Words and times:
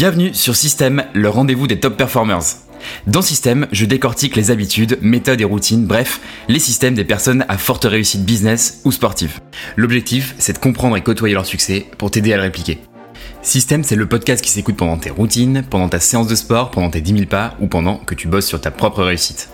Bienvenue 0.00 0.32
sur 0.32 0.56
Système, 0.56 1.04
le 1.12 1.28
rendez-vous 1.28 1.66
des 1.66 1.78
top 1.78 1.98
performers. 1.98 2.40
Dans 3.06 3.20
Système, 3.20 3.66
je 3.70 3.84
décortique 3.84 4.34
les 4.34 4.50
habitudes, 4.50 4.96
méthodes 5.02 5.42
et 5.42 5.44
routines, 5.44 5.84
bref, 5.84 6.22
les 6.48 6.58
systèmes 6.58 6.94
des 6.94 7.04
personnes 7.04 7.44
à 7.50 7.58
forte 7.58 7.84
réussite 7.84 8.24
business 8.24 8.80
ou 8.86 8.92
sportive. 8.92 9.40
L'objectif, 9.76 10.34
c'est 10.38 10.54
de 10.54 10.58
comprendre 10.58 10.96
et 10.96 11.02
côtoyer 11.02 11.34
leur 11.34 11.44
succès 11.44 11.84
pour 11.98 12.10
t'aider 12.10 12.32
à 12.32 12.38
le 12.38 12.44
répliquer. 12.44 12.78
Système, 13.42 13.84
c'est 13.84 13.94
le 13.94 14.08
podcast 14.08 14.42
qui 14.42 14.50
s'écoute 14.50 14.78
pendant 14.78 14.96
tes 14.96 15.10
routines, 15.10 15.64
pendant 15.68 15.90
ta 15.90 16.00
séance 16.00 16.28
de 16.28 16.34
sport, 16.34 16.70
pendant 16.70 16.88
tes 16.88 17.02
10 17.02 17.12
000 17.12 17.24
pas 17.26 17.54
ou 17.60 17.66
pendant 17.66 17.96
que 17.96 18.14
tu 18.14 18.26
bosses 18.26 18.46
sur 18.46 18.58
ta 18.58 18.70
propre 18.70 19.02
réussite. 19.02 19.50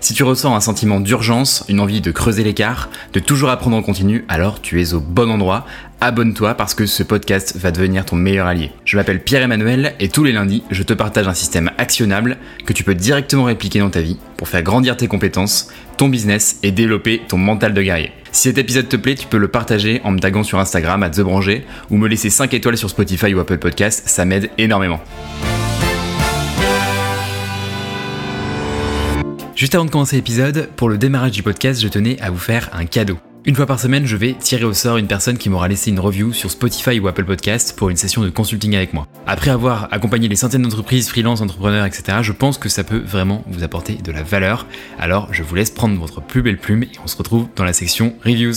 Si 0.00 0.14
tu 0.14 0.22
ressens 0.24 0.54
un 0.54 0.60
sentiment 0.60 1.00
d'urgence, 1.00 1.64
une 1.68 1.80
envie 1.80 2.00
de 2.00 2.10
creuser 2.10 2.44
l'écart, 2.44 2.88
de 3.12 3.20
toujours 3.20 3.50
apprendre 3.50 3.76
en 3.76 3.82
continu, 3.82 4.24
alors 4.28 4.60
tu 4.60 4.80
es 4.80 4.94
au 4.94 5.00
bon 5.00 5.30
endroit. 5.30 5.66
Abonne-toi 6.00 6.54
parce 6.54 6.74
que 6.74 6.84
ce 6.84 7.02
podcast 7.02 7.56
va 7.56 7.70
devenir 7.70 8.04
ton 8.04 8.16
meilleur 8.16 8.46
allié. 8.46 8.70
Je 8.84 8.96
m'appelle 8.96 9.22
Pierre-Emmanuel 9.22 9.94
et 9.98 10.08
tous 10.08 10.24
les 10.24 10.32
lundis, 10.32 10.62
je 10.70 10.82
te 10.82 10.92
partage 10.92 11.26
un 11.26 11.32
système 11.32 11.70
actionnable 11.78 12.36
que 12.66 12.74
tu 12.74 12.84
peux 12.84 12.94
directement 12.94 13.44
répliquer 13.44 13.78
dans 13.78 13.88
ta 13.88 14.02
vie 14.02 14.18
pour 14.36 14.48
faire 14.48 14.62
grandir 14.62 14.98
tes 14.98 15.08
compétences, 15.08 15.68
ton 15.96 16.08
business 16.08 16.58
et 16.62 16.70
développer 16.70 17.22
ton 17.26 17.38
mental 17.38 17.72
de 17.72 17.80
guerrier. 17.80 18.12
Si 18.30 18.42
cet 18.42 18.58
épisode 18.58 18.88
te 18.88 18.96
plaît, 18.96 19.14
tu 19.14 19.26
peux 19.26 19.38
le 19.38 19.48
partager 19.48 20.02
en 20.04 20.10
me 20.10 20.18
taguant 20.18 20.42
sur 20.42 20.58
Instagram 20.58 21.02
à 21.02 21.08
TheBranger 21.08 21.64
ou 21.88 21.96
me 21.96 22.08
laisser 22.08 22.28
5 22.28 22.52
étoiles 22.52 22.76
sur 22.76 22.90
Spotify 22.90 23.32
ou 23.32 23.40
Apple 23.40 23.56
Podcast, 23.56 24.02
ça 24.06 24.26
m'aide 24.26 24.50
énormément. 24.58 25.00
Juste 29.54 29.74
avant 29.74 29.86
de 29.86 29.90
commencer 29.90 30.16
l'épisode, 30.16 30.68
pour 30.76 30.90
le 30.90 30.98
démarrage 30.98 31.30
du 31.30 31.42
podcast, 31.42 31.80
je 31.80 31.88
tenais 31.88 32.20
à 32.20 32.30
vous 32.30 32.36
faire 32.36 32.68
un 32.74 32.84
cadeau. 32.84 33.18
Une 33.46 33.54
fois 33.54 33.66
par 33.66 33.78
semaine, 33.78 34.06
je 34.06 34.16
vais 34.16 34.32
tirer 34.32 34.64
au 34.64 34.72
sort 34.72 34.96
une 34.96 35.06
personne 35.06 35.38
qui 35.38 35.48
m'aura 35.48 35.68
laissé 35.68 35.92
une 35.92 36.00
review 36.00 36.32
sur 36.32 36.50
Spotify 36.50 36.98
ou 36.98 37.06
Apple 37.06 37.24
Podcast 37.24 37.76
pour 37.76 37.90
une 37.90 37.96
session 37.96 38.22
de 38.22 38.28
consulting 38.28 38.74
avec 38.74 38.92
moi. 38.92 39.06
Après 39.24 39.52
avoir 39.52 39.86
accompagné 39.92 40.26
les 40.26 40.34
centaines 40.34 40.62
d'entreprises, 40.62 41.08
freelance, 41.08 41.40
entrepreneurs, 41.40 41.86
etc., 41.86 42.18
je 42.22 42.32
pense 42.32 42.58
que 42.58 42.68
ça 42.68 42.82
peut 42.82 42.98
vraiment 42.98 43.44
vous 43.46 43.62
apporter 43.62 43.94
de 43.94 44.10
la 44.10 44.24
valeur. 44.24 44.66
Alors, 44.98 45.32
je 45.32 45.44
vous 45.44 45.54
laisse 45.54 45.70
prendre 45.70 45.96
votre 45.96 46.20
plus 46.20 46.42
belle 46.42 46.58
plume 46.58 46.82
et 46.82 46.90
on 47.04 47.06
se 47.06 47.16
retrouve 47.16 47.46
dans 47.54 47.62
la 47.62 47.72
section 47.72 48.16
reviews. 48.24 48.54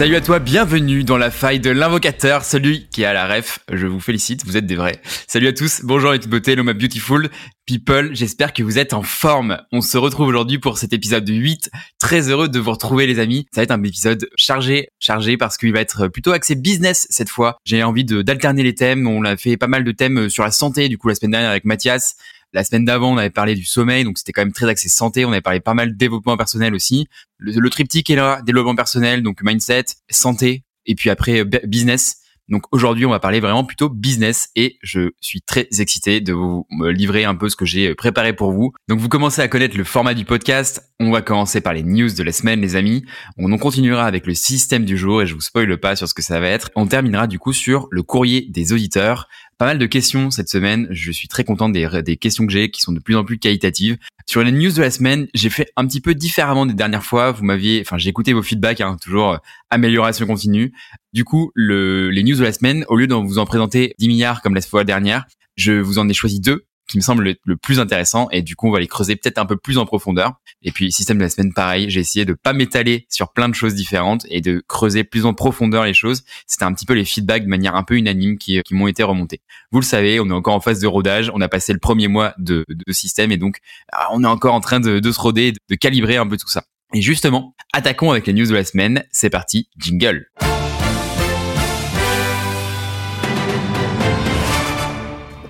Salut 0.00 0.16
à 0.16 0.22
toi, 0.22 0.38
bienvenue 0.38 1.04
dans 1.04 1.18
la 1.18 1.30
faille 1.30 1.60
de 1.60 1.68
l'invocateur, 1.68 2.42
celui 2.42 2.88
qui 2.88 3.04
à 3.04 3.12
la 3.12 3.28
ref. 3.28 3.58
Je 3.70 3.86
vous 3.86 4.00
félicite, 4.00 4.46
vous 4.46 4.56
êtes 4.56 4.64
des 4.64 4.74
vrais. 4.74 4.98
Salut 5.26 5.48
à 5.48 5.52
tous, 5.52 5.82
bonjour 5.84 6.12
les 6.12 6.18
beautés, 6.20 6.52
hello 6.52 6.64
my 6.64 6.72
beautiful 6.72 7.28
people, 7.66 8.08
j'espère 8.14 8.54
que 8.54 8.62
vous 8.62 8.78
êtes 8.78 8.94
en 8.94 9.02
forme. 9.02 9.60
On 9.72 9.82
se 9.82 9.98
retrouve 9.98 10.28
aujourd'hui 10.28 10.58
pour 10.58 10.78
cet 10.78 10.94
épisode 10.94 11.28
8. 11.28 11.70
Très 11.98 12.30
heureux 12.30 12.48
de 12.48 12.58
vous 12.58 12.70
retrouver 12.70 13.06
les 13.06 13.18
amis. 13.18 13.44
Ça 13.52 13.60
va 13.60 13.64
être 13.64 13.72
un 13.72 13.82
épisode 13.82 14.26
chargé, 14.36 14.88
chargé 15.00 15.36
parce 15.36 15.58
qu'il 15.58 15.74
va 15.74 15.80
être 15.80 16.08
plutôt 16.08 16.32
axé 16.32 16.54
business 16.54 17.06
cette 17.10 17.28
fois. 17.28 17.58
J'ai 17.66 17.82
envie 17.82 18.06
d'alterner 18.06 18.62
les 18.62 18.74
thèmes, 18.74 19.06
on 19.06 19.22
a 19.26 19.36
fait 19.36 19.58
pas 19.58 19.68
mal 19.68 19.84
de 19.84 19.92
thèmes 19.92 20.30
sur 20.30 20.44
la 20.44 20.50
santé 20.50 20.88
du 20.88 20.96
coup 20.96 21.08
la 21.08 21.14
semaine 21.14 21.32
dernière 21.32 21.50
avec 21.50 21.66
Mathias. 21.66 22.16
La 22.52 22.64
semaine 22.64 22.84
d'avant, 22.84 23.12
on 23.12 23.16
avait 23.16 23.30
parlé 23.30 23.54
du 23.54 23.64
sommeil, 23.64 24.04
donc 24.04 24.18
c'était 24.18 24.32
quand 24.32 24.42
même 24.42 24.52
très 24.52 24.68
axé 24.68 24.88
santé. 24.88 25.24
On 25.24 25.30
avait 25.30 25.40
parlé 25.40 25.60
pas 25.60 25.74
mal 25.74 25.92
de 25.92 25.96
développement 25.96 26.36
personnel 26.36 26.74
aussi. 26.74 27.06
Le, 27.38 27.70
triptyque 27.70 28.10
est 28.10 28.16
là, 28.16 28.42
développement 28.42 28.74
personnel, 28.74 29.22
donc 29.22 29.42
mindset, 29.42 29.84
santé, 30.10 30.64
et 30.86 30.94
puis 30.94 31.10
après 31.10 31.44
business. 31.44 32.16
Donc 32.50 32.64
aujourd'hui, 32.72 33.06
on 33.06 33.10
va 33.10 33.20
parler 33.20 33.38
vraiment 33.38 33.62
plutôt 33.62 33.88
business 33.88 34.48
et 34.56 34.76
je 34.82 35.12
suis 35.20 35.40
très 35.40 35.68
excité 35.78 36.20
de 36.20 36.32
vous 36.32 36.66
livrer 36.82 37.24
un 37.24 37.36
peu 37.36 37.48
ce 37.48 37.54
que 37.54 37.64
j'ai 37.64 37.94
préparé 37.94 38.32
pour 38.32 38.50
vous. 38.50 38.72
Donc 38.88 38.98
vous 38.98 39.08
commencez 39.08 39.40
à 39.40 39.46
connaître 39.46 39.78
le 39.78 39.84
format 39.84 40.14
du 40.14 40.24
podcast. 40.24 40.82
On 40.98 41.12
va 41.12 41.22
commencer 41.22 41.60
par 41.60 41.74
les 41.74 41.84
news 41.84 42.10
de 42.10 42.22
la 42.24 42.32
semaine, 42.32 42.60
les 42.60 42.74
amis. 42.74 43.04
On 43.38 43.52
en 43.52 43.58
continuera 43.58 44.04
avec 44.04 44.26
le 44.26 44.34
système 44.34 44.84
du 44.84 44.98
jour 44.98 45.22
et 45.22 45.26
je 45.26 45.34
vous 45.34 45.40
spoile 45.40 45.78
pas 45.78 45.94
sur 45.94 46.08
ce 46.08 46.14
que 46.14 46.22
ça 46.22 46.40
va 46.40 46.48
être. 46.48 46.72
On 46.74 46.88
terminera 46.88 47.28
du 47.28 47.38
coup 47.38 47.52
sur 47.52 47.86
le 47.92 48.02
courrier 48.02 48.48
des 48.50 48.72
auditeurs 48.72 49.28
pas 49.60 49.66
mal 49.66 49.78
de 49.78 49.84
questions 49.84 50.30
cette 50.30 50.48
semaine. 50.48 50.88
Je 50.90 51.12
suis 51.12 51.28
très 51.28 51.44
content 51.44 51.68
des, 51.68 51.86
des 52.02 52.16
questions 52.16 52.46
que 52.46 52.52
j'ai 52.52 52.70
qui 52.70 52.80
sont 52.80 52.92
de 52.92 52.98
plus 52.98 53.14
en 53.14 53.24
plus 53.24 53.38
qualitatives. 53.38 53.98
Sur 54.26 54.42
les 54.42 54.52
news 54.52 54.72
de 54.72 54.80
la 54.80 54.90
semaine, 54.90 55.28
j'ai 55.34 55.50
fait 55.50 55.70
un 55.76 55.86
petit 55.86 56.00
peu 56.00 56.14
différemment 56.14 56.64
des 56.64 56.72
dernières 56.72 57.04
fois. 57.04 57.30
Vous 57.30 57.44
m'aviez, 57.44 57.82
enfin, 57.82 57.98
j'ai 57.98 58.08
écouté 58.08 58.32
vos 58.32 58.42
feedbacks, 58.42 58.80
hein, 58.80 58.96
toujours 59.02 59.32
euh, 59.32 59.36
amélioration 59.68 60.26
continue. 60.26 60.72
Du 61.12 61.24
coup, 61.24 61.52
le, 61.54 62.08
les 62.08 62.22
news 62.22 62.36
de 62.36 62.42
la 62.42 62.54
semaine, 62.54 62.86
au 62.88 62.96
lieu 62.96 63.06
de 63.06 63.12
vous 63.12 63.36
en 63.36 63.44
présenter 63.44 63.94
10 63.98 64.08
milliards 64.08 64.40
comme 64.40 64.54
la 64.54 64.62
fois 64.62 64.82
dernière, 64.82 65.26
je 65.56 65.72
vous 65.72 65.98
en 65.98 66.08
ai 66.08 66.14
choisi 66.14 66.40
deux 66.40 66.64
qui 66.90 66.98
me 66.98 67.02
semble 67.02 67.36
le, 67.44 67.56
plus 67.56 67.78
intéressant 67.78 68.28
et 68.30 68.42
du 68.42 68.56
coup 68.56 68.68
on 68.68 68.72
va 68.72 68.80
les 68.80 68.88
creuser 68.88 69.14
peut-être 69.14 69.38
un 69.38 69.46
peu 69.46 69.56
plus 69.56 69.78
en 69.78 69.86
profondeur. 69.86 70.34
Et 70.62 70.72
puis 70.72 70.90
système 70.90 71.18
de 71.18 71.22
la 71.22 71.30
semaine 71.30 71.52
pareil, 71.52 71.88
j'ai 71.88 72.00
essayé 72.00 72.24
de 72.24 72.32
pas 72.32 72.52
m'étaler 72.52 73.06
sur 73.08 73.32
plein 73.32 73.48
de 73.48 73.54
choses 73.54 73.74
différentes 73.74 74.26
et 74.28 74.40
de 74.40 74.62
creuser 74.66 75.04
plus 75.04 75.24
en 75.24 75.32
profondeur 75.32 75.84
les 75.84 75.94
choses. 75.94 76.24
C'était 76.48 76.64
un 76.64 76.72
petit 76.72 76.86
peu 76.86 76.94
les 76.94 77.04
feedbacks 77.04 77.44
de 77.44 77.48
manière 77.48 77.76
un 77.76 77.84
peu 77.84 77.94
unanime 77.94 78.38
qui, 78.38 78.60
m'ont 78.72 78.88
été 78.88 79.02
remontés. 79.02 79.40
Vous 79.70 79.80
le 79.80 79.84
savez, 79.84 80.18
on 80.20 80.28
est 80.28 80.32
encore 80.32 80.54
en 80.54 80.60
phase 80.60 80.80
de 80.80 80.86
rodage, 80.86 81.30
on 81.32 81.40
a 81.40 81.48
passé 81.48 81.72
le 81.72 81.78
premier 81.78 82.08
mois 82.08 82.34
de, 82.38 82.64
de 82.68 82.92
système 82.92 83.30
et 83.30 83.36
donc 83.36 83.58
ah, 83.92 84.08
on 84.12 84.24
est 84.24 84.28
encore 84.28 84.54
en 84.54 84.60
train 84.60 84.80
de, 84.80 84.98
de 84.98 85.12
se 85.12 85.20
roder, 85.20 85.52
de 85.68 85.74
calibrer 85.76 86.16
un 86.16 86.26
peu 86.26 86.36
tout 86.36 86.48
ça. 86.48 86.64
Et 86.92 87.02
justement, 87.02 87.54
attaquons 87.72 88.10
avec 88.10 88.26
les 88.26 88.32
news 88.32 88.46
de 88.46 88.54
la 88.54 88.64
semaine. 88.64 89.04
C'est 89.12 89.30
parti, 89.30 89.68
jingle. 89.78 90.26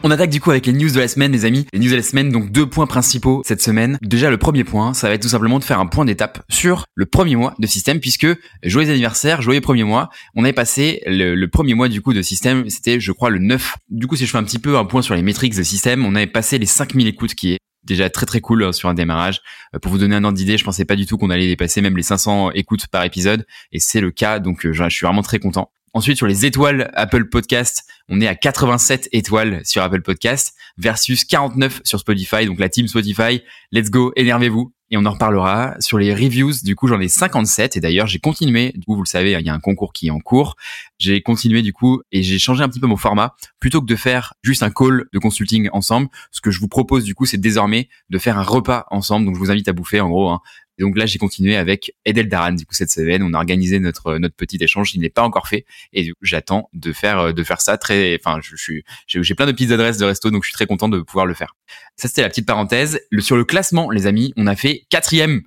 On 0.02 0.10
attaque 0.10 0.30
du 0.30 0.40
coup 0.40 0.50
avec 0.50 0.64
les 0.64 0.72
news 0.72 0.90
de 0.90 0.98
la 0.98 1.08
semaine, 1.08 1.30
les 1.30 1.44
amis. 1.44 1.66
Les 1.74 1.78
news 1.78 1.90
de 1.90 1.96
la 1.96 2.02
semaine, 2.02 2.30
donc 2.30 2.50
deux 2.50 2.66
points 2.66 2.86
principaux 2.86 3.42
cette 3.44 3.60
semaine. 3.60 3.98
Déjà, 4.00 4.30
le 4.30 4.38
premier 4.38 4.64
point, 4.64 4.94
ça 4.94 5.08
va 5.08 5.14
être 5.14 5.20
tout 5.20 5.28
simplement 5.28 5.58
de 5.58 5.64
faire 5.64 5.78
un 5.78 5.86
point 5.86 6.06
d'étape 6.06 6.42
sur 6.48 6.86
le 6.94 7.04
premier 7.04 7.36
mois 7.36 7.54
de 7.58 7.66
système, 7.66 8.00
puisque 8.00 8.26
joyeux 8.62 8.90
anniversaire, 8.90 9.42
joyeux 9.42 9.60
premier 9.60 9.84
mois. 9.84 10.08
On 10.34 10.44
avait 10.44 10.54
passé 10.54 11.02
le, 11.06 11.46
premier 11.48 11.74
mois 11.74 11.88
du 11.88 12.00
coup 12.00 12.14
de 12.14 12.22
système, 12.22 12.70
c'était 12.70 12.98
je 12.98 13.12
crois 13.12 13.28
le 13.28 13.40
9. 13.40 13.76
Du 13.90 14.06
coup, 14.06 14.16
si 14.16 14.24
je 14.24 14.30
fais 14.30 14.38
un 14.38 14.44
petit 14.44 14.58
peu 14.58 14.78
un 14.78 14.86
point 14.86 15.02
sur 15.02 15.14
les 15.14 15.22
métriques 15.22 15.54
de 15.54 15.62
système, 15.62 16.06
on 16.06 16.14
avait 16.14 16.26
passé 16.26 16.58
les 16.58 16.66
5000 16.66 17.06
écoutes 17.06 17.34
qui 17.34 17.52
est 17.52 17.58
déjà 17.84 18.08
très 18.08 18.24
très 18.24 18.40
cool 18.40 18.64
hein, 18.64 18.72
sur 18.72 18.88
un 18.88 18.94
démarrage. 18.94 19.42
Euh, 19.74 19.78
pour 19.80 19.92
vous 19.92 19.98
donner 19.98 20.16
un 20.16 20.24
ordre 20.24 20.36
d'idée, 20.36 20.56
je 20.56 20.64
pensais 20.64 20.86
pas 20.86 20.96
du 20.96 21.04
tout 21.04 21.18
qu'on 21.18 21.28
allait 21.28 21.46
dépasser 21.46 21.82
même 21.82 21.96
les 21.96 22.02
500 22.02 22.52
écoutes 22.52 22.86
par 22.86 23.04
épisode 23.04 23.46
et 23.72 23.80
c'est 23.80 24.00
le 24.00 24.10
cas 24.10 24.38
donc 24.38 24.64
euh, 24.64 24.72
je 24.72 24.88
suis 24.88 25.04
vraiment 25.04 25.22
très 25.22 25.38
content. 25.38 25.70
Ensuite, 25.92 26.16
sur 26.16 26.28
les 26.28 26.46
étoiles 26.46 26.90
Apple 26.94 27.28
Podcast, 27.28 27.84
on 28.08 28.20
est 28.20 28.28
à 28.28 28.36
87 28.36 29.08
étoiles 29.10 29.60
sur 29.64 29.82
Apple 29.82 30.02
Podcast 30.02 30.54
versus 30.78 31.24
49 31.24 31.80
sur 31.84 31.98
Spotify. 31.98 32.46
Donc 32.46 32.60
la 32.60 32.68
team 32.68 32.86
Spotify, 32.86 33.42
let's 33.72 33.90
go, 33.90 34.12
énervez-vous. 34.14 34.72
Et 34.92 34.96
on 34.96 35.04
en 35.04 35.12
reparlera. 35.12 35.76
Sur 35.78 35.98
les 35.98 36.12
reviews, 36.12 36.52
du 36.64 36.74
coup, 36.74 36.88
j'en 36.88 37.00
ai 37.00 37.06
57. 37.06 37.76
Et 37.76 37.80
d'ailleurs, 37.80 38.08
j'ai 38.08 38.18
continué. 38.18 38.72
Du 38.74 38.84
coup, 38.84 38.96
vous 38.96 39.02
le 39.02 39.08
savez, 39.08 39.32
il 39.38 39.46
y 39.46 39.48
a 39.48 39.54
un 39.54 39.60
concours 39.60 39.92
qui 39.92 40.08
est 40.08 40.10
en 40.10 40.18
cours. 40.18 40.56
J'ai 40.98 41.22
continué, 41.22 41.62
du 41.62 41.72
coup, 41.72 42.02
et 42.10 42.24
j'ai 42.24 42.40
changé 42.40 42.64
un 42.64 42.68
petit 42.68 42.80
peu 42.80 42.88
mon 42.88 42.96
format. 42.96 43.36
Plutôt 43.60 43.80
que 43.80 43.86
de 43.86 43.94
faire 43.94 44.34
juste 44.42 44.64
un 44.64 44.70
call 44.70 45.04
de 45.12 45.18
consulting 45.20 45.68
ensemble, 45.72 46.08
ce 46.32 46.40
que 46.40 46.50
je 46.50 46.58
vous 46.58 46.66
propose, 46.66 47.04
du 47.04 47.14
coup, 47.14 47.24
c'est 47.24 47.38
désormais 47.38 47.88
de 48.10 48.18
faire 48.18 48.36
un 48.36 48.42
repas 48.42 48.86
ensemble. 48.90 49.26
Donc, 49.26 49.36
je 49.36 49.38
vous 49.38 49.52
invite 49.52 49.68
à 49.68 49.72
bouffer, 49.72 50.00
en 50.00 50.08
gros, 50.08 50.28
hein, 50.28 50.40
et 50.80 50.82
donc 50.82 50.96
là, 50.96 51.04
j'ai 51.04 51.18
continué 51.18 51.56
avec 51.56 51.92
Edel 52.06 52.30
Daran. 52.30 52.52
Du 52.52 52.64
coup, 52.64 52.72
cette 52.74 52.90
semaine, 52.90 53.22
on 53.22 53.34
a 53.34 53.36
organisé 53.36 53.78
notre 53.80 54.16
notre 54.16 54.34
petit 54.34 54.56
échange. 54.60 54.94
Il 54.94 55.02
n'est 55.02 55.10
pas 55.10 55.22
encore 55.22 55.46
fait, 55.46 55.66
et 55.92 56.10
j'attends 56.22 56.70
de 56.72 56.94
faire 56.94 57.34
de 57.34 57.44
faire 57.44 57.60
ça 57.60 57.76
très. 57.76 58.18
Enfin, 58.18 58.40
je, 58.42 58.56
suis 58.56 58.82
j'ai 59.06 59.34
plein 59.34 59.44
de 59.44 59.52
petites 59.52 59.72
adresses 59.72 59.98
de 59.98 60.06
resto, 60.06 60.30
donc 60.30 60.42
je 60.42 60.48
suis 60.48 60.54
très 60.54 60.64
content 60.64 60.88
de 60.88 61.00
pouvoir 61.00 61.26
le 61.26 61.34
faire. 61.34 61.54
Ça, 61.96 62.08
c'était 62.08 62.22
la 62.22 62.30
petite 62.30 62.46
parenthèse. 62.46 62.98
Sur 63.18 63.36
le 63.36 63.44
classement, 63.44 63.90
les 63.90 64.06
amis, 64.06 64.32
on 64.38 64.46
a 64.46 64.56
fait 64.56 64.86
quatrième, 64.88 65.42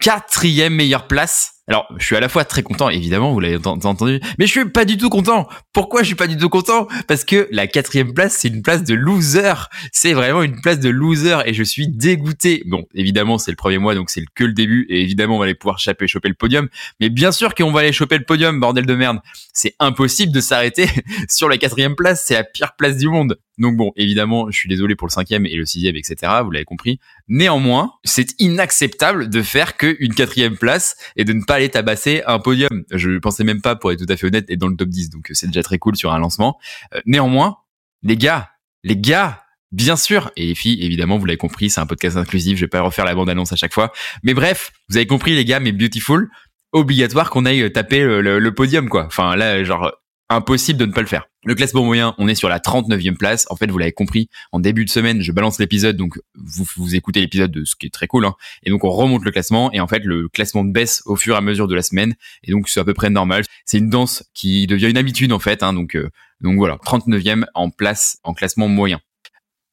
quatrième 0.00 0.74
meilleure 0.74 1.06
place 1.06 1.57
alors, 1.68 1.86
je 1.98 2.04
suis 2.04 2.16
à 2.16 2.20
la 2.20 2.30
fois 2.30 2.46
très 2.46 2.62
content, 2.62 2.88
évidemment, 2.88 3.32
vous 3.34 3.40
l'avez 3.40 3.58
entendu, 3.66 4.20
mais 4.38 4.46
je 4.46 4.50
suis 4.50 4.64
pas 4.70 4.86
du 4.86 4.96
tout 4.96 5.10
content. 5.10 5.46
Pourquoi 5.74 6.00
je 6.00 6.06
suis 6.06 6.14
pas 6.14 6.26
du 6.26 6.38
tout 6.38 6.48
content? 6.48 6.88
Parce 7.06 7.24
que 7.24 7.46
la 7.50 7.66
quatrième 7.66 8.14
place, 8.14 8.38
c'est 8.38 8.48
une 8.48 8.62
place 8.62 8.84
de 8.84 8.94
loser. 8.94 9.52
C'est 9.92 10.14
vraiment 10.14 10.42
une 10.42 10.58
place 10.62 10.80
de 10.80 10.88
loser 10.88 11.36
et 11.44 11.52
je 11.52 11.62
suis 11.62 11.86
dégoûté. 11.86 12.62
Bon, 12.64 12.86
évidemment, 12.94 13.36
c'est 13.36 13.50
le 13.50 13.56
premier 13.56 13.76
mois, 13.76 13.94
donc 13.94 14.08
c'est 14.08 14.24
que 14.34 14.44
le 14.44 14.54
début 14.54 14.86
et 14.88 15.02
évidemment, 15.02 15.36
on 15.36 15.38
va 15.38 15.44
aller 15.44 15.54
pouvoir 15.54 15.78
choper, 15.78 16.08
choper 16.08 16.28
le 16.28 16.34
podium. 16.34 16.68
Mais 17.00 17.10
bien 17.10 17.32
sûr 17.32 17.54
qu'on 17.54 17.70
va 17.70 17.80
aller 17.80 17.92
choper 17.92 18.16
le 18.16 18.24
podium, 18.24 18.58
bordel 18.60 18.86
de 18.86 18.94
merde. 18.94 19.18
C'est 19.52 19.74
impossible 19.78 20.32
de 20.32 20.40
s'arrêter 20.40 20.86
sur 21.28 21.50
la 21.50 21.58
quatrième 21.58 21.96
place. 21.96 22.24
C'est 22.26 22.34
la 22.34 22.44
pire 22.44 22.76
place 22.76 22.96
du 22.96 23.08
monde. 23.08 23.38
Donc 23.58 23.76
bon, 23.76 23.92
évidemment, 23.96 24.50
je 24.50 24.56
suis 24.56 24.68
désolé 24.68 24.94
pour 24.94 25.06
le 25.06 25.12
cinquième 25.12 25.44
et 25.44 25.54
le 25.54 25.66
sixième, 25.66 25.96
etc. 25.96 26.32
Vous 26.44 26.50
l'avez 26.50 26.64
compris. 26.64 26.98
Néanmoins, 27.28 27.92
c'est 28.04 28.34
inacceptable 28.38 29.28
de 29.28 29.42
faire 29.42 29.76
qu'une 29.76 30.14
quatrième 30.14 30.56
place 30.56 30.96
et 31.16 31.24
de 31.24 31.32
ne 31.32 31.44
pas 31.44 31.56
aller 31.56 31.68
tabasser 31.68 32.22
un 32.26 32.38
podium. 32.38 32.84
Je 32.90 33.18
pensais 33.18 33.44
même 33.44 33.60
pas, 33.60 33.76
pour 33.76 33.92
être 33.92 34.04
tout 34.04 34.12
à 34.12 34.16
fait 34.16 34.26
honnête, 34.26 34.50
être 34.50 34.58
dans 34.58 34.68
le 34.68 34.76
top 34.76 34.88
10. 34.88 35.10
Donc 35.10 35.30
c'est 35.32 35.46
déjà 35.46 35.62
très 35.62 35.78
cool 35.78 35.96
sur 35.96 36.12
un 36.12 36.18
lancement. 36.18 36.58
Euh, 36.94 37.00
néanmoins, 37.06 37.58
les 38.02 38.16
gars, 38.16 38.50
les 38.82 38.96
gars, 38.96 39.42
Bien 39.70 39.96
sûr, 39.96 40.30
et 40.36 40.46
les 40.46 40.54
filles, 40.54 40.82
évidemment, 40.82 41.18
vous 41.18 41.26
l'avez 41.26 41.36
compris, 41.36 41.68
c'est 41.68 41.80
un 41.80 41.86
podcast 41.86 42.16
inclusif, 42.16 42.56
je 42.56 42.62
vais 42.62 42.68
pas 42.68 42.80
refaire 42.80 43.04
la 43.04 43.14
bande-annonce 43.14 43.52
à 43.52 43.56
chaque 43.56 43.74
fois. 43.74 43.92
Mais 44.22 44.32
bref, 44.32 44.72
vous 44.88 44.96
avez 44.96 45.06
compris 45.06 45.34
les 45.34 45.44
gars, 45.44 45.60
mais 45.60 45.72
beautiful, 45.72 46.30
obligatoire 46.72 47.28
qu'on 47.28 47.44
aille 47.44 47.70
taper 47.70 48.00
le, 48.00 48.38
le, 48.38 48.54
podium, 48.54 48.88
quoi. 48.88 49.04
Enfin 49.04 49.36
là, 49.36 49.62
genre, 49.64 49.92
impossible 50.30 50.78
de 50.78 50.86
ne 50.86 50.92
pas 50.92 51.02
le 51.02 51.06
faire. 51.06 51.28
Le 51.48 51.54
classement 51.54 51.82
moyen, 51.82 52.14
on 52.18 52.28
est 52.28 52.34
sur 52.34 52.50
la 52.50 52.58
39e 52.58 53.16
place. 53.16 53.46
En 53.48 53.56
fait, 53.56 53.70
vous 53.70 53.78
l'avez 53.78 53.92
compris, 53.92 54.28
en 54.52 54.60
début 54.60 54.84
de 54.84 54.90
semaine, 54.90 55.22
je 55.22 55.32
balance 55.32 55.58
l'épisode, 55.58 55.96
donc 55.96 56.20
vous, 56.34 56.66
vous 56.76 56.94
écoutez 56.94 57.20
l'épisode, 57.20 57.50
de 57.50 57.64
ce 57.64 57.74
qui 57.74 57.86
est 57.86 57.90
très 57.90 58.06
cool. 58.06 58.26
Hein. 58.26 58.34
Et 58.64 58.68
donc 58.68 58.84
on 58.84 58.90
remonte 58.90 59.24
le 59.24 59.30
classement, 59.30 59.72
et 59.72 59.80
en 59.80 59.86
fait, 59.86 60.04
le 60.04 60.28
classement 60.28 60.62
baisse 60.62 61.00
au 61.06 61.16
fur 61.16 61.36
et 61.36 61.38
à 61.38 61.40
mesure 61.40 61.66
de 61.66 61.74
la 61.74 61.80
semaine. 61.80 62.16
Et 62.44 62.50
donc 62.50 62.68
c'est 62.68 62.80
à 62.80 62.84
peu 62.84 62.92
près 62.92 63.08
normal. 63.08 63.44
C'est 63.64 63.78
une 63.78 63.88
danse 63.88 64.24
qui 64.34 64.66
devient 64.66 64.90
une 64.90 64.98
habitude 64.98 65.32
en 65.32 65.38
fait. 65.38 65.62
Hein. 65.62 65.72
donc 65.72 65.96
euh, 65.96 66.10
voilà, 66.42 66.76
39e 66.84 67.46
en 67.54 67.70
place 67.70 68.18
en 68.24 68.34
classement 68.34 68.68
moyen. 68.68 69.00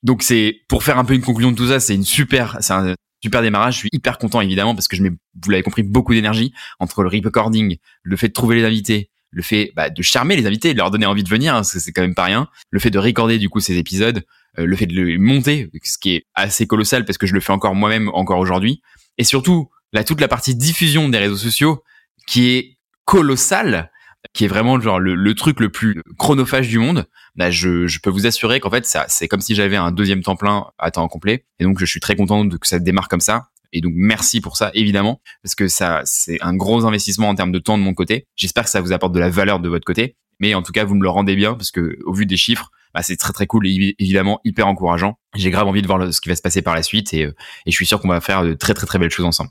Donc 0.01 0.24
c'est 0.24 0.62
pour 0.69 0.81
faire 0.81 0.98
un 0.98 1.04
peu 1.04 1.13
une 1.13 1.24
conclusion 1.24 1.51
de 1.51 1.57
tout 1.57 1.68
ça, 1.68 1.81
c'est 1.81 1.95
une 1.95 2.06
super, 2.06 2.56
c'est 2.62 2.72
un 2.72 2.95
super 3.22 3.42
démarrage. 3.42 3.74
Je 3.74 3.80
suis 3.80 3.89
hyper 3.92 4.18
content 4.18 4.39
évidemment 4.39 4.75
parce 4.75 4.88
que 4.88 4.95
je 4.95 5.04
vous 5.04 5.50
l'avez 5.50 5.63
compris, 5.63 5.83
beaucoup 5.83 6.13
d'énergie 6.13 6.54
entre 6.80 7.04
le 7.04 7.10
recording, 7.10 7.75
le 8.01 8.16
fait 8.16 8.30
de 8.30 8.33
trouver 8.33 8.56
les 8.56 8.63
invités, 8.63 9.10
le 9.36 9.44
fait 9.44 9.74
bah, 9.76 9.90
de 9.90 10.02
charmer 10.02 10.38
les 10.38 10.48
invités, 10.48 10.74
de 10.74 10.78
leur 10.80 10.90
donner 10.90 11.06
envie 11.06 11.24
de 11.24 11.30
venir, 11.30 11.54
hein, 11.54 11.64
c'est 11.64 11.92
quand 11.92 12.02
même 12.02 12.16
pas 12.16 12.24
rien. 12.24 12.48
Le 12.72 12.80
fait 12.80 12.90
de 12.90 12.98
recorder 12.98 13.38
du 13.38 13.50
coup 13.50 13.60
ces 13.60 13.78
épisodes, 13.78 14.24
euh, 14.58 14.66
le 14.66 14.76
fait 14.78 14.86
de 14.86 14.96
le 14.96 15.20
monter, 15.20 15.70
ce 15.84 15.98
qui 15.98 16.16
est 16.16 16.26
assez 16.34 16.66
colossal 16.66 17.04
parce 17.04 17.18
que 17.18 17.28
je 17.28 17.34
le 17.34 17.42
fais 17.42 17.52
encore 17.52 17.76
moi-même 17.76 18.10
encore 18.14 18.40
aujourd'hui, 18.40 18.82
et 19.18 19.26
surtout 19.26 19.70
là 19.92 20.06
toute 20.06 20.22
la 20.22 20.30
partie 20.30 20.56
diffusion 20.56 21.10
des 21.10 21.18
réseaux 21.18 21.36
sociaux 21.36 21.84
qui 22.28 22.48
est 22.48 22.78
colossale, 23.04 23.92
qui 24.34 24.46
est 24.46 24.48
vraiment 24.48 24.80
genre 24.80 25.00
le, 25.00 25.36
truc 25.36 25.60
le 25.60 25.70
plus 25.70 26.02
chronophage 26.18 26.70
du 26.70 26.80
monde. 26.80 27.06
Bah, 27.36 27.52
je, 27.52 27.86
je 27.88 28.00
peux 28.00 28.10
vous 28.10 28.26
assurer 28.26 28.62
qu'en 28.62 28.72
fait 28.72 28.86
ça 28.86 29.06
c'est 29.10 29.28
comme 29.28 29.42
si 29.42 29.54
j'avais 29.54 29.76
un 29.76 29.92
deuxième 29.92 30.24
temps 30.24 30.38
plein 30.38 30.68
à 30.80 30.92
temps 30.92 31.08
complet, 31.10 31.46
et 31.60 31.66
donc 31.66 31.78
je 31.78 31.86
suis 31.86 32.00
très 32.00 32.16
content 32.16 32.46
de 32.46 32.56
que 32.56 32.68
ça 32.68 32.80
démarre 32.80 33.10
comme 33.10 33.20
ça. 33.20 33.50
Et 33.75 33.81
donc 33.81 33.92
merci 33.94 34.39
pour 34.39 34.56
ça 34.56 34.72
évidemment 34.74 35.22
parce 35.44 35.54
que 35.54 35.68
ça 35.68 36.01
c'est 36.06 36.38
un 36.42 36.56
gros 36.56 36.86
investissement 36.86 37.27
en 37.27 37.36
termes 37.36 37.51
de 37.51 37.60
temps 37.60 37.77
de 37.77 37.83
mon 37.83 37.94
côté. 37.94 38.25
J'espère 38.38 38.63
que 38.63 38.69
ça 38.69 38.80
vous 38.80 38.94
apporte 38.94 39.13
de 39.13 39.19
la 39.19 39.30
valeur 39.30 39.60
de 39.60 39.68
votre 39.68 39.86
côté, 39.86 40.16
mais 40.39 40.56
en 40.56 40.63
tout 40.63 40.72
cas 40.72 40.86
vous 40.86 40.95
me 40.95 41.04
le 41.04 41.10
rendez 41.10 41.36
bien 41.36 41.56
parce 41.56 41.72
que 41.72 41.98
au 42.06 42.13
vu 42.13 42.25
des 42.25 42.38
chiffres, 42.38 42.72
bah, 42.94 43.01
c'est 43.04 43.18
très 43.18 43.33
très 43.33 43.48
cool 43.48 43.68
et 43.68 43.95
évidemment 44.00 44.39
hyper 44.45 44.68
encourageant. 44.68 45.19
J'ai 45.36 45.51
grave 45.51 45.68
envie 45.68 45.81
de 45.81 45.88
voir 45.88 46.13
ce 46.13 46.22
qui 46.22 46.30
va 46.30 46.38
se 46.38 46.42
passer 46.42 46.62
par 46.62 46.74
la 46.74 46.83
suite 46.83 47.13
et, 47.13 47.25
euh, 47.25 47.36
et 47.66 47.72
je 47.72 47.75
suis 47.75 47.86
sûr 47.86 48.00
qu'on 48.00 48.07
va 48.07 48.22
faire 48.22 48.45
de 48.45 48.54
très 48.54 48.74
très 48.74 48.88
très 48.88 48.98
belles 48.98 49.12
choses 49.12 49.25
ensemble. 49.25 49.50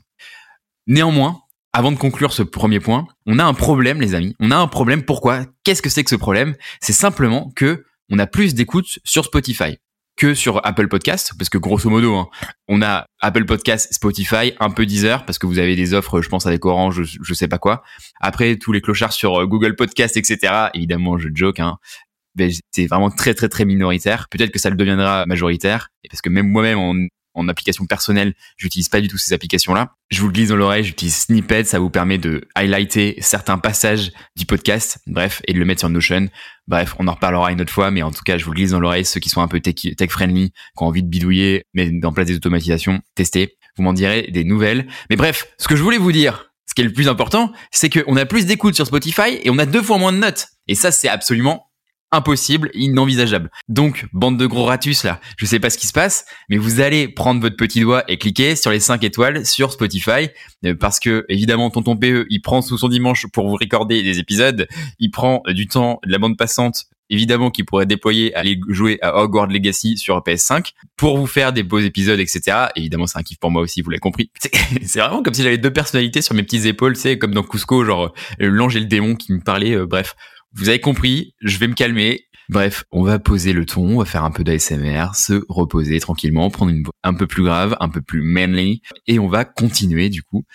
Néanmoins, 0.87 1.41
avant 1.71 1.91
de 1.91 1.97
conclure 1.97 2.33
ce 2.33 2.41
premier 2.41 2.79
point, 2.79 3.05
on 3.27 3.37
a 3.37 3.43
un 3.43 3.53
problème 3.53 4.01
les 4.01 4.15
amis. 4.15 4.35
On 4.39 4.49
a 4.49 4.57
un 4.57 4.67
problème. 4.67 5.03
Pourquoi? 5.03 5.45
Qu'est-ce 5.63 5.83
que 5.83 5.89
c'est 5.89 6.03
que 6.03 6.09
ce 6.09 6.15
problème? 6.15 6.55
C'est 6.79 6.93
simplement 6.93 7.51
que 7.55 7.85
on 8.09 8.17
a 8.17 8.25
plus 8.25 8.55
d'écoute 8.55 8.99
sur 9.03 9.25
Spotify 9.25 9.77
que 10.15 10.33
sur 10.33 10.65
Apple 10.65 10.87
Podcast, 10.87 11.33
parce 11.37 11.49
que 11.49 11.57
grosso 11.57 11.89
modo, 11.89 12.15
hein, 12.15 12.29
on 12.67 12.81
a 12.81 13.05
Apple 13.19 13.45
Podcast, 13.45 13.93
Spotify, 13.93 14.53
un 14.59 14.69
peu 14.69 14.85
Deezer, 14.85 15.25
parce 15.25 15.37
que 15.37 15.45
vous 15.45 15.59
avez 15.59 15.75
des 15.75 15.93
offres, 15.93 16.21
je 16.21 16.29
pense, 16.29 16.45
avec 16.45 16.63
Orange, 16.65 17.03
je, 17.03 17.19
je 17.21 17.33
sais 17.33 17.47
pas 17.47 17.57
quoi. 17.57 17.83
Après, 18.21 18.55
tous 18.55 18.71
les 18.71 18.81
clochards 18.81 19.13
sur 19.13 19.41
euh, 19.41 19.45
Google 19.45 19.75
Podcast, 19.75 20.15
etc. 20.17 20.69
Évidemment, 20.73 21.17
je 21.17 21.29
joke, 21.33 21.59
hein. 21.59 21.77
c'est 22.71 22.87
vraiment 22.87 23.09
très, 23.09 23.33
très, 23.33 23.49
très 23.49 23.65
minoritaire. 23.65 24.27
Peut-être 24.29 24.51
que 24.51 24.59
ça 24.59 24.69
le 24.69 24.77
deviendra 24.77 25.25
majoritaire, 25.25 25.89
parce 26.09 26.21
que 26.21 26.29
même 26.29 26.47
moi-même, 26.47 26.77
en 26.79 26.95
en 27.35 27.47
application 27.47 27.85
personnelle, 27.85 28.33
j'utilise 28.57 28.89
pas 28.89 29.01
du 29.01 29.07
tout 29.07 29.17
ces 29.17 29.33
applications-là. 29.33 29.93
Je 30.09 30.21
vous 30.21 30.27
le 30.27 30.33
glisse 30.33 30.49
dans 30.49 30.55
l'oreille, 30.55 30.83
j'utilise 30.83 31.15
Snippet, 31.15 31.65
ça 31.65 31.79
vous 31.79 31.89
permet 31.89 32.17
de 32.17 32.47
highlighter 32.55 33.15
certains 33.19 33.57
passages 33.57 34.11
du 34.35 34.45
podcast, 34.45 34.99
bref, 35.05 35.41
et 35.47 35.53
de 35.53 35.59
le 35.59 35.65
mettre 35.65 35.81
sur 35.81 35.89
Notion. 35.89 36.29
Bref, 36.67 36.95
on 36.97 37.07
en 37.07 37.13
reparlera 37.13 37.51
une 37.51 37.61
autre 37.61 37.71
fois, 37.71 37.91
mais 37.91 38.01
en 38.01 38.11
tout 38.11 38.23
cas, 38.25 38.37
je 38.37 38.45
vous 38.45 38.51
le 38.51 38.55
glisse 38.55 38.71
dans 38.71 38.79
l'oreille, 38.79 39.05
ceux 39.05 39.19
qui 39.19 39.29
sont 39.29 39.41
un 39.41 39.47
peu 39.47 39.59
tech-friendly, 39.59 40.51
qui 40.51 40.83
ont 40.83 40.87
envie 40.87 41.03
de 41.03 41.07
bidouiller, 41.07 41.65
mais 41.73 41.91
en 42.03 42.13
place 42.13 42.27
des 42.27 42.35
automatisations, 42.35 43.01
testez. 43.13 43.57
Vous 43.77 43.83
m'en 43.83 43.93
direz 43.93 44.29
des 44.31 44.45
nouvelles. 44.45 44.87
Mais 45.09 45.17
bref, 45.17 45.47
ce 45.57 45.67
que 45.67 45.75
je 45.75 45.83
voulais 45.83 45.97
vous 45.97 46.13
dire, 46.13 46.49
ce 46.65 46.73
qui 46.73 46.81
est 46.81 46.85
le 46.85 46.93
plus 46.93 47.09
important, 47.09 47.51
c'est 47.71 47.89
qu'on 47.89 48.15
a 48.15 48.25
plus 48.25 48.45
d'écoute 48.45 48.75
sur 48.75 48.87
Spotify 48.87 49.39
et 49.43 49.49
on 49.49 49.57
a 49.57 49.65
deux 49.65 49.81
fois 49.81 49.97
moins 49.97 50.13
de 50.13 50.17
notes. 50.17 50.47
Et 50.67 50.75
ça, 50.75 50.91
c'est 50.91 51.09
absolument 51.09 51.67
impossible, 52.15 52.69
inenvisageable. 52.73 53.51
Donc, 53.67 54.05
bande 54.13 54.37
de 54.37 54.45
gros 54.45 54.65
ratus 54.65 55.03
là, 55.03 55.19
je 55.37 55.45
sais 55.45 55.59
pas 55.59 55.69
ce 55.69 55.77
qui 55.77 55.87
se 55.87 55.93
passe, 55.93 56.25
mais 56.49 56.57
vous 56.57 56.79
allez 56.79 57.07
prendre 57.07 57.41
votre 57.41 57.57
petit 57.57 57.81
doigt 57.81 58.03
et 58.07 58.17
cliquer 58.17 58.55
sur 58.55 58.71
les 58.71 58.79
5 58.79 59.03
étoiles 59.03 59.45
sur 59.45 59.71
Spotify, 59.71 60.29
euh, 60.65 60.75
parce 60.75 60.99
que 60.99 61.25
évidemment, 61.29 61.69
tonton 61.69 61.97
PE, 61.97 62.25
il 62.29 62.41
prend 62.41 62.61
sous 62.61 62.77
son 62.77 62.89
dimanche 62.89 63.27
pour 63.33 63.47
vous 63.47 63.55
recorder 63.55 64.01
des 64.03 64.19
épisodes, 64.19 64.67
il 64.99 65.11
prend 65.11 65.41
euh, 65.47 65.53
du 65.53 65.67
temps, 65.67 65.99
de 66.05 66.11
la 66.11 66.17
bande 66.17 66.37
passante, 66.37 66.85
évidemment 67.09 67.51
qu'il 67.51 67.65
pourrait 67.65 67.85
déployer 67.85 68.33
aller 68.35 68.59
jouer 68.69 68.97
à 69.01 69.21
Hogwarts 69.21 69.47
Legacy 69.47 69.97
sur 69.97 70.17
PS5 70.19 70.71
pour 70.97 71.17
vous 71.17 71.27
faire 71.27 71.53
des 71.53 71.61
beaux 71.61 71.79
épisodes 71.79 72.19
etc 72.19 72.69
évidemment 72.75 73.05
c'est 73.05 73.19
un 73.19 73.21
kiff 73.21 73.37
pour 73.37 73.51
moi 73.51 73.61
aussi 73.61 73.81
vous 73.81 73.91
l'avez 73.91 73.99
compris. 73.99 74.31
C'est 74.83 74.99
vraiment 74.99 75.21
comme 75.21 75.33
si 75.33 75.43
j'avais 75.43 75.57
deux 75.57 75.71
personnalités 75.71 76.21
sur 76.21 76.33
mes 76.33 76.41
petites 76.43 76.65
épaules 76.65 76.95
c'est 76.95 77.17
comme 77.17 77.33
dans 77.33 77.43
Cusco 77.43 77.85
genre 77.85 78.13
euh, 78.41 78.49
l'ange 78.49 78.75
et 78.75 78.79
le 78.79 78.87
démon 78.87 79.15
qui 79.15 79.33
me 79.33 79.39
parlaient 79.39 79.77
bref 79.85 80.15
vous 80.55 80.69
avez 80.69 80.79
compris, 80.79 81.33
je 81.41 81.57
vais 81.57 81.67
me 81.67 81.73
calmer. 81.73 82.25
Bref, 82.47 82.83
on 82.91 83.03
va 83.03 83.19
poser 83.19 83.53
le 83.53 83.65
ton, 83.65 83.95
on 83.95 83.99
va 83.99 84.05
faire 84.05 84.23
un 84.23 84.31
peu 84.31 84.43
d'ASMR, 84.43 85.15
se 85.15 85.43
reposer 85.49 85.99
tranquillement, 85.99 86.49
prendre 86.49 86.71
une 86.71 86.83
voix 86.83 86.93
un 87.03 87.13
peu 87.13 87.27
plus 87.27 87.43
grave, 87.43 87.75
un 87.79 87.89
peu 87.89 88.01
plus 88.01 88.21
manly, 88.21 88.81
et 89.07 89.17
on 89.17 89.27
va 89.27 89.45
continuer 89.45 90.09
du 90.09 90.21
coup. 90.21 90.45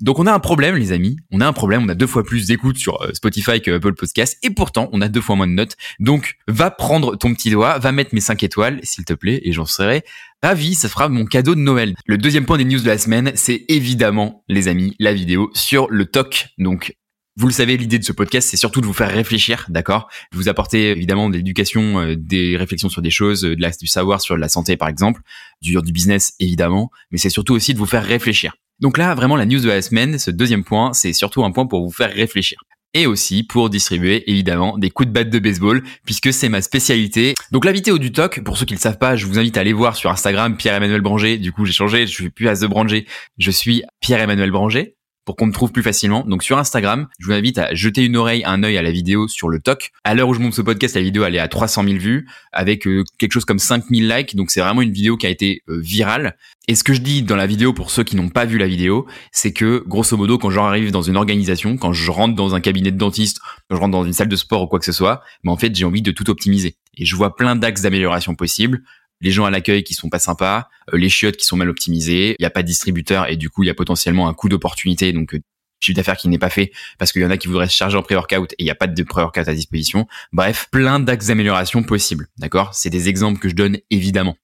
Donc 0.00 0.18
on 0.18 0.26
a 0.26 0.32
un 0.32 0.40
problème 0.40 0.76
les 0.76 0.92
amis, 0.92 1.16
on 1.30 1.40
a 1.40 1.46
un 1.46 1.52
problème, 1.52 1.84
on 1.84 1.88
a 1.88 1.94
deux 1.94 2.06
fois 2.06 2.24
plus 2.24 2.46
d'écoute 2.46 2.78
sur 2.78 3.02
euh, 3.02 3.12
Spotify 3.12 3.60
que 3.60 3.70
Apple 3.70 3.94
Podcast, 3.94 4.38
et 4.42 4.50
pourtant 4.50 4.88
on 4.92 5.00
a 5.02 5.08
deux 5.08 5.20
fois 5.20 5.36
moins 5.36 5.46
de 5.46 5.52
notes. 5.52 5.76
Donc 6.00 6.36
va 6.48 6.70
prendre 6.70 7.16
ton 7.16 7.32
petit 7.34 7.50
doigt, 7.50 7.78
va 7.78 7.92
mettre 7.92 8.14
mes 8.14 8.20
5 8.20 8.42
étoiles 8.42 8.80
s'il 8.82 9.04
te 9.04 9.12
plaît, 9.12 9.40
et 9.44 9.52
j'en 9.52 9.66
serai 9.66 10.02
ravi, 10.42 10.74
ça 10.74 10.88
fera 10.88 11.08
mon 11.08 11.26
cadeau 11.26 11.54
de 11.54 11.60
Noël. 11.60 11.94
Le 12.06 12.18
deuxième 12.18 12.46
point 12.46 12.56
des 12.58 12.64
news 12.64 12.80
de 12.80 12.86
la 12.86 12.98
semaine, 12.98 13.32
c'est 13.34 13.66
évidemment 13.68 14.42
les 14.48 14.68
amis, 14.68 14.96
la 14.98 15.12
vidéo 15.12 15.50
sur 15.54 15.88
le 15.90 16.06
TOC, 16.06 16.48
donc 16.58 16.94
vous 17.36 17.46
le 17.46 17.52
savez, 17.52 17.76
l'idée 17.76 17.98
de 17.98 18.04
ce 18.04 18.12
podcast, 18.12 18.48
c'est 18.50 18.56
surtout 18.56 18.80
de 18.80 18.86
vous 18.86 18.92
faire 18.92 19.10
réfléchir, 19.10 19.66
d'accord? 19.68 20.08
De 20.32 20.36
vous 20.36 20.48
apporter 20.48 20.90
évidemment 20.90 21.28
de 21.28 21.36
l'éducation, 21.36 22.00
euh, 22.00 22.16
des 22.16 22.56
réflexions 22.56 22.88
sur 22.88 23.02
des 23.02 23.10
choses, 23.10 23.44
euh, 23.44 23.56
de 23.56 23.78
du 23.78 23.86
savoir 23.86 24.20
sur 24.20 24.36
la 24.36 24.48
santé 24.48 24.76
par 24.76 24.88
exemple, 24.88 25.22
du, 25.62 25.76
du 25.80 25.92
business 25.92 26.34
évidemment, 26.40 26.90
mais 27.10 27.18
c'est 27.18 27.30
surtout 27.30 27.54
aussi 27.54 27.72
de 27.72 27.78
vous 27.78 27.86
faire 27.86 28.04
réfléchir. 28.04 28.54
Donc 28.80 28.98
là, 28.98 29.14
vraiment, 29.14 29.36
la 29.36 29.46
news 29.46 29.60
de 29.60 29.68
la 29.68 29.82
semaine, 29.82 30.18
ce 30.18 30.30
deuxième 30.30 30.64
point, 30.64 30.92
c'est 30.92 31.12
surtout 31.12 31.44
un 31.44 31.50
point 31.52 31.66
pour 31.66 31.84
vous 31.84 31.92
faire 31.92 32.12
réfléchir 32.12 32.58
et 32.94 33.06
aussi 33.06 33.44
pour 33.44 33.70
distribuer 33.70 34.28
évidemment 34.28 34.76
des 34.76 34.90
coups 34.90 35.08
de 35.08 35.12
batte 35.12 35.30
de 35.30 35.38
baseball 35.38 35.82
puisque 36.04 36.32
c'est 36.32 36.48
ma 36.48 36.60
spécialité. 36.60 37.34
Donc 37.52 37.64
la 37.64 37.72
vidéo 37.72 37.98
du 37.98 38.12
TOC, 38.12 38.42
pour 38.42 38.56
ceux 38.56 38.66
qui 38.66 38.72
ne 38.72 38.78
le 38.78 38.82
savent 38.82 38.98
pas, 38.98 39.16
je 39.16 39.26
vous 39.26 39.38
invite 39.38 39.56
à 39.56 39.60
aller 39.60 39.72
voir 39.72 39.96
sur 39.96 40.10
Instagram 40.10 40.56
Pierre-Emmanuel 40.56 41.00
Branger. 41.00 41.38
Du 41.38 41.52
coup, 41.52 41.64
j'ai 41.64 41.72
changé, 41.72 42.06
je 42.06 42.12
suis 42.12 42.30
plus 42.30 42.48
à 42.48 42.56
The 42.56 42.64
Branger, 42.64 43.06
je 43.38 43.50
suis 43.50 43.82
Pierre-Emmanuel 44.00 44.50
Branger 44.50 44.96
pour 45.24 45.36
qu'on 45.36 45.46
me 45.46 45.52
trouve 45.52 45.72
plus 45.72 45.82
facilement. 45.82 46.24
Donc 46.26 46.42
sur 46.42 46.58
Instagram, 46.58 47.08
je 47.18 47.26
vous 47.26 47.32
invite 47.32 47.58
à 47.58 47.74
jeter 47.74 48.04
une 48.04 48.16
oreille, 48.16 48.42
un 48.44 48.62
œil 48.62 48.78
à 48.78 48.82
la 48.82 48.90
vidéo 48.90 49.28
sur 49.28 49.48
le 49.48 49.60
TOC. 49.60 49.90
À 50.04 50.14
l'heure 50.14 50.28
où 50.28 50.34
je 50.34 50.40
monte 50.40 50.54
ce 50.54 50.62
podcast, 50.62 50.94
la 50.94 51.02
vidéo 51.02 51.24
elle 51.24 51.34
est 51.34 51.40
à 51.40 51.48
300 51.48 51.84
000 51.84 51.96
vues 51.98 52.28
avec 52.52 52.86
euh, 52.86 53.04
quelque 53.18 53.32
chose 53.32 53.44
comme 53.44 53.58
5000 53.58 54.08
likes. 54.08 54.36
Donc 54.36 54.50
c'est 54.50 54.60
vraiment 54.60 54.82
une 54.82 54.92
vidéo 54.92 55.16
qui 55.16 55.26
a 55.26 55.30
été 55.30 55.62
euh, 55.68 55.80
virale. 55.80 56.36
Et 56.68 56.74
ce 56.74 56.84
que 56.84 56.92
je 56.92 57.00
dis 57.00 57.22
dans 57.22 57.36
la 57.36 57.46
vidéo 57.46 57.72
pour 57.72 57.90
ceux 57.90 58.04
qui 58.04 58.16
n'ont 58.16 58.28
pas 58.28 58.44
vu 58.44 58.58
la 58.58 58.68
vidéo, 58.68 59.06
c'est 59.32 59.52
que 59.52 59.82
grosso 59.86 60.16
modo, 60.16 60.38
quand 60.38 60.50
j'arrive 60.50 60.92
dans 60.92 61.02
une 61.02 61.16
organisation, 61.16 61.76
quand 61.76 61.92
je 61.92 62.10
rentre 62.10 62.34
dans 62.34 62.54
un 62.54 62.60
cabinet 62.60 62.90
de 62.90 62.96
dentiste, 62.96 63.40
quand 63.68 63.76
je 63.76 63.80
rentre 63.80 63.92
dans 63.92 64.04
une 64.04 64.12
salle 64.12 64.28
de 64.28 64.36
sport 64.36 64.62
ou 64.62 64.66
quoi 64.66 64.78
que 64.78 64.84
ce 64.84 64.92
soit, 64.92 65.22
mais 65.42 65.50
en 65.50 65.56
fait 65.56 65.74
j'ai 65.74 65.84
envie 65.84 66.02
de 66.02 66.12
tout 66.12 66.30
optimiser. 66.30 66.76
Et 66.96 67.04
je 67.04 67.16
vois 67.16 67.34
plein 67.34 67.56
d'axes 67.56 67.82
d'amélioration 67.82 68.34
possibles 68.34 68.82
les 69.20 69.30
gens 69.30 69.44
à 69.44 69.50
l'accueil 69.50 69.84
qui 69.84 69.94
sont 69.94 70.08
pas 70.08 70.18
sympas, 70.18 70.68
euh, 70.92 70.98
les 70.98 71.08
chiottes 71.08 71.36
qui 71.36 71.44
sont 71.44 71.56
mal 71.56 71.68
optimisées, 71.68 72.36
il 72.38 72.42
n'y 72.42 72.46
a 72.46 72.50
pas 72.50 72.62
de 72.62 72.66
distributeur 72.66 73.28
et 73.28 73.36
du 73.36 73.50
coup 73.50 73.62
il 73.62 73.66
y 73.66 73.70
a 73.70 73.74
potentiellement 73.74 74.28
un 74.28 74.34
coût 74.34 74.48
d'opportunité 74.48 75.12
donc 75.12 75.34
euh, 75.34 75.40
chiffre 75.80 75.96
d'affaires 75.96 76.16
qui 76.16 76.28
n'est 76.28 76.38
pas 76.38 76.50
fait 76.50 76.72
parce 76.98 77.12
qu'il 77.12 77.22
y 77.22 77.24
en 77.24 77.30
a 77.30 77.36
qui 77.36 77.48
voudraient 77.48 77.68
se 77.68 77.74
charger 77.74 77.96
en 77.96 78.02
pré-workout 78.02 78.52
et 78.52 78.56
il 78.58 78.64
n'y 78.64 78.70
a 78.70 78.74
pas 78.74 78.86
de 78.86 79.02
pré-workout 79.02 79.48
à 79.48 79.54
disposition. 79.54 80.06
Bref, 80.32 80.68
plein 80.70 81.00
d'axes 81.00 81.26
d'amélioration 81.26 81.82
possibles, 81.82 82.28
d'accord? 82.38 82.74
C'est 82.74 82.90
des 82.90 83.08
exemples 83.08 83.40
que 83.40 83.48
je 83.48 83.54
donne 83.54 83.78
évidemment. 83.90 84.36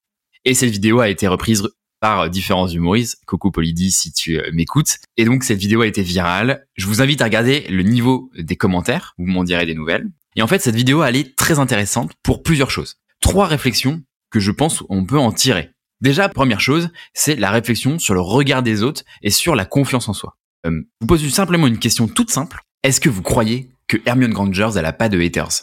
Et 0.44 0.54
cette 0.54 0.70
vidéo 0.70 1.00
a 1.00 1.08
été 1.08 1.26
reprise 1.26 1.68
par 2.00 2.30
différents 2.30 2.68
humoristes, 2.68 3.18
Coco 3.26 3.50
Polidi 3.50 3.90
si 3.90 4.12
tu 4.12 4.38
euh, 4.38 4.50
m'écoutes. 4.52 4.98
Et 5.16 5.24
donc 5.24 5.44
cette 5.44 5.58
vidéo 5.58 5.82
a 5.82 5.86
été 5.86 6.02
virale. 6.02 6.66
Je 6.76 6.86
vous 6.86 7.02
invite 7.02 7.20
à 7.20 7.24
regarder 7.24 7.66
le 7.68 7.82
niveau 7.82 8.30
des 8.38 8.56
commentaires, 8.56 9.14
vous 9.18 9.26
m'en 9.26 9.44
direz 9.44 9.66
des 9.66 9.74
nouvelles. 9.74 10.06
Et 10.36 10.42
en 10.42 10.46
fait, 10.46 10.60
cette 10.60 10.76
vidéo, 10.76 11.02
elle 11.02 11.16
est 11.16 11.34
très 11.34 11.58
intéressante 11.58 12.12
pour 12.22 12.42
plusieurs 12.42 12.70
choses. 12.70 12.96
Trois 13.20 13.46
réflexions 13.46 14.02
que 14.30 14.40
je 14.40 14.50
pense 14.50 14.82
on 14.88 15.04
peut 15.04 15.18
en 15.18 15.32
tirer. 15.32 15.70
Déjà, 16.00 16.28
première 16.28 16.60
chose, 16.60 16.90
c'est 17.14 17.36
la 17.36 17.50
réflexion 17.50 17.98
sur 17.98 18.14
le 18.14 18.20
regard 18.20 18.62
des 18.62 18.82
autres 18.82 19.02
et 19.22 19.30
sur 19.30 19.54
la 19.54 19.64
confiance 19.64 20.08
en 20.08 20.12
soi. 20.12 20.36
Euh, 20.66 20.82
vous 21.00 21.06
posez 21.06 21.30
simplement 21.30 21.66
une 21.66 21.78
question 21.78 22.06
toute 22.06 22.30
simple. 22.30 22.60
Est-ce 22.82 23.00
que 23.00 23.08
vous 23.08 23.22
croyez 23.22 23.70
que 23.88 23.96
Hermione 24.04 24.32
Granger, 24.32 24.70
elle 24.76 24.84
a 24.84 24.92
pas 24.92 25.08
de 25.08 25.20
haters? 25.20 25.62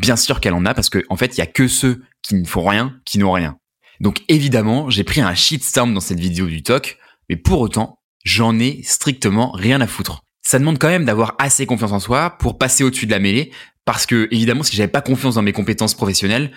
Bien 0.00 0.16
sûr 0.16 0.40
qu'elle 0.40 0.54
en 0.54 0.66
a 0.66 0.74
parce 0.74 0.90
qu'en 0.90 1.00
en 1.10 1.16
fait, 1.16 1.36
il 1.36 1.38
y 1.38 1.42
a 1.42 1.46
que 1.46 1.68
ceux 1.68 2.02
qui 2.22 2.34
ne 2.34 2.44
font 2.44 2.66
rien 2.66 2.98
qui 3.04 3.18
n'ont 3.18 3.32
rien. 3.32 3.56
Donc 4.00 4.22
évidemment, 4.28 4.90
j'ai 4.90 5.04
pris 5.04 5.20
un 5.20 5.34
shitstorm 5.34 5.94
dans 5.94 6.00
cette 6.00 6.20
vidéo 6.20 6.46
du 6.46 6.62
talk, 6.62 6.98
mais 7.28 7.36
pour 7.36 7.60
autant, 7.60 8.00
j'en 8.24 8.58
ai 8.58 8.82
strictement 8.82 9.52
rien 9.52 9.80
à 9.80 9.86
foutre. 9.86 10.22
Ça 10.42 10.58
demande 10.58 10.78
quand 10.78 10.88
même 10.88 11.04
d'avoir 11.04 11.34
assez 11.38 11.66
confiance 11.66 11.92
en 11.92 12.00
soi 12.00 12.30
pour 12.38 12.58
passer 12.58 12.84
au-dessus 12.84 13.06
de 13.06 13.10
la 13.10 13.18
mêlée, 13.18 13.52
parce 13.84 14.06
que 14.06 14.28
évidemment, 14.30 14.62
si 14.62 14.76
j'avais 14.76 14.88
pas 14.90 15.00
confiance 15.00 15.34
dans 15.34 15.42
mes 15.42 15.52
compétences 15.52 15.94
professionnelles, 15.94 16.52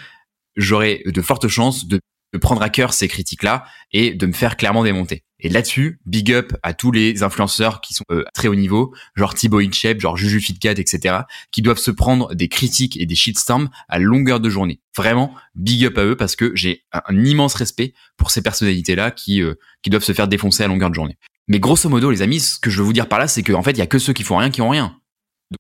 j'aurais 0.56 1.02
de 1.06 1.22
fortes 1.22 1.48
chances 1.48 1.88
de 1.88 2.00
prendre 2.40 2.62
à 2.62 2.70
cœur 2.70 2.94
ces 2.94 3.08
critiques-là 3.08 3.66
et 3.92 4.14
de 4.14 4.26
me 4.26 4.32
faire 4.32 4.56
clairement 4.56 4.84
démonter. 4.84 5.24
Et 5.42 5.50
là-dessus, 5.50 6.00
big 6.06 6.32
up 6.32 6.54
à 6.62 6.74
tous 6.74 6.92
les 6.92 7.24
influenceurs 7.24 7.82
qui 7.82 7.94
sont 7.94 8.06
euh, 8.12 8.24
très 8.34 8.48
haut 8.48 8.56
niveau, 8.56 8.94
genre 9.16 9.34
Thibaut 9.34 9.60
Inchep, 9.60 10.00
genre 10.00 10.16
Juju 10.16 10.40
Fitcat, 10.40 10.74
etc., 10.74 11.22
qui 11.52 11.62
doivent 11.62 11.80
se 11.80 11.92
prendre 11.92 12.34
des 12.36 12.48
critiques 12.48 13.00
et 13.00 13.06
des 13.08 13.16
shitstorms 13.16 13.70
à 13.90 14.00
longueur 14.00 14.40
de 14.40 14.50
journée. 14.50 14.80
Vraiment, 14.96 15.34
big 15.56 15.86
up 15.86 15.98
à 15.98 16.06
eux 16.06 16.16
parce 16.16 16.36
que 16.36 16.56
j'ai 16.56 16.84
un, 16.94 17.24
immense 17.24 17.56
respect 17.56 17.94
pour 18.18 18.30
ces 18.30 18.44
personnalités-là 18.44 19.12
qui, 19.12 19.42
euh, 19.42 19.56
qui 19.82 19.90
doivent 19.90 20.04
se 20.04 20.14
faire 20.14 20.28
défoncer 20.28 20.64
à 20.64 20.68
longueur 20.68 20.90
de 20.90 20.96
journée. 20.96 21.18
Mais 21.48 21.60
grosso 21.60 21.90
modo, 21.90 22.12
les 22.12 22.22
amis, 22.22 22.40
ce 22.40 22.60
que 22.60 22.70
je 22.70 22.78
veux 22.78 22.84
vous 22.84 22.94
dire 22.94 23.10
par 23.10 23.20
là, 23.20 23.28
c'est 23.28 23.42
qu'en 23.42 23.60
en 23.60 23.64
fait, 23.64 23.72
il 23.72 23.80
y 23.80 23.82
a 23.82 23.88
que 23.88 24.00
ceux 24.00 24.14
qui 24.14 24.24
font 24.24 24.38
rien 24.38 24.52
qui 24.52 24.62
ont 24.62 24.70
rien. 24.70 24.96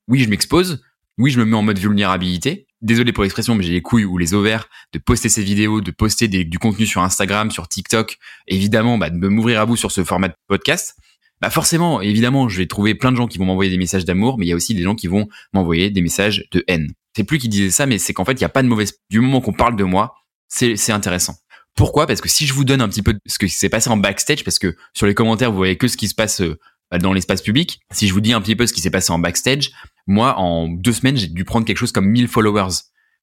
oui, 0.07 0.19
je 0.23 0.29
m'expose, 0.29 0.83
oui, 1.17 1.31
je 1.31 1.39
me 1.39 1.45
mets 1.45 1.57
en 1.57 1.63
mode 1.63 1.79
vulnérabilité. 1.79 2.67
Désolé 2.81 3.13
pour 3.13 3.23
l'expression, 3.23 3.53
mais 3.53 3.63
j'ai 3.63 3.73
les 3.73 3.81
couilles 3.81 4.05
ou 4.05 4.17
les 4.17 4.33
ovaires 4.33 4.67
de 4.93 4.99
poster 4.99 5.29
ces 5.29 5.43
vidéos, 5.43 5.81
de 5.81 5.91
poster 5.91 6.27
du 6.27 6.57
contenu 6.57 6.85
sur 6.85 7.01
Instagram, 7.01 7.51
sur 7.51 7.67
TikTok. 7.67 8.17
Évidemment, 8.47 8.97
bah, 8.97 9.09
de 9.09 9.27
m'ouvrir 9.27 9.61
à 9.61 9.65
vous 9.65 9.75
sur 9.75 9.91
ce 9.91 10.03
format 10.03 10.29
de 10.29 10.33
podcast. 10.47 10.95
Bah 11.41 11.49
forcément, 11.49 12.01
évidemment, 12.01 12.49
je 12.49 12.57
vais 12.57 12.67
trouver 12.67 12.93
plein 12.93 13.11
de 13.11 13.17
gens 13.17 13.27
qui 13.27 13.39
vont 13.39 13.45
m'envoyer 13.45 13.71
des 13.71 13.77
messages 13.77 14.05
d'amour, 14.05 14.37
mais 14.37 14.45
il 14.45 14.49
y 14.49 14.51
a 14.51 14.55
aussi 14.55 14.75
des 14.75 14.83
gens 14.83 14.93
qui 14.93 15.07
vont 15.07 15.27
m'envoyer 15.53 15.89
des 15.89 16.01
messages 16.01 16.45
de 16.51 16.63
haine. 16.67 16.91
C'est 17.15 17.23
plus 17.23 17.39
qui 17.39 17.49
disait 17.49 17.71
ça, 17.71 17.87
mais 17.87 17.97
c'est 17.97 18.13
qu'en 18.13 18.25
fait, 18.25 18.33
il 18.33 18.39
n'y 18.39 18.45
a 18.45 18.49
pas 18.49 18.61
de 18.61 18.67
mauvaise. 18.67 18.93
Du 19.09 19.19
moment 19.19 19.41
qu'on 19.41 19.53
parle 19.53 19.75
de 19.75 19.83
moi, 19.83 20.13
c'est 20.47 20.91
intéressant. 20.91 21.35
Pourquoi? 21.75 22.05
Parce 22.05 22.21
que 22.21 22.29
si 22.29 22.45
je 22.45 22.53
vous 22.53 22.63
donne 22.63 22.81
un 22.81 22.89
petit 22.89 23.01
peu 23.01 23.17
ce 23.25 23.39
qui 23.39 23.49
s'est 23.49 23.69
passé 23.69 23.89
en 23.89 23.97
backstage, 23.97 24.43
parce 24.43 24.59
que 24.59 24.75
sur 24.93 25.07
les 25.07 25.15
commentaires, 25.15 25.51
vous 25.51 25.57
voyez 25.57 25.77
que 25.77 25.87
ce 25.87 25.97
qui 25.97 26.07
se 26.07 26.15
passe 26.15 26.41
euh, 26.41 26.59
dans 26.99 27.13
l'espace 27.13 27.41
public. 27.41 27.79
Si 27.91 28.07
je 28.07 28.13
vous 28.13 28.21
dis 28.21 28.33
un 28.33 28.41
petit 28.41 28.55
peu 28.55 28.67
ce 28.67 28.73
qui 28.73 28.81
s'est 28.81 28.89
passé 28.89 29.11
en 29.11 29.19
backstage, 29.19 29.71
moi, 30.07 30.37
en 30.37 30.67
deux 30.67 30.93
semaines, 30.93 31.17
j'ai 31.17 31.27
dû 31.27 31.45
prendre 31.45 31.65
quelque 31.65 31.77
chose 31.77 31.91
comme 31.91 32.07
1000 32.07 32.27
followers. 32.27 32.73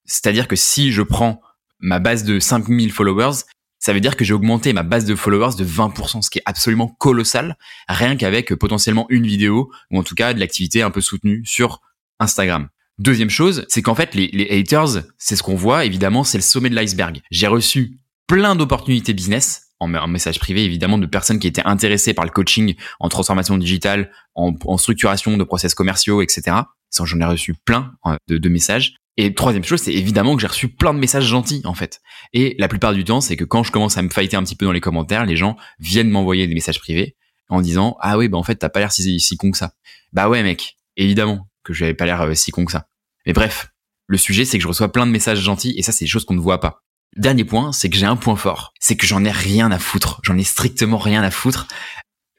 C'est-à-dire 0.05 0.47
que 0.47 0.55
si 0.55 0.91
je 0.91 1.01
prends 1.01 1.41
ma 1.79 1.99
base 1.99 2.23
de 2.23 2.39
5000 2.39 2.91
followers, 2.91 3.43
ça 3.79 3.93
veut 3.93 4.01
dire 4.01 4.17
que 4.17 4.25
j'ai 4.25 4.33
augmenté 4.33 4.73
ma 4.73 4.83
base 4.83 5.05
de 5.05 5.15
followers 5.15 5.55
de 5.57 5.65
20%, 5.65 6.21
ce 6.21 6.29
qui 6.29 6.39
est 6.39 6.43
absolument 6.45 6.87
colossal, 6.99 7.57
rien 7.87 8.17
qu'avec 8.17 8.53
potentiellement 8.55 9.05
une 9.09 9.25
vidéo, 9.25 9.71
ou 9.91 9.99
en 9.99 10.03
tout 10.03 10.15
cas 10.15 10.33
de 10.33 10.39
l'activité 10.39 10.81
un 10.81 10.91
peu 10.91 11.01
soutenue 11.01 11.41
sur 11.45 11.81
Instagram. 12.19 12.67
Deuxième 12.97 13.29
chose, 13.29 13.65
c'est 13.69 13.81
qu'en 13.81 13.95
fait, 13.95 14.13
les, 14.15 14.27
les 14.33 14.49
haters, 14.49 15.03
c'est 15.17 15.37
ce 15.37 15.43
qu'on 15.43 15.55
voit, 15.55 15.85
évidemment, 15.85 16.25
c'est 16.25 16.37
le 16.37 16.43
sommet 16.43 16.69
de 16.69 16.75
l'iceberg. 16.75 17.21
J'ai 17.31 17.47
reçu 17.47 17.97
plein 18.27 18.55
d'opportunités 18.55 19.13
business 19.13 19.68
en, 19.79 19.87
message 20.07 20.39
privé 20.39 20.63
évidemment 20.63 20.97
de 20.97 21.05
personnes 21.05 21.39
qui 21.39 21.47
étaient 21.47 21.65
intéressées 21.65 22.13
par 22.13 22.25
le 22.25 22.31
coaching 22.31 22.75
en 22.99 23.09
transformation 23.09 23.57
digitale, 23.57 24.11
en, 24.35 24.53
en 24.65 24.77
structuration 24.77 25.37
de 25.37 25.43
process 25.43 25.73
commerciaux, 25.73 26.21
etc. 26.21 26.57
J'en 26.91 27.19
ai 27.19 27.25
reçu 27.25 27.53
plein 27.53 27.93
euh, 28.05 28.15
de, 28.27 28.37
de 28.37 28.49
messages. 28.49 28.95
Et 29.17 29.33
troisième 29.33 29.63
chose, 29.63 29.81
c'est 29.81 29.93
évidemment 29.93 30.35
que 30.35 30.41
j'ai 30.41 30.47
reçu 30.47 30.69
plein 30.69 30.93
de 30.93 30.99
messages 30.99 31.25
gentils 31.25 31.61
en 31.65 31.73
fait. 31.73 31.99
Et 32.33 32.55
la 32.57 32.67
plupart 32.67 32.93
du 32.93 33.03
temps, 33.03 33.21
c'est 33.21 33.35
que 33.35 33.43
quand 33.43 33.63
je 33.63 33.71
commence 33.71 33.97
à 33.97 34.01
me 34.01 34.09
fighter 34.09 34.37
un 34.37 34.43
petit 34.43 34.55
peu 34.55 34.65
dans 34.65 34.71
les 34.71 34.79
commentaires, 34.79 35.25
les 35.25 35.35
gens 35.35 35.57
viennent 35.79 36.09
m'envoyer 36.09 36.47
des 36.47 36.53
messages 36.53 36.79
privés 36.79 37.15
en 37.49 37.61
disant 37.61 37.97
ah 37.99 38.17
oui 38.17 38.29
bah 38.29 38.37
en 38.37 38.43
fait 38.43 38.55
t'as 38.55 38.69
pas 38.69 38.79
l'air 38.79 38.91
si, 38.91 39.19
si 39.19 39.37
con 39.37 39.51
que 39.51 39.57
ça. 39.57 39.73
Bah 40.13 40.29
ouais 40.29 40.41
mec, 40.43 40.77
évidemment 40.95 41.47
que 41.63 41.73
j'avais 41.73 41.93
pas 41.93 42.05
l'air 42.05 42.21
euh, 42.21 42.33
si 42.33 42.51
con 42.51 42.63
que 42.65 42.71
ça. 42.71 42.87
Mais 43.25 43.33
bref, 43.33 43.71
le 44.07 44.17
sujet 44.17 44.45
c'est 44.45 44.57
que 44.57 44.63
je 44.63 44.67
reçois 44.67 44.91
plein 44.91 45.05
de 45.05 45.11
messages 45.11 45.41
gentils 45.41 45.73
et 45.77 45.81
ça 45.81 45.91
c'est 45.91 46.05
des 46.05 46.09
choses 46.09 46.23
qu'on 46.23 46.35
ne 46.35 46.39
voit 46.39 46.61
pas. 46.61 46.83
Dernier 47.15 47.43
point, 47.43 47.71
c'est 47.71 47.89
que 47.89 47.97
j'ai 47.97 48.05
un 48.05 48.15
point 48.15 48.35
fort. 48.35 48.73
C'est 48.79 48.95
que 48.95 49.05
j'en 49.05 49.23
ai 49.25 49.31
rien 49.31 49.71
à 49.71 49.79
foutre. 49.79 50.21
J'en 50.23 50.37
ai 50.37 50.43
strictement 50.43 50.97
rien 50.97 51.23
à 51.23 51.31
foutre. 51.31 51.67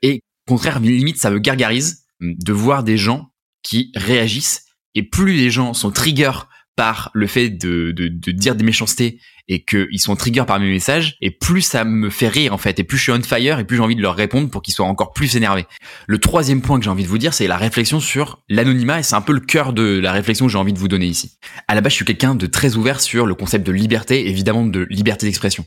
Et 0.02 0.22
contraire, 0.46 0.80
limite, 0.80 1.18
ça 1.18 1.30
me 1.30 1.38
gargarise 1.38 2.04
de 2.20 2.52
voir 2.52 2.82
des 2.82 2.96
gens 2.96 3.32
qui 3.62 3.92
réagissent. 3.94 4.66
Et 4.94 5.02
plus 5.02 5.34
les 5.34 5.50
gens 5.50 5.74
sont 5.74 5.90
triggers 5.90 6.46
par 6.76 7.10
le 7.14 7.26
fait 7.26 7.50
de, 7.50 7.92
de, 7.92 8.08
de 8.08 8.32
dire 8.32 8.54
des 8.54 8.64
méchancetés 8.64 9.20
et 9.50 9.64
qu'ils 9.64 10.00
sont 10.00 10.14
triggers 10.14 10.44
par 10.46 10.60
mes 10.60 10.70
messages, 10.70 11.16
et 11.20 11.32
plus 11.32 11.60
ça 11.60 11.84
me 11.84 12.08
fait 12.08 12.28
rire 12.28 12.54
en 12.54 12.58
fait, 12.58 12.78
et 12.78 12.84
plus 12.84 12.96
je 12.96 13.02
suis 13.02 13.12
on 13.12 13.20
fire, 13.20 13.58
et 13.58 13.64
plus 13.64 13.76
j'ai 13.76 13.82
envie 13.82 13.96
de 13.96 14.00
leur 14.00 14.14
répondre 14.14 14.48
pour 14.48 14.62
qu'ils 14.62 14.72
soient 14.72 14.86
encore 14.86 15.12
plus 15.12 15.34
énervés. 15.36 15.66
Le 16.06 16.18
troisième 16.18 16.62
point 16.62 16.78
que 16.78 16.84
j'ai 16.84 16.90
envie 16.90 17.02
de 17.02 17.08
vous 17.08 17.18
dire, 17.18 17.34
c'est 17.34 17.48
la 17.48 17.56
réflexion 17.56 17.98
sur 17.98 18.42
l'anonymat, 18.48 19.00
et 19.00 19.02
c'est 19.02 19.16
un 19.16 19.20
peu 19.20 19.32
le 19.32 19.40
cœur 19.40 19.72
de 19.72 19.98
la 19.98 20.12
réflexion 20.12 20.46
que 20.46 20.52
j'ai 20.52 20.58
envie 20.58 20.72
de 20.72 20.78
vous 20.78 20.86
donner 20.86 21.06
ici. 21.06 21.32
À 21.66 21.74
la 21.74 21.80
base, 21.80 21.90
je 21.90 21.96
suis 21.96 22.04
quelqu'un 22.04 22.36
de 22.36 22.46
très 22.46 22.76
ouvert 22.76 23.00
sur 23.00 23.26
le 23.26 23.34
concept 23.34 23.66
de 23.66 23.72
liberté, 23.72 24.28
évidemment 24.28 24.64
de 24.64 24.86
liberté 24.88 25.26
d'expression. 25.26 25.66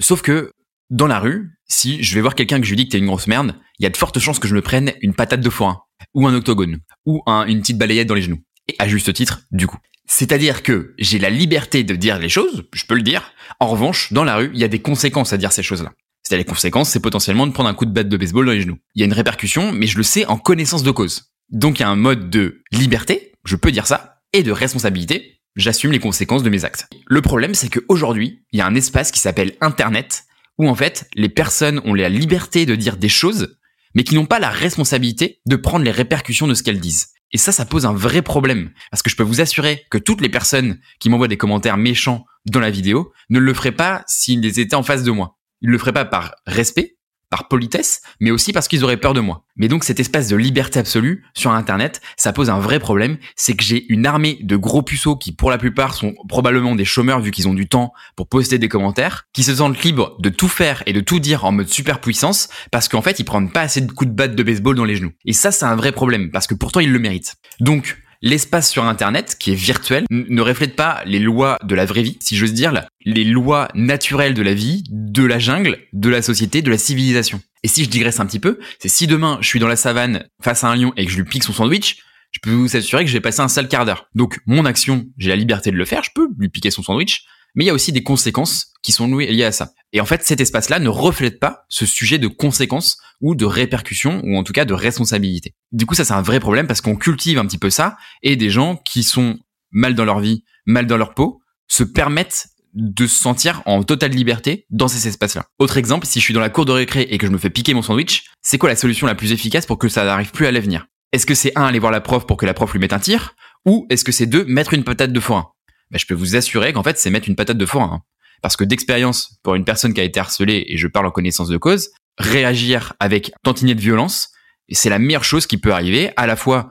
Sauf 0.00 0.20
que 0.20 0.50
dans 0.90 1.06
la 1.06 1.20
rue, 1.20 1.52
si 1.66 2.02
je 2.02 2.16
vais 2.16 2.20
voir 2.20 2.34
quelqu'un 2.34 2.58
que 2.58 2.66
je 2.66 2.70
lui 2.70 2.76
dis 2.76 2.86
que 2.86 2.90
t'es 2.90 2.98
une 2.98 3.06
grosse 3.06 3.28
merde, 3.28 3.54
il 3.78 3.84
y 3.84 3.86
a 3.86 3.90
de 3.90 3.96
fortes 3.96 4.18
chances 4.18 4.40
que 4.40 4.48
je 4.48 4.56
me 4.56 4.60
prenne 4.60 4.92
une 5.02 5.14
patate 5.14 5.40
de 5.40 5.50
forain, 5.50 5.82
ou 6.14 6.26
un 6.26 6.34
octogone, 6.34 6.78
ou 7.06 7.22
une 7.26 7.60
petite 7.60 7.78
balayette 7.78 8.08
dans 8.08 8.14
les 8.14 8.22
genoux. 8.22 8.40
Et 8.68 8.74
à 8.80 8.88
juste 8.88 9.12
titre, 9.12 9.42
du 9.52 9.68
coup. 9.68 9.78
C'est-à-dire 10.06 10.62
que 10.62 10.94
j'ai 10.98 11.18
la 11.18 11.30
liberté 11.30 11.82
de 11.82 11.96
dire 11.96 12.18
les 12.18 12.28
choses, 12.28 12.64
je 12.72 12.84
peux 12.84 12.94
le 12.94 13.02
dire. 13.02 13.32
En 13.60 13.68
revanche, 13.68 14.12
dans 14.12 14.24
la 14.24 14.36
rue, 14.36 14.50
il 14.52 14.60
y 14.60 14.64
a 14.64 14.68
des 14.68 14.80
conséquences 14.80 15.32
à 15.32 15.36
dire 15.36 15.52
ces 15.52 15.62
choses-là. 15.62 15.92
C'est-à-dire 16.22 16.46
les 16.46 16.50
conséquences, 16.50 16.90
c'est 16.90 17.00
potentiellement 17.00 17.46
de 17.46 17.52
prendre 17.52 17.68
un 17.68 17.74
coup 17.74 17.86
de 17.86 17.92
batte 17.92 18.08
de 18.08 18.16
baseball 18.16 18.46
dans 18.46 18.52
les 18.52 18.62
genoux. 18.62 18.78
Il 18.94 19.00
y 19.00 19.02
a 19.02 19.06
une 19.06 19.12
répercussion, 19.12 19.72
mais 19.72 19.86
je 19.86 19.96
le 19.96 20.02
sais 20.02 20.26
en 20.26 20.38
connaissance 20.38 20.82
de 20.82 20.90
cause. 20.90 21.32
Donc 21.50 21.78
il 21.78 21.82
y 21.82 21.84
a 21.84 21.88
un 21.88 21.96
mode 21.96 22.30
de 22.30 22.62
liberté, 22.72 23.32
je 23.44 23.56
peux 23.56 23.70
dire 23.70 23.86
ça, 23.86 24.22
et 24.32 24.42
de 24.42 24.52
responsabilité, 24.52 25.40
j'assume 25.56 25.92
les 25.92 25.98
conséquences 26.00 26.42
de 26.42 26.50
mes 26.50 26.64
actes. 26.64 26.86
Le 27.06 27.20
problème, 27.20 27.54
c'est 27.54 27.68
qu'aujourd'hui, 27.68 28.44
il 28.52 28.58
y 28.58 28.62
a 28.62 28.66
un 28.66 28.74
espace 28.74 29.10
qui 29.10 29.20
s'appelle 29.20 29.54
Internet, 29.60 30.24
où 30.58 30.68
en 30.68 30.74
fait, 30.74 31.08
les 31.14 31.28
personnes 31.28 31.80
ont 31.84 31.94
la 31.94 32.08
liberté 32.08 32.66
de 32.66 32.74
dire 32.74 32.96
des 32.96 33.08
choses, 33.08 33.58
mais 33.94 34.04
qui 34.04 34.14
n'ont 34.14 34.26
pas 34.26 34.38
la 34.38 34.50
responsabilité 34.50 35.40
de 35.46 35.56
prendre 35.56 35.84
les 35.84 35.90
répercussions 35.90 36.46
de 36.46 36.54
ce 36.54 36.62
qu'elles 36.62 36.80
disent. 36.80 37.08
Et 37.32 37.38
ça, 37.38 37.50
ça 37.50 37.66
pose 37.66 37.84
un 37.84 37.92
vrai 37.92 38.22
problème. 38.22 38.70
Parce 38.90 39.02
que 39.02 39.10
je 39.10 39.16
peux 39.16 39.22
vous 39.22 39.40
assurer 39.40 39.84
que 39.90 39.98
toutes 39.98 40.20
les 40.20 40.28
personnes 40.28 40.78
qui 41.00 41.10
m'envoient 41.10 41.28
des 41.28 41.36
commentaires 41.36 41.76
méchants 41.76 42.24
dans 42.46 42.60
la 42.60 42.70
vidéo 42.70 43.12
ne 43.28 43.40
le 43.40 43.54
feraient 43.54 43.72
pas 43.72 44.04
s'ils 44.06 44.46
étaient 44.60 44.76
en 44.76 44.82
face 44.82 45.02
de 45.02 45.10
moi. 45.10 45.38
Ils 45.60 45.70
le 45.70 45.78
feraient 45.78 45.92
pas 45.92 46.04
par 46.04 46.34
respect, 46.46 46.93
par 47.34 47.48
politesse, 47.48 48.00
mais 48.20 48.30
aussi 48.30 48.52
parce 48.52 48.68
qu'ils 48.68 48.84
auraient 48.84 48.96
peur 48.96 49.12
de 49.12 49.18
moi. 49.18 49.44
Mais 49.56 49.66
donc 49.66 49.82
cet 49.82 49.98
espace 49.98 50.28
de 50.28 50.36
liberté 50.36 50.78
absolue 50.78 51.24
sur 51.34 51.50
Internet, 51.50 52.00
ça 52.16 52.32
pose 52.32 52.48
un 52.48 52.60
vrai 52.60 52.78
problème, 52.78 53.16
c'est 53.34 53.56
que 53.56 53.64
j'ai 53.64 53.92
une 53.92 54.06
armée 54.06 54.38
de 54.42 54.54
gros 54.54 54.82
puceaux 54.82 55.16
qui 55.16 55.32
pour 55.32 55.50
la 55.50 55.58
plupart 55.58 55.94
sont 55.94 56.14
probablement 56.28 56.76
des 56.76 56.84
chômeurs 56.84 57.18
vu 57.18 57.32
qu'ils 57.32 57.48
ont 57.48 57.54
du 57.54 57.68
temps 57.68 57.92
pour 58.14 58.28
poster 58.28 58.58
des 58.58 58.68
commentaires, 58.68 59.24
qui 59.32 59.42
se 59.42 59.56
sentent 59.56 59.82
libres 59.82 60.16
de 60.20 60.28
tout 60.28 60.46
faire 60.46 60.84
et 60.86 60.92
de 60.92 61.00
tout 61.00 61.18
dire 61.18 61.44
en 61.44 61.50
mode 61.50 61.66
super 61.66 62.00
puissance, 62.00 62.48
parce 62.70 62.88
qu'en 62.88 63.02
fait 63.02 63.18
ils 63.18 63.24
prennent 63.24 63.50
pas 63.50 63.62
assez 63.62 63.80
de 63.80 63.90
coups 63.90 64.12
de 64.12 64.14
batte 64.14 64.36
de 64.36 64.42
baseball 64.44 64.76
dans 64.76 64.84
les 64.84 64.94
genoux. 64.94 65.12
Et 65.24 65.32
ça 65.32 65.50
c'est 65.50 65.64
un 65.64 65.74
vrai 65.74 65.90
problème, 65.90 66.30
parce 66.30 66.46
que 66.46 66.54
pourtant 66.54 66.78
ils 66.78 66.92
le 66.92 67.00
méritent. 67.00 67.34
Donc 67.58 68.00
l'espace 68.24 68.70
sur 68.70 68.84
Internet, 68.84 69.36
qui 69.38 69.52
est 69.52 69.54
virtuel, 69.54 70.06
ne 70.10 70.40
reflète 70.40 70.74
pas 70.74 71.02
les 71.04 71.18
lois 71.18 71.58
de 71.62 71.74
la 71.74 71.84
vraie 71.84 72.02
vie, 72.02 72.16
si 72.20 72.36
j'ose 72.36 72.54
dire, 72.54 72.72
les 73.04 73.22
lois 73.22 73.68
naturelles 73.74 74.32
de 74.32 74.42
la 74.42 74.54
vie, 74.54 74.82
de 74.88 75.22
la 75.22 75.38
jungle, 75.38 75.78
de 75.92 76.08
la 76.08 76.22
société, 76.22 76.62
de 76.62 76.70
la 76.70 76.78
civilisation. 76.78 77.40
Et 77.62 77.68
si 77.68 77.84
je 77.84 77.90
digresse 77.90 78.20
un 78.20 78.26
petit 78.26 78.40
peu, 78.40 78.58
c'est 78.78 78.88
si 78.88 79.06
demain 79.06 79.38
je 79.42 79.46
suis 79.46 79.60
dans 79.60 79.68
la 79.68 79.76
savane 79.76 80.26
face 80.42 80.64
à 80.64 80.68
un 80.68 80.76
lion 80.76 80.94
et 80.96 81.04
que 81.04 81.12
je 81.12 81.16
lui 81.16 81.24
pique 81.24 81.44
son 81.44 81.52
sandwich, 81.52 81.98
je 82.32 82.40
peux 82.42 82.50
vous 82.50 82.74
assurer 82.74 83.04
que 83.04 83.10
je 83.10 83.14
vais 83.14 83.20
passer 83.20 83.42
un 83.42 83.48
sale 83.48 83.68
quart 83.68 83.84
d'heure. 83.84 84.08
Donc 84.14 84.40
mon 84.46 84.64
action, 84.64 85.04
j'ai 85.18 85.28
la 85.28 85.36
liberté 85.36 85.70
de 85.70 85.76
le 85.76 85.84
faire, 85.84 86.02
je 86.02 86.10
peux 86.14 86.28
lui 86.38 86.48
piquer 86.48 86.70
son 86.70 86.82
sandwich, 86.82 87.26
mais 87.54 87.64
il 87.64 87.66
y 87.66 87.70
a 87.70 87.74
aussi 87.74 87.92
des 87.92 88.02
conséquences 88.02 88.72
qui 88.82 88.92
sont 88.92 89.06
liées 89.16 89.44
à 89.44 89.52
ça. 89.52 89.72
Et 89.92 90.00
en 90.00 90.06
fait, 90.06 90.22
cet 90.24 90.40
espace-là 90.40 90.78
ne 90.78 90.88
reflète 90.88 91.38
pas 91.38 91.64
ce 91.68 91.86
sujet 91.86 92.18
de 92.18 92.28
conséquences 92.28 92.98
ou 93.20 93.34
de 93.34 93.44
répercussions, 93.44 94.20
ou 94.24 94.36
en 94.36 94.42
tout 94.42 94.52
cas 94.52 94.64
de 94.64 94.74
responsabilité. 94.74 95.54
Du 95.72 95.86
coup, 95.86 95.94
ça 95.94 96.04
c'est 96.04 96.12
un 96.12 96.22
vrai 96.22 96.40
problème 96.40 96.66
parce 96.66 96.80
qu'on 96.80 96.96
cultive 96.96 97.38
un 97.38 97.46
petit 97.46 97.58
peu 97.58 97.70
ça, 97.70 97.96
et 98.22 98.36
des 98.36 98.50
gens 98.50 98.76
qui 98.76 99.02
sont 99.02 99.38
mal 99.70 99.94
dans 99.94 100.04
leur 100.04 100.20
vie, 100.20 100.44
mal 100.66 100.86
dans 100.86 100.96
leur 100.96 101.14
peau, 101.14 101.40
se 101.68 101.84
permettent 101.84 102.48
de 102.74 103.06
se 103.06 103.16
sentir 103.16 103.62
en 103.66 103.84
totale 103.84 104.10
liberté 104.10 104.66
dans 104.70 104.88
ces 104.88 105.06
espaces-là. 105.06 105.46
Autre 105.58 105.78
exemple, 105.78 106.06
si 106.06 106.18
je 106.18 106.24
suis 106.24 106.34
dans 106.34 106.40
la 106.40 106.50
cour 106.50 106.64
de 106.64 106.72
récré 106.72 107.02
et 107.02 107.18
que 107.18 107.26
je 107.26 107.32
me 107.32 107.38
fais 107.38 107.50
piquer 107.50 107.72
mon 107.72 107.82
sandwich, 107.82 108.24
c'est 108.42 108.58
quoi 108.58 108.68
la 108.68 108.76
solution 108.76 109.06
la 109.06 109.14
plus 109.14 109.32
efficace 109.32 109.64
pour 109.64 109.78
que 109.78 109.88
ça 109.88 110.04
n'arrive 110.04 110.32
plus 110.32 110.46
à 110.46 110.50
l'avenir? 110.50 110.86
Est-ce 111.12 111.26
que 111.26 111.36
c'est 111.36 111.56
un, 111.56 111.64
aller 111.64 111.78
voir 111.78 111.92
la 111.92 112.00
prof 112.00 112.26
pour 112.26 112.36
que 112.36 112.46
la 112.46 112.54
prof 112.54 112.72
lui 112.72 112.80
mette 112.80 112.92
un 112.92 112.98
tir? 112.98 113.36
Ou 113.64 113.86
est-ce 113.90 114.04
que 114.04 114.12
c'est 114.12 114.26
deux, 114.26 114.44
mettre 114.44 114.74
une 114.74 114.82
patate 114.82 115.12
de 115.12 115.20
forain 115.20 115.52
ben, 115.94 115.98
Je 115.98 116.06
peux 116.06 116.14
vous 116.14 116.36
assurer 116.36 116.72
qu'en 116.72 116.82
fait, 116.82 116.98
c'est 116.98 117.10
mettre 117.10 117.28
une 117.28 117.36
patate 117.36 117.56
de 117.56 117.66
forain. 117.66 117.90
Hein. 117.94 118.02
Parce 118.42 118.56
que 118.56 118.64
d'expérience, 118.64 119.38
pour 119.42 119.54
une 119.54 119.64
personne 119.64 119.94
qui 119.94 120.00
a 120.00 120.04
été 120.04 120.20
harcelée, 120.20 120.64
et 120.68 120.76
je 120.76 120.86
parle 120.88 121.06
en 121.06 121.10
connaissance 121.10 121.48
de 121.48 121.56
cause, 121.56 121.90
réagir 122.18 122.92
avec 123.00 123.32
tantinet 123.42 123.74
de 123.74 123.80
violence, 123.80 124.30
c'est 124.70 124.90
la 124.90 124.98
meilleure 124.98 125.24
chose 125.24 125.46
qui 125.46 125.56
peut 125.56 125.72
arriver, 125.72 126.10
à 126.16 126.26
la 126.26 126.36
fois 126.36 126.70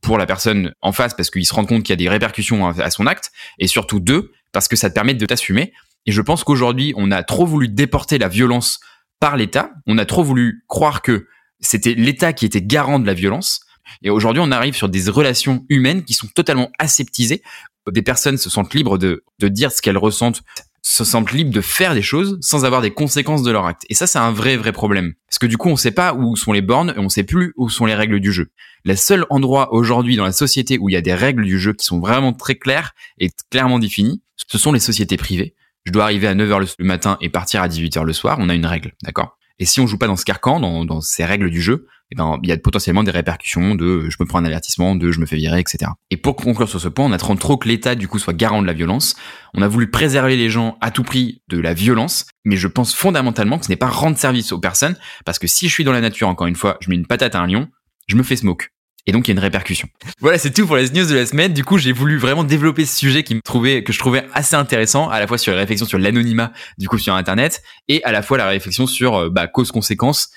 pour 0.00 0.18
la 0.18 0.26
personne 0.26 0.72
en 0.82 0.92
face, 0.92 1.14
parce 1.14 1.30
qu'il 1.30 1.46
se 1.46 1.54
rend 1.54 1.64
compte 1.64 1.84
qu'il 1.84 1.92
y 1.92 1.94
a 1.94 1.96
des 1.96 2.08
répercussions 2.08 2.66
à 2.66 2.90
son 2.90 3.06
acte, 3.06 3.30
et 3.58 3.66
surtout 3.66 4.00
deux, 4.00 4.32
parce 4.52 4.68
que 4.68 4.76
ça 4.76 4.90
te 4.90 4.94
permet 4.94 5.14
de 5.14 5.26
t'assumer. 5.26 5.72
Et 6.06 6.12
je 6.12 6.20
pense 6.22 6.44
qu'aujourd'hui, 6.44 6.92
on 6.96 7.10
a 7.10 7.22
trop 7.22 7.46
voulu 7.46 7.68
déporter 7.68 8.18
la 8.18 8.28
violence 8.28 8.80
par 9.20 9.36
l'État, 9.36 9.70
on 9.86 9.98
a 9.98 10.04
trop 10.04 10.22
voulu 10.22 10.64
croire 10.68 11.02
que 11.02 11.26
c'était 11.60 11.94
l'État 11.94 12.32
qui 12.32 12.44
était 12.44 12.62
garant 12.62 12.98
de 12.98 13.06
la 13.06 13.14
violence, 13.14 13.60
et 14.02 14.10
aujourd'hui, 14.10 14.42
on 14.44 14.50
arrive 14.50 14.74
sur 14.74 14.88
des 14.88 15.10
relations 15.10 15.64
humaines 15.68 16.04
qui 16.04 16.14
sont 16.14 16.28
totalement 16.28 16.70
aseptisées. 16.78 17.42
Des 17.90 18.02
personnes 18.02 18.36
se 18.36 18.50
sentent 18.50 18.74
libres 18.74 18.98
de, 18.98 19.24
de 19.38 19.48
dire 19.48 19.70
ce 19.70 19.80
qu'elles 19.80 19.98
ressentent 19.98 20.42
se 20.88 21.04
sentent 21.04 21.32
libres 21.32 21.52
de 21.52 21.60
faire 21.60 21.94
des 21.94 22.02
choses 22.02 22.38
sans 22.40 22.64
avoir 22.64 22.80
des 22.80 22.92
conséquences 22.92 23.42
de 23.42 23.50
leur 23.50 23.66
acte. 23.66 23.84
Et 23.88 23.94
ça, 23.94 24.06
c'est 24.06 24.20
un 24.20 24.30
vrai, 24.30 24.56
vrai 24.56 24.70
problème. 24.70 25.14
Parce 25.28 25.38
que 25.38 25.46
du 25.46 25.56
coup, 25.56 25.68
on 25.68 25.76
sait 25.76 25.90
pas 25.90 26.14
où 26.14 26.36
sont 26.36 26.52
les 26.52 26.62
bornes 26.62 26.94
et 26.96 27.00
on 27.00 27.08
sait 27.08 27.24
plus 27.24 27.52
où 27.56 27.68
sont 27.68 27.86
les 27.86 27.94
règles 27.94 28.20
du 28.20 28.30
jeu. 28.30 28.50
Le 28.84 28.94
seul 28.94 29.26
endroit 29.28 29.74
aujourd'hui 29.74 30.14
dans 30.14 30.24
la 30.24 30.30
société 30.30 30.78
où 30.78 30.88
il 30.88 30.92
y 30.92 30.96
a 30.96 31.00
des 31.00 31.14
règles 31.14 31.44
du 31.44 31.58
jeu 31.58 31.72
qui 31.72 31.84
sont 31.84 31.98
vraiment 31.98 32.32
très 32.32 32.54
claires 32.54 32.92
et 33.18 33.30
clairement 33.50 33.80
définies, 33.80 34.22
ce 34.46 34.58
sont 34.58 34.72
les 34.72 34.78
sociétés 34.78 35.16
privées. 35.16 35.56
je 35.84 35.90
dois 35.90 36.04
arriver 36.04 36.28
à 36.28 36.36
9h 36.36 36.74
le 36.78 36.84
matin 36.84 37.18
et 37.20 37.30
partir 37.30 37.62
à 37.62 37.68
18h 37.68 38.04
le 38.04 38.12
soir, 38.12 38.36
on 38.38 38.48
a 38.48 38.54
une 38.54 38.66
règle, 38.66 38.92
d'accord? 39.02 39.38
Et 39.58 39.64
si 39.64 39.80
on 39.80 39.88
joue 39.88 39.98
pas 39.98 40.06
dans 40.06 40.16
ce 40.16 40.24
carcan, 40.24 40.60
dans, 40.60 40.84
dans 40.84 41.00
ces 41.00 41.24
règles 41.24 41.50
du 41.50 41.60
jeu, 41.60 41.88
eh 42.12 42.14
ben, 42.14 42.38
il 42.42 42.48
y 42.48 42.52
a 42.52 42.56
potentiellement 42.56 43.02
des 43.02 43.10
répercussions 43.10 43.74
de 43.74 44.08
je 44.08 44.16
me 44.20 44.26
prends 44.26 44.38
un 44.38 44.44
avertissement, 44.44 44.94
de 44.94 45.10
je 45.10 45.18
me 45.18 45.26
fais 45.26 45.36
virer, 45.36 45.60
etc. 45.60 45.90
Et 46.10 46.16
pour 46.16 46.36
conclure 46.36 46.68
sur 46.68 46.80
ce 46.80 46.88
point, 46.88 47.04
on 47.04 47.12
attend 47.12 47.34
trop 47.36 47.56
que 47.56 47.68
l'État 47.68 47.94
du 47.94 48.06
coup 48.06 48.18
soit 48.18 48.32
garant 48.32 48.62
de 48.62 48.66
la 48.66 48.72
violence. 48.72 49.16
On 49.54 49.62
a 49.62 49.68
voulu 49.68 49.90
préserver 49.90 50.36
les 50.36 50.48
gens 50.48 50.78
à 50.80 50.90
tout 50.90 51.02
prix 51.02 51.42
de 51.48 51.58
la 51.58 51.74
violence, 51.74 52.26
mais 52.44 52.56
je 52.56 52.68
pense 52.68 52.94
fondamentalement 52.94 53.58
que 53.58 53.66
ce 53.66 53.70
n'est 53.70 53.76
pas 53.76 53.88
rendre 53.88 54.16
service 54.16 54.52
aux 54.52 54.60
personnes, 54.60 54.96
parce 55.24 55.38
que 55.38 55.46
si 55.46 55.68
je 55.68 55.72
suis 55.72 55.84
dans 55.84 55.92
la 55.92 56.00
nature, 56.00 56.28
encore 56.28 56.46
une 56.46 56.54
fois, 56.54 56.76
je 56.80 56.90
mets 56.90 56.96
une 56.96 57.06
patate 57.06 57.34
à 57.34 57.40
un 57.40 57.46
lion, 57.46 57.68
je 58.06 58.16
me 58.16 58.22
fais 58.22 58.36
smoke. 58.36 58.68
Et 59.08 59.12
donc 59.12 59.26
il 59.26 59.30
y 59.30 59.32
a 59.32 59.34
une 59.34 59.40
répercussion. 59.40 59.88
Voilà, 60.20 60.36
c'est 60.36 60.52
tout 60.52 60.66
pour 60.66 60.76
les 60.76 60.90
news 60.90 61.06
de 61.06 61.14
la 61.14 61.26
semaine. 61.26 61.52
Du 61.52 61.64
coup, 61.64 61.78
j'ai 61.78 61.92
voulu 61.92 62.18
vraiment 62.18 62.42
développer 62.42 62.84
ce 62.84 62.96
sujet 62.96 63.22
qui 63.22 63.36
me 63.36 63.40
trouvait, 63.40 63.84
que 63.84 63.92
je 63.92 63.98
trouvais 63.98 64.26
assez 64.32 64.56
intéressant, 64.56 65.08
à 65.08 65.20
la 65.20 65.26
fois 65.28 65.38
sur 65.38 65.52
les 65.52 65.58
réflexions 65.58 65.86
sur 65.86 65.98
l'anonymat, 65.98 66.52
du 66.78 66.88
coup 66.88 66.98
sur 66.98 67.14
Internet, 67.14 67.62
et 67.88 68.02
à 68.04 68.10
la 68.10 68.22
fois 68.22 68.36
la 68.36 68.48
réflexion 68.48 68.86
sur 68.86 69.16
euh, 69.16 69.30
bah, 69.30 69.46
cause-conséquence, 69.46 70.30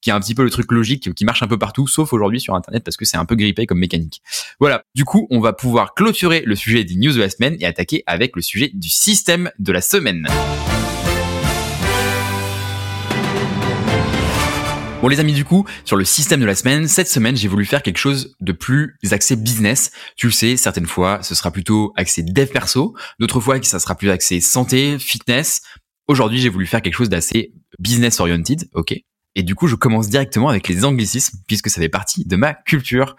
qui 0.00 0.10
est 0.10 0.12
un 0.12 0.20
petit 0.20 0.34
peu 0.34 0.44
le 0.44 0.50
truc 0.50 0.70
logique 0.72 1.12
qui 1.14 1.24
marche 1.24 1.42
un 1.42 1.48
peu 1.48 1.58
partout, 1.58 1.86
sauf 1.86 2.12
aujourd'hui 2.12 2.40
sur 2.40 2.54
Internet 2.54 2.84
parce 2.84 2.96
que 2.96 3.04
c'est 3.04 3.16
un 3.16 3.24
peu 3.24 3.34
grippé 3.34 3.66
comme 3.66 3.78
mécanique. 3.78 4.22
Voilà. 4.60 4.82
Du 4.94 5.04
coup, 5.04 5.26
on 5.30 5.40
va 5.40 5.52
pouvoir 5.52 5.94
clôturer 5.94 6.42
le 6.46 6.54
sujet 6.54 6.84
des 6.84 6.94
news 6.94 7.12
de 7.12 7.20
la 7.20 7.30
semaine 7.30 7.56
et 7.60 7.66
attaquer 7.66 8.02
avec 8.06 8.36
le 8.36 8.42
sujet 8.42 8.70
du 8.74 8.88
système 8.88 9.50
de 9.58 9.72
la 9.72 9.80
semaine. 9.80 10.26
Bon 15.02 15.08
les 15.08 15.20
amis 15.20 15.34
du 15.34 15.44
coup, 15.44 15.66
sur 15.84 15.96
le 15.96 16.04
système 16.04 16.40
de 16.40 16.46
la 16.46 16.54
semaine, 16.54 16.88
cette 16.88 17.06
semaine 17.06 17.36
j'ai 17.36 17.48
voulu 17.48 17.64
faire 17.64 17.82
quelque 17.82 17.98
chose 17.98 18.34
de 18.40 18.52
plus 18.52 18.96
axé 19.10 19.36
business. 19.36 19.92
Tu 20.16 20.26
le 20.26 20.32
sais, 20.32 20.56
certaines 20.56 20.86
fois 20.86 21.22
ce 21.22 21.34
sera 21.34 21.50
plutôt 21.50 21.92
axé 21.96 22.22
dev 22.22 22.46
perso, 22.46 22.94
d'autres 23.20 23.40
fois 23.40 23.62
ça 23.62 23.78
sera 23.78 23.94
plus 23.94 24.10
axé 24.10 24.40
santé, 24.40 24.98
fitness. 24.98 25.60
Aujourd'hui 26.08 26.40
j'ai 26.40 26.48
voulu 26.48 26.66
faire 26.66 26.80
quelque 26.80 26.94
chose 26.94 27.10
d'assez 27.10 27.52
business 27.78 28.20
oriented, 28.20 28.68
ok 28.72 28.94
et 29.36 29.42
du 29.42 29.54
coup, 29.54 29.68
je 29.68 29.76
commence 29.76 30.08
directement 30.08 30.48
avec 30.48 30.66
les 30.66 30.84
anglicismes, 30.86 31.38
puisque 31.46 31.68
ça 31.68 31.80
fait 31.80 31.90
partie 31.90 32.24
de 32.24 32.36
ma 32.36 32.54
culture. 32.54 33.16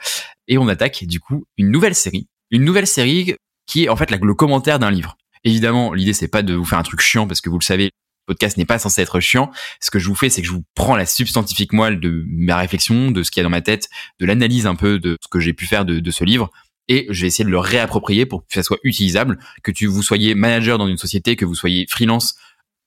Et 0.47 0.57
on 0.57 0.67
attaque, 0.67 1.05
du 1.05 1.19
coup, 1.19 1.45
une 1.57 1.69
nouvelle 1.69 1.93
série. 1.93 2.27
Une 2.49 2.65
nouvelle 2.65 2.87
série 2.87 3.35
qui 3.67 3.85
est 3.85 3.89
en 3.89 3.95
fait 3.95 4.09
le 4.09 4.33
commentaire 4.33 4.79
d'un 4.79 4.89
livre. 4.89 5.15
Évidemment, 5.43 5.93
l'idée, 5.93 6.13
c'est 6.13 6.27
pas 6.27 6.41
de 6.41 6.55
vous 6.55 6.65
faire 6.65 6.79
un 6.79 6.83
truc 6.83 7.01
chiant, 7.01 7.27
parce 7.27 7.39
que 7.39 7.51
vous 7.51 7.59
le 7.59 7.63
savez, 7.63 7.91
podcast 8.25 8.57
n'est 8.57 8.65
pas 8.65 8.79
censé 8.79 9.03
être 9.03 9.19
chiant. 9.19 9.51
Ce 9.79 9.91
que 9.91 9.99
je 9.99 10.07
vous 10.07 10.15
fais, 10.15 10.29
c'est 10.31 10.41
que 10.41 10.47
je 10.47 10.53
vous 10.53 10.63
prends 10.73 10.95
la 10.95 11.05
substantifique 11.05 11.71
moelle 11.71 11.99
de 11.99 12.25
ma 12.27 12.57
réflexion, 12.57 13.11
de 13.11 13.21
ce 13.21 13.29
qu'il 13.29 13.41
y 13.41 13.41
a 13.41 13.43
dans 13.43 13.51
ma 13.51 13.61
tête, 13.61 13.87
de 14.19 14.25
l'analyse 14.25 14.65
un 14.65 14.75
peu 14.75 14.97
de 14.97 15.17
ce 15.21 15.27
que 15.27 15.39
j'ai 15.39 15.53
pu 15.53 15.67
faire 15.67 15.85
de, 15.85 16.11
ce 16.11 16.23
livre. 16.23 16.49
Et 16.87 17.05
je 17.11 17.21
vais 17.21 17.27
essayer 17.27 17.45
de 17.45 17.51
le 17.51 17.59
réapproprier 17.59 18.25
pour 18.25 18.41
que 18.47 18.55
ça 18.55 18.63
soit 18.63 18.79
utilisable, 18.83 19.37
que 19.61 19.71
tu 19.71 19.85
vous 19.85 20.01
soyez 20.01 20.33
manager 20.33 20.79
dans 20.79 20.87
une 20.87 20.97
société, 20.97 21.35
que 21.35 21.45
vous 21.45 21.53
soyez 21.53 21.85
freelance 21.87 22.35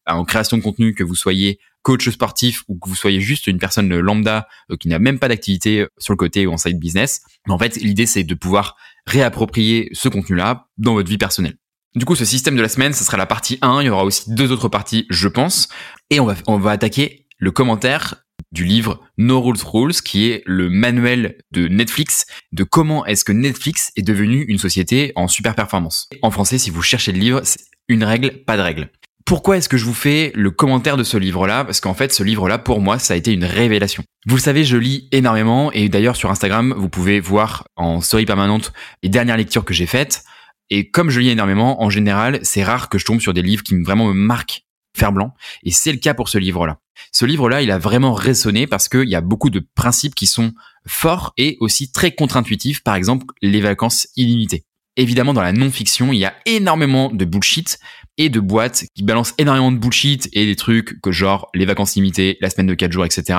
en 0.07 0.25
création 0.25 0.57
de 0.57 0.63
contenu, 0.63 0.95
que 0.95 1.05
vous 1.05 1.15
soyez 1.15 1.61
coach 1.83 2.09
sportif 2.09 2.65
ou 2.69 2.79
que 2.79 2.89
vous 2.89 2.95
soyez 2.95 3.21
juste 3.21 3.47
une 3.47 3.59
personne 3.59 3.89
lambda 3.99 4.47
euh, 4.71 4.77
qui 4.77 4.89
n'a 4.89 4.99
même 4.99 5.19
pas 5.19 5.29
d'activité 5.29 5.87
sur 5.99 6.13
le 6.13 6.17
côté 6.17 6.47
ou 6.47 6.53
en 6.53 6.57
side 6.57 6.79
business. 6.79 7.23
en 7.49 7.59
fait, 7.59 7.77
l'idée, 7.77 8.07
c'est 8.07 8.25
de 8.25 8.35
pouvoir 8.35 8.77
réapproprier 9.07 9.89
ce 9.93 10.09
contenu-là 10.09 10.67
dans 10.79 10.95
votre 10.95 11.09
vie 11.09 11.19
personnelle. 11.19 11.57
Du 11.97 12.05
coup, 12.05 12.15
ce 12.15 12.25
système 12.25 12.55
de 12.55 12.63
la 12.63 12.69
semaine, 12.69 12.93
ce 12.93 13.03
sera 13.03 13.17
la 13.17 13.27
partie 13.27 13.59
1. 13.63 13.83
Il 13.83 13.87
y 13.87 13.91
aura 13.91 14.05
aussi 14.05 14.33
deux 14.33 14.53
autres 14.53 14.69
parties, 14.69 15.07
je 15.11 15.27
pense. 15.27 15.69
Et 16.11 16.21
on 16.21 16.27
va, 16.27 16.35
on 16.47 16.59
va 16.59 16.71
attaquer 16.71 17.27
le 17.39 17.51
commentaire 17.51 18.23
du 18.53 18.65
livre 18.65 19.01
No 19.19 19.41
Rules 19.41 19.63
Rules, 19.65 19.95
qui 19.95 20.31
est 20.31 20.43
le 20.47 20.71
manuel 20.71 21.39
de 21.51 21.69
Netflix 21.69 22.27
de 22.53 22.65
comment 22.65 23.05
est-ce 23.07 23.25
que 23.25 23.33
Netflix 23.33 23.93
est 23.97 24.03
devenu 24.03 24.43
une 24.45 24.59
société 24.59 25.13
en 25.17 25.29
super 25.29 25.55
performance. 25.55 26.09
En 26.23 26.31
français, 26.31 26.59
si 26.59 26.71
vous 26.71 26.83
cherchez 26.83 27.13
le 27.13 27.19
livre, 27.19 27.41
c'est 27.45 27.61
une 27.89 28.05
règle, 28.05 28.45
pas 28.45 28.57
de 28.57 28.63
règle. 28.63 28.91
Pourquoi 29.31 29.59
est-ce 29.59 29.69
que 29.69 29.77
je 29.77 29.85
vous 29.85 29.95
fais 29.95 30.33
le 30.35 30.51
commentaire 30.51 30.97
de 30.97 31.05
ce 31.05 31.17
livre-là? 31.17 31.65
Parce 31.65 31.79
qu'en 31.79 31.95
fait, 31.95 32.13
ce 32.13 32.25
livre-là, 32.25 32.59
pour 32.59 32.81
moi, 32.81 32.99
ça 32.99 33.15
a 33.15 33.17
été 33.17 33.33
une 33.33 33.45
révélation. 33.45 34.03
Vous 34.27 34.35
le 34.35 34.41
savez, 34.41 34.65
je 34.65 34.77
lis 34.77 35.07
énormément 35.13 35.71
et 35.71 35.89
d'ailleurs 35.89 36.17
sur 36.17 36.33
Instagram, 36.33 36.75
vous 36.77 36.89
pouvez 36.89 37.21
voir 37.21 37.69
en 37.77 38.01
story 38.01 38.27
permanente 38.27 38.73
les 39.05 39.09
dernières 39.09 39.37
lectures 39.37 39.65
que 39.65 39.73
j'ai 39.73 39.87
faites. 39.87 40.25
Et 40.69 40.91
comme 40.91 41.11
je 41.11 41.21
lis 41.21 41.29
énormément, 41.29 41.81
en 41.81 41.91
général, 41.91 42.41
c'est 42.43 42.65
rare 42.65 42.89
que 42.89 42.99
je 42.99 43.05
tombe 43.05 43.21
sur 43.21 43.33
des 43.33 43.43
livres 43.43 43.63
qui 43.63 43.81
vraiment 43.81 44.09
me 44.09 44.15
marquent 44.15 44.65
fer 44.99 45.13
blanc. 45.13 45.33
Et 45.63 45.71
c'est 45.71 45.93
le 45.93 45.99
cas 45.99 46.15
pour 46.15 46.29
ce 46.29 46.39
livre-là. 46.39 46.79
Ce 47.13 47.25
livre-là, 47.25 47.63
il 47.63 47.71
a 47.71 47.79
vraiment 47.79 48.15
résonné 48.15 48.67
parce 48.67 48.89
qu'il 48.89 49.09
y 49.09 49.15
a 49.15 49.21
beaucoup 49.21 49.51
de 49.51 49.65
principes 49.77 50.17
qui 50.17 50.27
sont 50.27 50.55
forts 50.89 51.35
et 51.37 51.57
aussi 51.61 51.93
très 51.93 52.11
contre-intuitifs. 52.17 52.83
Par 52.83 52.97
exemple, 52.97 53.27
les 53.43 53.61
vacances 53.61 54.09
illimitées. 54.17 54.65
Évidemment, 55.01 55.33
dans 55.33 55.41
la 55.41 55.53
non-fiction, 55.53 56.13
il 56.13 56.19
y 56.19 56.27
a 56.27 56.35
énormément 56.45 57.11
de 57.11 57.25
bullshit 57.25 57.79
et 58.19 58.29
de 58.29 58.39
boîtes 58.39 58.85
qui 58.95 59.03
balancent 59.03 59.33
énormément 59.39 59.73
de 59.73 59.79
bullshit 59.79 60.29
et 60.35 60.45
des 60.45 60.55
trucs 60.55 61.01
que 61.01 61.11
genre 61.11 61.49
les 61.55 61.65
vacances 61.65 61.95
limitées, 61.95 62.37
la 62.43 62.51
semaine 62.51 62.67
de 62.67 62.75
4 62.75 62.93
jours, 62.93 63.07
etc. 63.07 63.39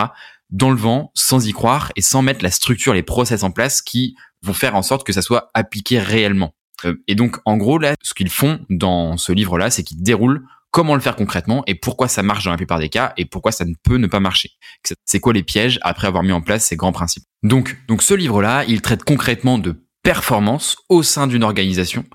dans 0.49 0.71
le 0.71 0.75
vent, 0.75 1.11
sans 1.13 1.45
y 1.47 1.51
croire 1.51 1.91
et 1.95 2.01
sans 2.01 2.23
mettre 2.23 2.43
la 2.43 2.49
structure, 2.49 2.95
les 2.95 3.03
process 3.03 3.43
en 3.43 3.51
place 3.51 3.83
qui 3.83 4.15
vont 4.41 4.53
faire 4.53 4.75
en 4.75 4.81
sorte 4.81 5.05
que 5.05 5.13
ça 5.13 5.21
soit 5.21 5.51
appliqué 5.53 5.99
réellement. 5.99 6.55
Euh, 6.85 6.95
et 7.07 7.13
donc, 7.13 7.37
en 7.45 7.57
gros, 7.57 7.77
là, 7.77 7.93
ce 8.01 8.15
qu'ils 8.15 8.31
font 8.31 8.59
dans 8.71 9.17
ce 9.17 9.31
livre-là, 9.31 9.69
c'est 9.69 9.83
qu'ils 9.83 10.01
déroulent 10.01 10.43
comment 10.71 10.95
le 10.95 11.01
faire 11.01 11.15
concrètement 11.15 11.63
et 11.67 11.75
pourquoi 11.75 12.07
ça 12.07 12.23
marche 12.23 12.45
dans 12.45 12.51
la 12.51 12.57
plupart 12.57 12.79
des 12.79 12.89
cas 12.89 13.13
et 13.17 13.25
pourquoi 13.25 13.51
ça 13.51 13.65
ne 13.65 13.75
peut 13.83 13.97
ne 13.97 14.07
pas 14.07 14.19
marcher. 14.19 14.49
C'est 15.05 15.19
quoi 15.19 15.33
les 15.33 15.43
pièges 15.43 15.77
après 15.83 16.07
avoir 16.07 16.23
mis 16.23 16.31
en 16.31 16.41
place 16.41 16.65
ces 16.65 16.75
grands 16.75 16.91
principes. 16.91 17.25
Donc, 17.43 17.77
donc 17.87 18.01
ce 18.01 18.15
livre-là, 18.15 18.63
il 18.67 18.81
traite 18.81 19.03
concrètement 19.03 19.59
de 19.59 19.85
performance 20.03 20.77
au 20.89 21.03
sein 21.03 21.27
d'une 21.27 21.43
organisation 21.43 22.05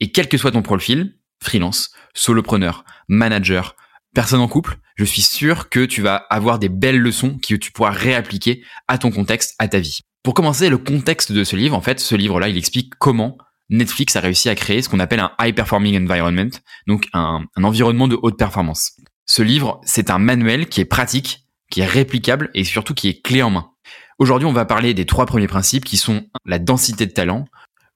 et 0.00 0.10
quel 0.10 0.28
que 0.28 0.38
soit 0.38 0.52
ton 0.52 0.62
profil, 0.62 1.16
freelance, 1.42 1.92
solopreneur, 2.14 2.84
manager, 3.08 3.76
personne 4.14 4.40
en 4.40 4.48
couple, 4.48 4.78
je 4.96 5.04
suis 5.04 5.22
sûr 5.22 5.68
que 5.68 5.84
tu 5.84 6.02
vas 6.02 6.16
avoir 6.16 6.58
des 6.58 6.68
belles 6.68 6.98
leçons 6.98 7.38
que 7.38 7.54
tu 7.54 7.72
pourras 7.72 7.90
réappliquer 7.90 8.64
à 8.88 8.98
ton 8.98 9.10
contexte, 9.10 9.54
à 9.58 9.68
ta 9.68 9.80
vie. 9.80 10.00
Pour 10.22 10.34
commencer, 10.34 10.68
le 10.68 10.78
contexte 10.78 11.32
de 11.32 11.44
ce 11.44 11.56
livre, 11.56 11.76
en 11.76 11.80
fait, 11.80 11.98
ce 11.98 12.14
livre-là, 12.14 12.48
il 12.48 12.56
explique 12.56 12.94
comment 12.98 13.38
Netflix 13.70 14.14
a 14.16 14.20
réussi 14.20 14.48
à 14.48 14.54
créer 14.54 14.82
ce 14.82 14.88
qu'on 14.88 15.00
appelle 15.00 15.20
un 15.20 15.32
high 15.40 15.54
performing 15.54 16.00
environment, 16.04 16.50
donc 16.86 17.08
un, 17.12 17.44
un 17.56 17.64
environnement 17.64 18.06
de 18.06 18.18
haute 18.22 18.38
performance. 18.38 18.92
Ce 19.26 19.42
livre, 19.42 19.80
c'est 19.84 20.10
un 20.10 20.18
manuel 20.18 20.68
qui 20.68 20.80
est 20.80 20.84
pratique, 20.84 21.46
qui 21.70 21.80
est 21.80 21.86
réplicable 21.86 22.50
et 22.54 22.64
surtout 22.64 22.94
qui 22.94 23.08
est 23.08 23.22
clé 23.22 23.42
en 23.42 23.50
main. 23.50 23.71
Aujourd'hui, 24.18 24.46
on 24.46 24.52
va 24.52 24.64
parler 24.64 24.94
des 24.94 25.06
trois 25.06 25.26
premiers 25.26 25.48
principes 25.48 25.84
qui 25.84 25.96
sont 25.96 26.24
la 26.44 26.58
densité 26.58 27.06
de 27.06 27.12
talent, 27.12 27.46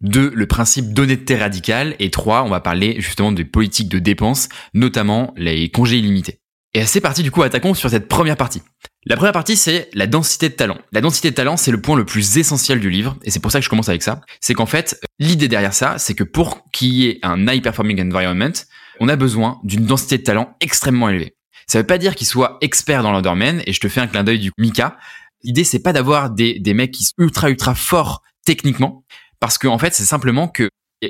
deux, 0.00 0.30
le 0.34 0.46
principe 0.46 0.92
d'honnêteté 0.92 1.36
radicale, 1.36 1.94
et 1.98 2.10
trois, 2.10 2.42
on 2.42 2.48
va 2.48 2.60
parler 2.60 3.00
justement 3.00 3.32
des 3.32 3.44
politiques 3.44 3.88
de 3.88 3.98
dépenses, 3.98 4.48
notamment 4.74 5.32
les 5.36 5.70
congés 5.70 5.98
illimités. 5.98 6.40
Et 6.74 6.84
c'est 6.84 7.00
parti 7.00 7.22
du 7.22 7.30
coup, 7.30 7.42
attaquons 7.42 7.72
sur 7.72 7.88
cette 7.88 8.08
première 8.08 8.36
partie. 8.36 8.62
La 9.06 9.16
première 9.16 9.32
partie, 9.32 9.56
c'est 9.56 9.88
la 9.94 10.06
densité 10.06 10.48
de 10.48 10.54
talent. 10.54 10.78
La 10.92 11.00
densité 11.00 11.30
de 11.30 11.34
talent, 11.34 11.56
c'est 11.56 11.70
le 11.70 11.80
point 11.80 11.96
le 11.96 12.04
plus 12.04 12.36
essentiel 12.36 12.80
du 12.80 12.90
livre, 12.90 13.16
et 13.22 13.30
c'est 13.30 13.40
pour 13.40 13.50
ça 13.50 13.60
que 13.60 13.64
je 13.64 13.70
commence 13.70 13.88
avec 13.88 14.02
ça. 14.02 14.20
C'est 14.40 14.52
qu'en 14.52 14.66
fait, 14.66 15.00
l'idée 15.18 15.48
derrière 15.48 15.72
ça, 15.72 15.96
c'est 15.98 16.14
que 16.14 16.24
pour 16.24 16.68
qu'il 16.72 16.88
y 16.88 17.06
ait 17.06 17.18
un 17.22 17.46
high 17.46 17.62
performing 17.62 18.02
environment, 18.02 18.52
on 19.00 19.08
a 19.08 19.16
besoin 19.16 19.58
d'une 19.62 19.86
densité 19.86 20.18
de 20.18 20.24
talent 20.24 20.56
extrêmement 20.60 21.08
élevée. 21.08 21.36
Ça 21.66 21.78
veut 21.78 21.86
pas 21.86 21.98
dire 21.98 22.14
qu'ils 22.14 22.26
soient 22.26 22.58
experts 22.60 23.02
dans 23.02 23.12
leur 23.12 23.22
domaine, 23.22 23.62
et 23.64 23.72
je 23.72 23.80
te 23.80 23.88
fais 23.88 24.00
un 24.00 24.06
clin 24.06 24.24
d'œil 24.24 24.40
du 24.40 24.50
Mika. 24.58 24.98
L'idée, 25.46 25.64
c'est 25.64 25.78
pas 25.78 25.92
d'avoir 25.92 26.30
des, 26.30 26.58
des 26.58 26.74
mecs 26.74 26.90
qui 26.90 27.04
sont 27.04 27.14
ultra 27.18 27.48
ultra 27.48 27.74
forts 27.74 28.22
techniquement, 28.44 29.04
parce 29.40 29.58
qu'en 29.58 29.74
en 29.74 29.78
fait, 29.78 29.94
c'est 29.94 30.04
simplement 30.04 30.48
que 30.48 30.68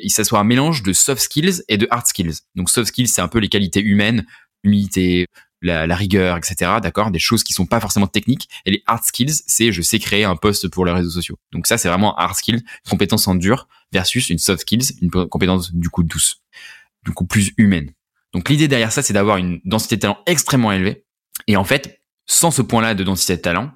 ça 0.08 0.24
soit 0.24 0.38
un 0.38 0.44
mélange 0.44 0.82
de 0.82 0.92
soft 0.92 1.22
skills 1.22 1.62
et 1.68 1.78
de 1.78 1.88
hard 1.90 2.06
skills. 2.06 2.34
Donc 2.54 2.70
soft 2.70 2.88
skills, 2.88 3.08
c'est 3.08 3.22
un 3.22 3.28
peu 3.28 3.38
les 3.38 3.48
qualités 3.48 3.80
humaines, 3.80 4.26
humilité, 4.62 5.26
la, 5.62 5.96
rigueur, 5.96 6.36
etc. 6.36 6.72
D'accord, 6.82 7.10
des 7.10 7.18
choses 7.18 7.42
qui 7.42 7.52
sont 7.52 7.66
pas 7.66 7.80
forcément 7.80 8.06
techniques. 8.06 8.48
Et 8.66 8.72
les 8.72 8.82
hard 8.86 9.04
skills, 9.04 9.42
c'est 9.46 9.72
je 9.72 9.82
sais 9.82 9.98
créer 9.98 10.24
un 10.24 10.36
post 10.36 10.68
pour 10.68 10.84
les 10.84 10.92
réseaux 10.92 11.10
sociaux. 11.10 11.38
Donc 11.52 11.66
ça, 11.66 11.78
c'est 11.78 11.88
vraiment 11.88 12.14
hard 12.16 12.34
skill, 12.34 12.62
compétence 12.88 13.26
en 13.28 13.34
dur 13.34 13.68
versus 13.92 14.28
une 14.30 14.38
soft 14.38 14.60
skills, 14.60 14.98
une 15.00 15.10
compétence 15.10 15.72
du 15.72 15.88
coup 15.88 16.02
douce, 16.02 16.42
du 17.04 17.12
coup 17.12 17.26
plus 17.26 17.52
humaine. 17.56 17.92
Donc 18.32 18.48
l'idée 18.48 18.68
derrière 18.68 18.92
ça, 18.92 19.02
c'est 19.02 19.14
d'avoir 19.14 19.38
une 19.38 19.60
densité 19.64 19.96
de 19.96 20.00
talent 20.00 20.18
extrêmement 20.26 20.72
élevée. 20.72 21.04
Et 21.46 21.56
en 21.56 21.64
fait, 21.64 22.02
sans 22.26 22.50
ce 22.50 22.62
point-là 22.62 22.94
de 22.94 23.04
densité 23.04 23.36
de 23.36 23.40
talent, 23.40 23.72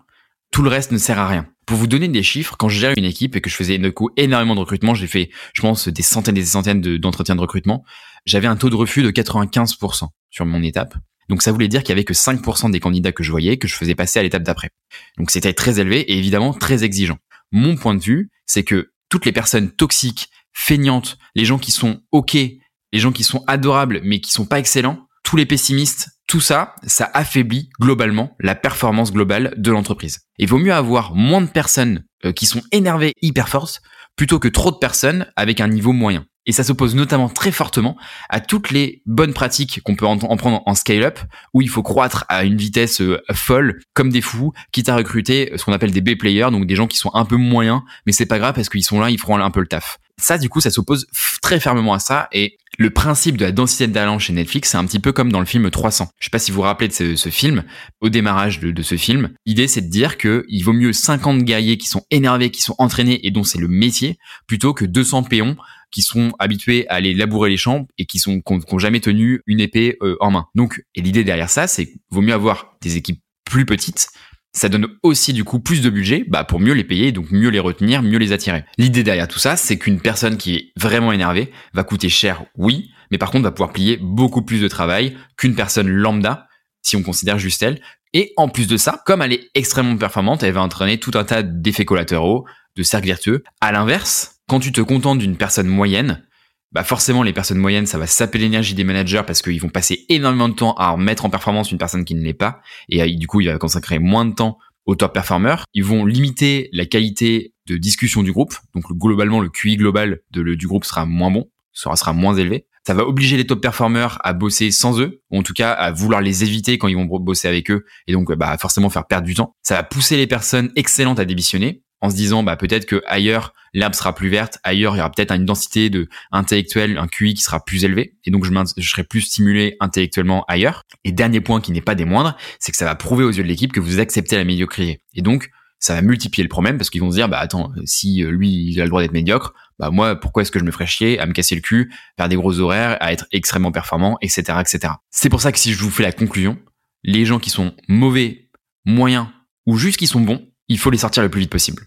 tout 0.51 0.63
le 0.63 0.69
reste 0.69 0.93
ne 0.93 0.99
sert 0.99 1.19
à 1.19 1.29
rien. 1.29 1.47
Pour 1.67 1.77
vous 1.77 1.87
donner 1.87 2.09
des 2.09 2.23
chiffres, 2.23 2.57
quand 2.59 2.69
je 2.69 2.79
gérais 2.79 2.95
une 2.97 3.05
équipe 3.05 3.37
et 3.37 3.41
que 3.41 3.49
je 3.49 3.55
faisais 3.55 3.79
de 3.79 3.91
coup 3.91 4.11
énormément 4.17 4.55
de 4.55 4.61
recrutement, 4.61 4.95
j'ai 4.95 5.07
fait, 5.07 5.31
je 5.55 5.61
pense, 5.61 5.89
des 5.89 6.03
centaines 6.03 6.37
et 6.37 6.41
des 6.41 6.47
centaines 6.47 6.81
d'entretiens 6.81 7.37
de, 7.37 7.41
recrutement, 7.41 7.85
j'avais 8.27 8.49
un 8.49 8.57
taux 8.57 8.71
de 8.71 8.75
refus 8.75 9.03
de 9.03 9.11
95% 9.11 10.09
sur 10.31 10.47
mon 10.47 10.63
étape. 10.63 10.97
Donc 11.29 11.43
ça 11.43 11.53
voulait 11.53 11.69
dire 11.69 11.83
qu'il 11.83 11.91
y 11.91 11.93
avait 11.93 12.05
que 12.05 12.13
5% 12.13 12.73
des 12.73 12.81
candidats 12.81 13.13
que 13.13 13.23
je 13.23 13.31
voyais 13.31 13.57
que 13.57 13.69
je 13.69 13.77
faisais 13.77 13.95
passer 13.95 14.19
à 14.19 14.23
l'étape 14.23 14.43
d'après. 14.43 14.71
Donc 15.17 15.31
c'était 15.31 15.53
très 15.53 15.79
élevé 15.79 16.01
et 16.01 16.19
évidemment 16.19 16.53
très 16.53 16.83
exigeant. 16.83 17.19
Mon 17.53 17.77
point 17.77 17.95
de 17.95 18.03
vue, 18.03 18.31
c'est 18.47 18.65
que 18.65 18.91
toutes 19.09 19.27
les 19.27 19.33
personnes 19.33 19.71
toxiques, 19.71 20.29
feignantes, 20.53 21.19
les 21.37 21.45
gens 21.45 21.59
qui 21.59 21.71
sont 21.71 22.01
OK, 22.11 22.35
les 22.35 22.99
gens 22.99 23.13
qui 23.13 23.23
sont 23.23 23.45
adorables 23.47 24.01
mais 24.03 24.21
qui 24.21 24.33
sont 24.33 24.47
pas 24.47 24.59
excellents, 24.59 25.07
tous 25.23 25.37
les 25.37 25.47
pessimistes, 25.47 26.09
tout 26.31 26.41
ça, 26.41 26.77
ça 26.87 27.11
affaiblit 27.13 27.71
globalement 27.81 28.37
la 28.39 28.55
performance 28.55 29.13
globale 29.13 29.53
de 29.57 29.73
l'entreprise. 29.73 30.21
Il 30.39 30.49
vaut 30.49 30.59
mieux 30.59 30.73
avoir 30.73 31.13
moins 31.17 31.41
de 31.41 31.49
personnes 31.49 32.05
euh, 32.25 32.31
qui 32.31 32.47
sont 32.47 32.63
énervées 32.71 33.15
hyper 33.21 33.49
fortes 33.49 33.81
plutôt 34.15 34.39
que 34.39 34.47
trop 34.47 34.71
de 34.71 34.77
personnes 34.77 35.27
avec 35.35 35.61
un 35.61 35.67
niveau 35.67 35.93
moyen. 35.93 36.27
Et 36.47 36.53
ça 36.53 36.63
s'oppose 36.63 36.95
notamment 36.95 37.29
très 37.29 37.51
fortement 37.51 37.97
à 38.29 38.39
toutes 38.39 38.71
les 38.71 39.03
bonnes 39.07 39.35
pratiques 39.35 39.81
qu'on 39.83 39.97
peut 39.97 40.07
en, 40.07 40.19
prendre 40.19 40.63
en 40.65 40.75
scale-up, 40.77 41.19
où 41.53 41.63
il 41.63 41.69
faut 41.69 41.83
croître 41.83 42.27
à 42.29 42.45
une 42.45 42.57
vitesse 42.57 43.01
euh, 43.01 43.21
folle, 43.33 43.81
comme 43.93 44.11
des 44.11 44.21
fous, 44.21 44.53
quitte 44.71 44.89
à 44.89 44.95
recruter 44.95 45.51
ce 45.57 45.65
qu'on 45.65 45.73
appelle 45.73 45.91
des 45.91 46.01
B-players, 46.01 46.53
donc 46.53 46.67
des 46.67 46.77
gens 46.77 46.87
qui 46.87 46.97
sont 46.97 47.11
un 47.13 47.25
peu 47.25 47.37
moyens, 47.37 47.81
mais 48.07 48.13
c'est 48.13 48.27
pas 48.27 48.39
grave 48.39 48.55
parce 48.55 48.69
qu'ils 48.69 48.85
sont 48.85 49.01
là, 49.01 49.11
ils 49.11 49.19
feront 49.19 49.37
un 49.37 49.51
peu 49.51 49.61
le 49.61 49.67
taf. 49.67 49.99
Ça, 50.21 50.39
du 50.39 50.49
coup, 50.49 50.61
ça 50.61 50.71
s'oppose 50.71 51.07
très 51.43 51.59
fermement 51.59 51.95
à 51.95 51.99
ça. 51.99 52.29
Et 52.31 52.59
le 52.81 52.89
principe 52.89 53.37
de 53.37 53.45
la 53.45 53.53
densité 53.53 53.87
de 53.87 53.93
talent 53.93 54.19
chez 54.19 54.33
Netflix, 54.33 54.71
c'est 54.71 54.79
un 54.79 54.87
petit 54.87 55.01
peu 55.01 55.13
comme 55.13 55.31
dans 55.31 55.39
le 55.39 55.45
film 55.45 55.71
300. 55.71 56.09
Je 56.19 56.25
sais 56.25 56.31
pas 56.31 56.39
si 56.39 56.51
vous 56.51 56.57
vous 56.57 56.63
rappelez 56.63 56.89
de 56.89 57.15
ce, 57.15 57.29
film, 57.29 57.63
au 58.01 58.09
démarrage 58.09 58.59
de, 58.59 58.83
ce 58.83 58.97
film. 58.97 59.35
L'idée, 59.45 59.69
c'est 59.69 59.83
de 59.83 59.91
dire 59.91 60.17
que 60.17 60.47
il 60.49 60.63
vaut 60.63 60.73
mieux 60.73 60.95
50 60.95 61.43
guerriers 61.43 61.77
qui 61.77 61.89
sont 61.89 62.07
énervés, 62.11 62.51
qui 62.51 62.63
sont 62.63 62.75
entraînés 62.79 63.21
et 63.27 63.31
dont 63.31 63.45
c'est 63.45 63.59
le 63.59 63.69
métier, 63.69 64.17
plutôt 64.47 64.73
que 64.73 64.87
200 64.87 65.25
péons 65.25 65.59
qui 65.91 66.01
sont 66.01 66.33
habitués 66.39 66.89
à 66.89 66.95
aller 66.95 67.13
labourer 67.13 67.51
les 67.51 67.59
champs 67.59 67.87
et 67.99 68.07
qui 68.07 68.19
sont 68.19 68.41
qui 68.41 68.75
ont, 68.75 68.79
jamais 68.79 69.01
tenu 69.01 69.43
une 69.47 69.61
épée 69.61 69.99
euh, 70.01 70.17
en 70.21 70.31
main. 70.31 70.47
Donc, 70.55 70.83
et 70.95 71.03
l'idée 71.03 71.23
derrière 71.23 71.51
ça, 71.51 71.67
c'est 71.67 71.93
vaut 72.09 72.23
mieux 72.23 72.33
avoir 72.33 72.79
des 72.81 72.97
équipes 72.97 73.21
plus 73.45 73.67
petites 73.67 74.09
ça 74.53 74.69
donne 74.69 74.89
aussi 75.03 75.33
du 75.33 75.45
coup 75.45 75.61
plus 75.61 75.81
de 75.81 75.91
budget 75.91 76.25
bah, 76.29 76.45
pour 76.45 76.61
mieux 76.61 76.73
les 76.73 76.85
payer, 76.85 77.13
donc 77.13 77.31
mieux 77.31 77.51
les 77.51 77.61
retenir, 77.61 78.03
mieux 78.03 78.19
les 78.19 78.33
attirer. 78.33 78.65
L'idée 78.79 79.03
derrière 79.03 79.29
tout 79.29 79.39
ça, 79.39 79.57
c'est 79.57 79.79
qu'une 79.79 80.01
personne 80.01 80.37
qui 80.37 80.55
est 80.55 80.73
vraiment 80.77 81.13
énervée 81.13 81.53
va 81.73 81.85
coûter 81.85 82.09
cher, 82.09 82.45
oui, 82.57 82.91
mais 83.11 83.19
par 83.19 83.31
contre 83.31 83.45
va 83.45 83.53
pouvoir 83.53 83.73
plier 83.73 83.99
beaucoup 84.01 84.43
plus 84.43 84.61
de 84.61 84.69
travail 84.69 85.17
qu'une 85.37 85.55
personne 85.55 85.89
lambda, 85.89 86.49
si 86.83 86.97
on 86.97 87.03
considère 87.03 87.39
juste 87.39 87.63
elle. 87.63 87.81
Et 88.13 88.33
en 88.37 88.49
plus 88.49 88.67
de 88.67 88.77
ça, 88.77 89.03
comme 89.07 89.23
elle 89.23 89.33
est 89.33 89.51
extrêmement 89.55 89.97
performante, 89.97 90.43
elle 90.43 90.53
va 90.53 90.63
entraîner 90.63 90.99
tout 90.99 91.13
un 91.15 91.25
tas 91.25 91.43
d'effets 91.43 91.85
collatéraux, 91.85 92.45
de 92.77 92.83
cercles 92.83 93.07
vertueux. 93.07 93.45
À 93.61 93.71
l'inverse, 93.71 94.41
quand 94.49 94.59
tu 94.59 94.73
te 94.73 94.81
contentes 94.81 95.19
d'une 95.19 95.37
personne 95.37 95.69
moyenne, 95.69 96.25
bah 96.73 96.85
forcément 96.85 97.23
les 97.23 97.33
personnes 97.33 97.59
moyennes, 97.59 97.87
ça 97.87 97.99
va 97.99 98.07
saper 98.07 98.39
l'énergie 98.39 98.75
des 98.75 98.85
managers 98.85 99.23
parce 99.27 99.43
qu'ils 99.43 99.61
vont 99.61 99.69
passer 99.69 100.05
énormément 100.09 100.49
de 100.49 100.55
temps 100.55 100.75
à 100.75 100.97
mettre 100.97 101.25
en 101.25 101.31
performance 101.31 101.73
une 101.73 101.79
personne 101.79 102.05
qui 102.05 102.15
ne 102.15 102.23
l'est 102.23 102.35
pas, 102.35 102.61
et 102.89 103.03
euh, 103.03 103.17
du 103.17 103.27
coup 103.27 103.41
il 103.41 103.49
va 103.49 103.59
consacrer 103.59 103.99
moins 103.99 104.25
de 104.25 104.35
temps 104.35 104.59
aux 104.87 104.95
top 104.95 105.13
performers. 105.13 105.65
Ils 105.75 105.85
vont 105.85 106.05
limiter 106.05 106.69
la 106.73 106.87
qualité 106.87 107.55
de 107.67 107.77
discussion 107.77 108.23
du 108.23 108.33
groupe, 108.33 108.55
donc 108.75 108.85
globalement 108.93 109.41
le 109.41 109.49
QI 109.49 109.77
global 109.77 110.21
du 110.31 110.67
groupe 110.67 110.85
sera 110.85 111.07
moins 111.07 111.31
bon, 111.31 111.51
sera, 111.73 111.97
sera 111.97 112.13
moins 112.13 112.35
élevé. 112.35 112.67
Ça 112.87 112.95
va 112.95 113.05
obliger 113.05 113.37
les 113.37 113.47
top 113.47 113.61
performers 113.61 114.19
à 114.25 114.33
bosser 114.33 114.71
sans 114.71 114.99
eux, 115.01 115.23
ou 115.31 115.39
en 115.39 115.43
tout 115.43 115.53
cas 115.53 115.73
à 115.73 115.93
vouloir 115.93 116.23
les 116.23 116.45
éviter 116.45 116.79
quand 116.79 116.89
ils 116.89 116.97
vont 116.97 117.05
bosser 117.05 117.47
avec 117.47 117.71
eux, 117.71 117.85
et 118.07 118.13
donc 118.13 118.33
bah 118.33 118.57
forcément 118.59 118.91
faire 118.91 119.07
perdre 119.07 119.27
du 119.27 119.35
temps. 119.35 119.55
Ça 119.63 119.75
va 119.75 119.83
pousser 119.83 120.17
les 120.17 120.27
personnes 120.27 120.73
excellentes 120.77 121.21
à 121.21 121.25
démissionner, 121.25 121.83
en 122.01 122.11
se 122.11 122.17
disant 122.17 122.43
bah 122.43 122.57
peut-être 122.57 122.87
que 122.87 123.03
ailleurs 123.07 123.53
l'herbe 123.73 123.95
sera 123.95 124.15
plus 124.15 124.29
verte, 124.29 124.59
ailleurs 124.65 124.95
il 124.95 124.99
y 124.99 125.01
aura 125.01 125.11
peut-être 125.11 125.33
une 125.33 125.45
densité 125.45 125.91
de 125.91 126.09
intellectuel, 126.33 126.99
un 126.99 127.07
QI 127.07 127.35
qui 127.35 127.43
sera 127.43 127.65
plus 127.65 127.85
élevé 127.85 128.15
et 128.25 128.31
donc 128.31 128.45
je, 128.45 128.53
je 128.77 128.89
serai 128.89 129.05
plus 129.05 129.21
stimulé 129.23 129.77
intellectuellement 129.81 130.45
ailleurs. 130.49 130.85
Et 131.05 131.13
dernier 131.13 131.41
point 131.41 131.61
qui 131.61 131.73
n'est 131.73 131.81
pas 131.81 131.95
des 131.95 132.05
moindres, 132.05 132.37
c'est 132.59 132.73
que 132.73 132.79
ça 132.79 132.85
va 132.85 132.95
prouver 132.95 133.25
aux 133.25 133.31
yeux 133.31 133.43
de 133.43 133.49
l'équipe 133.49 133.73
que 133.73 133.81
vous 133.81 134.01
acceptez 134.01 134.37
la 134.37 134.45
médiocrité. 134.45 135.03
Et 135.15 135.23
donc 135.23 135.51
ça 135.81 135.95
va 135.95 136.03
multiplier 136.03 136.45
le 136.45 136.49
problème 136.49 136.77
parce 136.77 136.91
qu'ils 136.91 137.01
vont 137.01 137.11
se 137.11 137.17
dire 137.17 137.29
bah 137.29 137.39
attends 137.39 137.73
si 137.87 138.23
euh, 138.23 138.31
lui 138.31 138.51
il 138.51 138.81
a 138.81 138.85
le 138.85 138.91
droit 138.91 139.01
d'être 139.01 139.13
médiocre 139.13 139.55
bah 139.79 139.91
moi 139.91 140.15
pourquoi 140.15 140.43
est-ce 140.43 140.51
que 140.51 140.59
je 140.59 140.65
me 140.65 140.71
ferais 140.71 140.87
chier 140.87 141.19
à 141.19 141.27
me 141.27 141.33
casser 141.33 141.55
le 141.55 141.63
cul 141.63 141.93
faire 142.19 142.29
des 142.29 142.37
gros 142.37 142.61
horaires 142.61 142.99
à 143.01 143.13
être 143.13 143.27
extrêmement 143.33 143.73
performant 143.73 144.19
etc 144.21 144.59
etc 144.61 144.95
c'est 145.11 145.31
pour 145.31 145.41
ça 145.41 145.51
que 145.53 145.59
si 145.59 145.73
je 145.73 145.83
vous 145.83 145.91
fais 145.91 146.03
la 146.03 146.13
conclusion 146.13 146.59
les 147.03 147.25
gens 147.25 147.39
qui 147.39 147.49
sont 147.49 147.75
mauvais 147.89 148.51
moyens 148.85 149.27
ou 149.67 149.79
juste 149.79 149.99
qui 149.99 150.07
sont 150.07 150.21
bons 150.21 150.47
il 150.69 150.79
faut 150.79 150.91
les 150.91 150.99
sortir 150.99 151.23
le 151.23 151.31
plus 151.31 151.41
vite 151.41 151.51
possible 151.51 151.87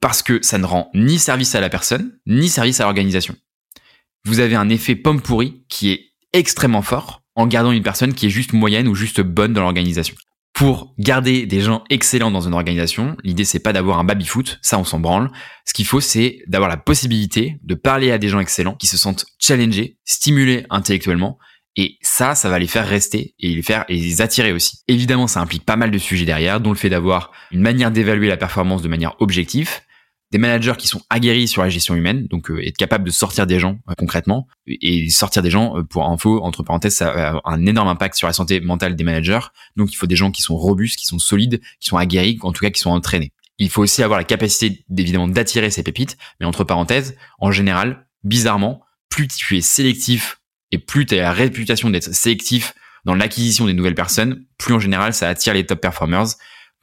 parce 0.00 0.22
que 0.22 0.40
ça 0.42 0.58
ne 0.58 0.64
rend 0.64 0.90
ni 0.94 1.18
service 1.18 1.54
à 1.54 1.60
la 1.60 1.68
personne, 1.68 2.18
ni 2.26 2.48
service 2.48 2.80
à 2.80 2.84
l'organisation. 2.84 3.36
Vous 4.24 4.40
avez 4.40 4.54
un 4.54 4.68
effet 4.68 4.96
pomme 4.96 5.20
pourri 5.20 5.64
qui 5.68 5.90
est 5.90 6.12
extrêmement 6.32 6.82
fort 6.82 7.22
en 7.34 7.46
gardant 7.46 7.72
une 7.72 7.82
personne 7.82 8.14
qui 8.14 8.26
est 8.26 8.30
juste 8.30 8.52
moyenne 8.52 8.88
ou 8.88 8.94
juste 8.94 9.20
bonne 9.20 9.52
dans 9.52 9.62
l'organisation. 9.62 10.14
Pour 10.52 10.94
garder 10.98 11.46
des 11.46 11.60
gens 11.60 11.84
excellents 11.90 12.30
dans 12.30 12.40
une 12.42 12.54
organisation, 12.54 13.16
l'idée 13.24 13.44
c'est 13.44 13.60
pas 13.60 13.72
d'avoir 13.72 13.98
un 13.98 14.04
baby-foot, 14.04 14.58
ça 14.62 14.78
on 14.78 14.84
s'en 14.84 14.98
branle. 14.98 15.30
Ce 15.64 15.72
qu'il 15.72 15.86
faut 15.86 16.00
c'est 16.00 16.40
d'avoir 16.48 16.68
la 16.68 16.76
possibilité 16.76 17.58
de 17.62 17.74
parler 17.74 18.10
à 18.10 18.18
des 18.18 18.28
gens 18.28 18.40
excellents 18.40 18.74
qui 18.74 18.86
se 18.86 18.98
sentent 18.98 19.26
challengés, 19.38 19.98
stimulés 20.04 20.66
intellectuellement 20.68 21.38
et 21.76 21.98
ça, 22.02 22.34
ça 22.34 22.48
va 22.48 22.58
les 22.58 22.66
faire 22.66 22.86
rester 22.86 23.34
et 23.38 23.54
les 23.54 23.62
faire 23.62 23.84
et 23.88 23.94
les 23.94 24.20
attirer 24.20 24.52
aussi. 24.52 24.80
Évidemment, 24.88 25.26
ça 25.26 25.40
implique 25.40 25.64
pas 25.64 25.76
mal 25.76 25.90
de 25.90 25.98
sujets 25.98 26.24
derrière, 26.24 26.60
dont 26.60 26.70
le 26.70 26.76
fait 26.76 26.90
d'avoir 26.90 27.30
une 27.52 27.60
manière 27.60 27.90
d'évaluer 27.90 28.28
la 28.28 28.36
performance 28.36 28.82
de 28.82 28.88
manière 28.88 29.14
objective, 29.20 29.70
des 30.30 30.38
managers 30.38 30.74
qui 30.78 30.86
sont 30.86 31.02
aguerris 31.10 31.48
sur 31.48 31.62
la 31.62 31.68
gestion 31.68 31.94
humaine, 31.96 32.26
donc 32.28 32.50
euh, 32.50 32.64
être 32.64 32.76
capable 32.76 33.04
de 33.04 33.10
sortir 33.10 33.46
des 33.46 33.58
gens 33.58 33.78
euh, 33.88 33.94
concrètement 33.98 34.46
et 34.66 35.10
sortir 35.10 35.42
des 35.42 35.50
gens 35.50 35.76
euh, 35.76 35.82
pour 35.82 36.08
info 36.08 36.40
entre 36.42 36.62
parenthèses 36.62 36.96
ça 36.96 37.10
a 37.10 37.40
un 37.44 37.66
énorme 37.66 37.88
impact 37.88 38.14
sur 38.14 38.28
la 38.28 38.32
santé 38.32 38.60
mentale 38.60 38.94
des 38.94 39.04
managers. 39.04 39.40
Donc 39.76 39.92
il 39.92 39.96
faut 39.96 40.06
des 40.06 40.16
gens 40.16 40.30
qui 40.30 40.42
sont 40.42 40.56
robustes, 40.56 40.98
qui 40.98 41.06
sont 41.06 41.18
solides, 41.18 41.60
qui 41.80 41.88
sont 41.88 41.96
aguerris, 41.96 42.38
en 42.42 42.52
tout 42.52 42.64
cas 42.64 42.70
qui 42.70 42.80
sont 42.80 42.90
entraînés. 42.90 43.32
Il 43.58 43.70
faut 43.70 43.82
aussi 43.82 44.02
avoir 44.02 44.18
la 44.18 44.24
capacité 44.24 44.84
évidemment 44.96 45.28
d'attirer 45.28 45.70
ces 45.70 45.82
pépites, 45.82 46.16
mais 46.38 46.46
entre 46.46 46.64
parenthèses, 46.64 47.16
en 47.40 47.50
général, 47.50 48.06
bizarrement, 48.24 48.82
plus 49.10 49.28
tu 49.28 49.58
es 49.58 49.60
sélectif 49.60 50.40
et 50.70 50.78
plus 50.78 51.04
tu 51.06 51.14
as 51.16 51.22
la 51.22 51.32
réputation 51.32 51.90
d'être 51.90 52.14
sélectif 52.14 52.72
dans 53.04 53.14
l'acquisition 53.14 53.66
des 53.66 53.72
nouvelles 53.72 53.94
personnes, 53.94 54.44
plus 54.58 54.74
en 54.74 54.78
général 54.78 55.12
ça 55.12 55.28
attire 55.28 55.54
les 55.54 55.66
top 55.66 55.80
performers. 55.80 56.26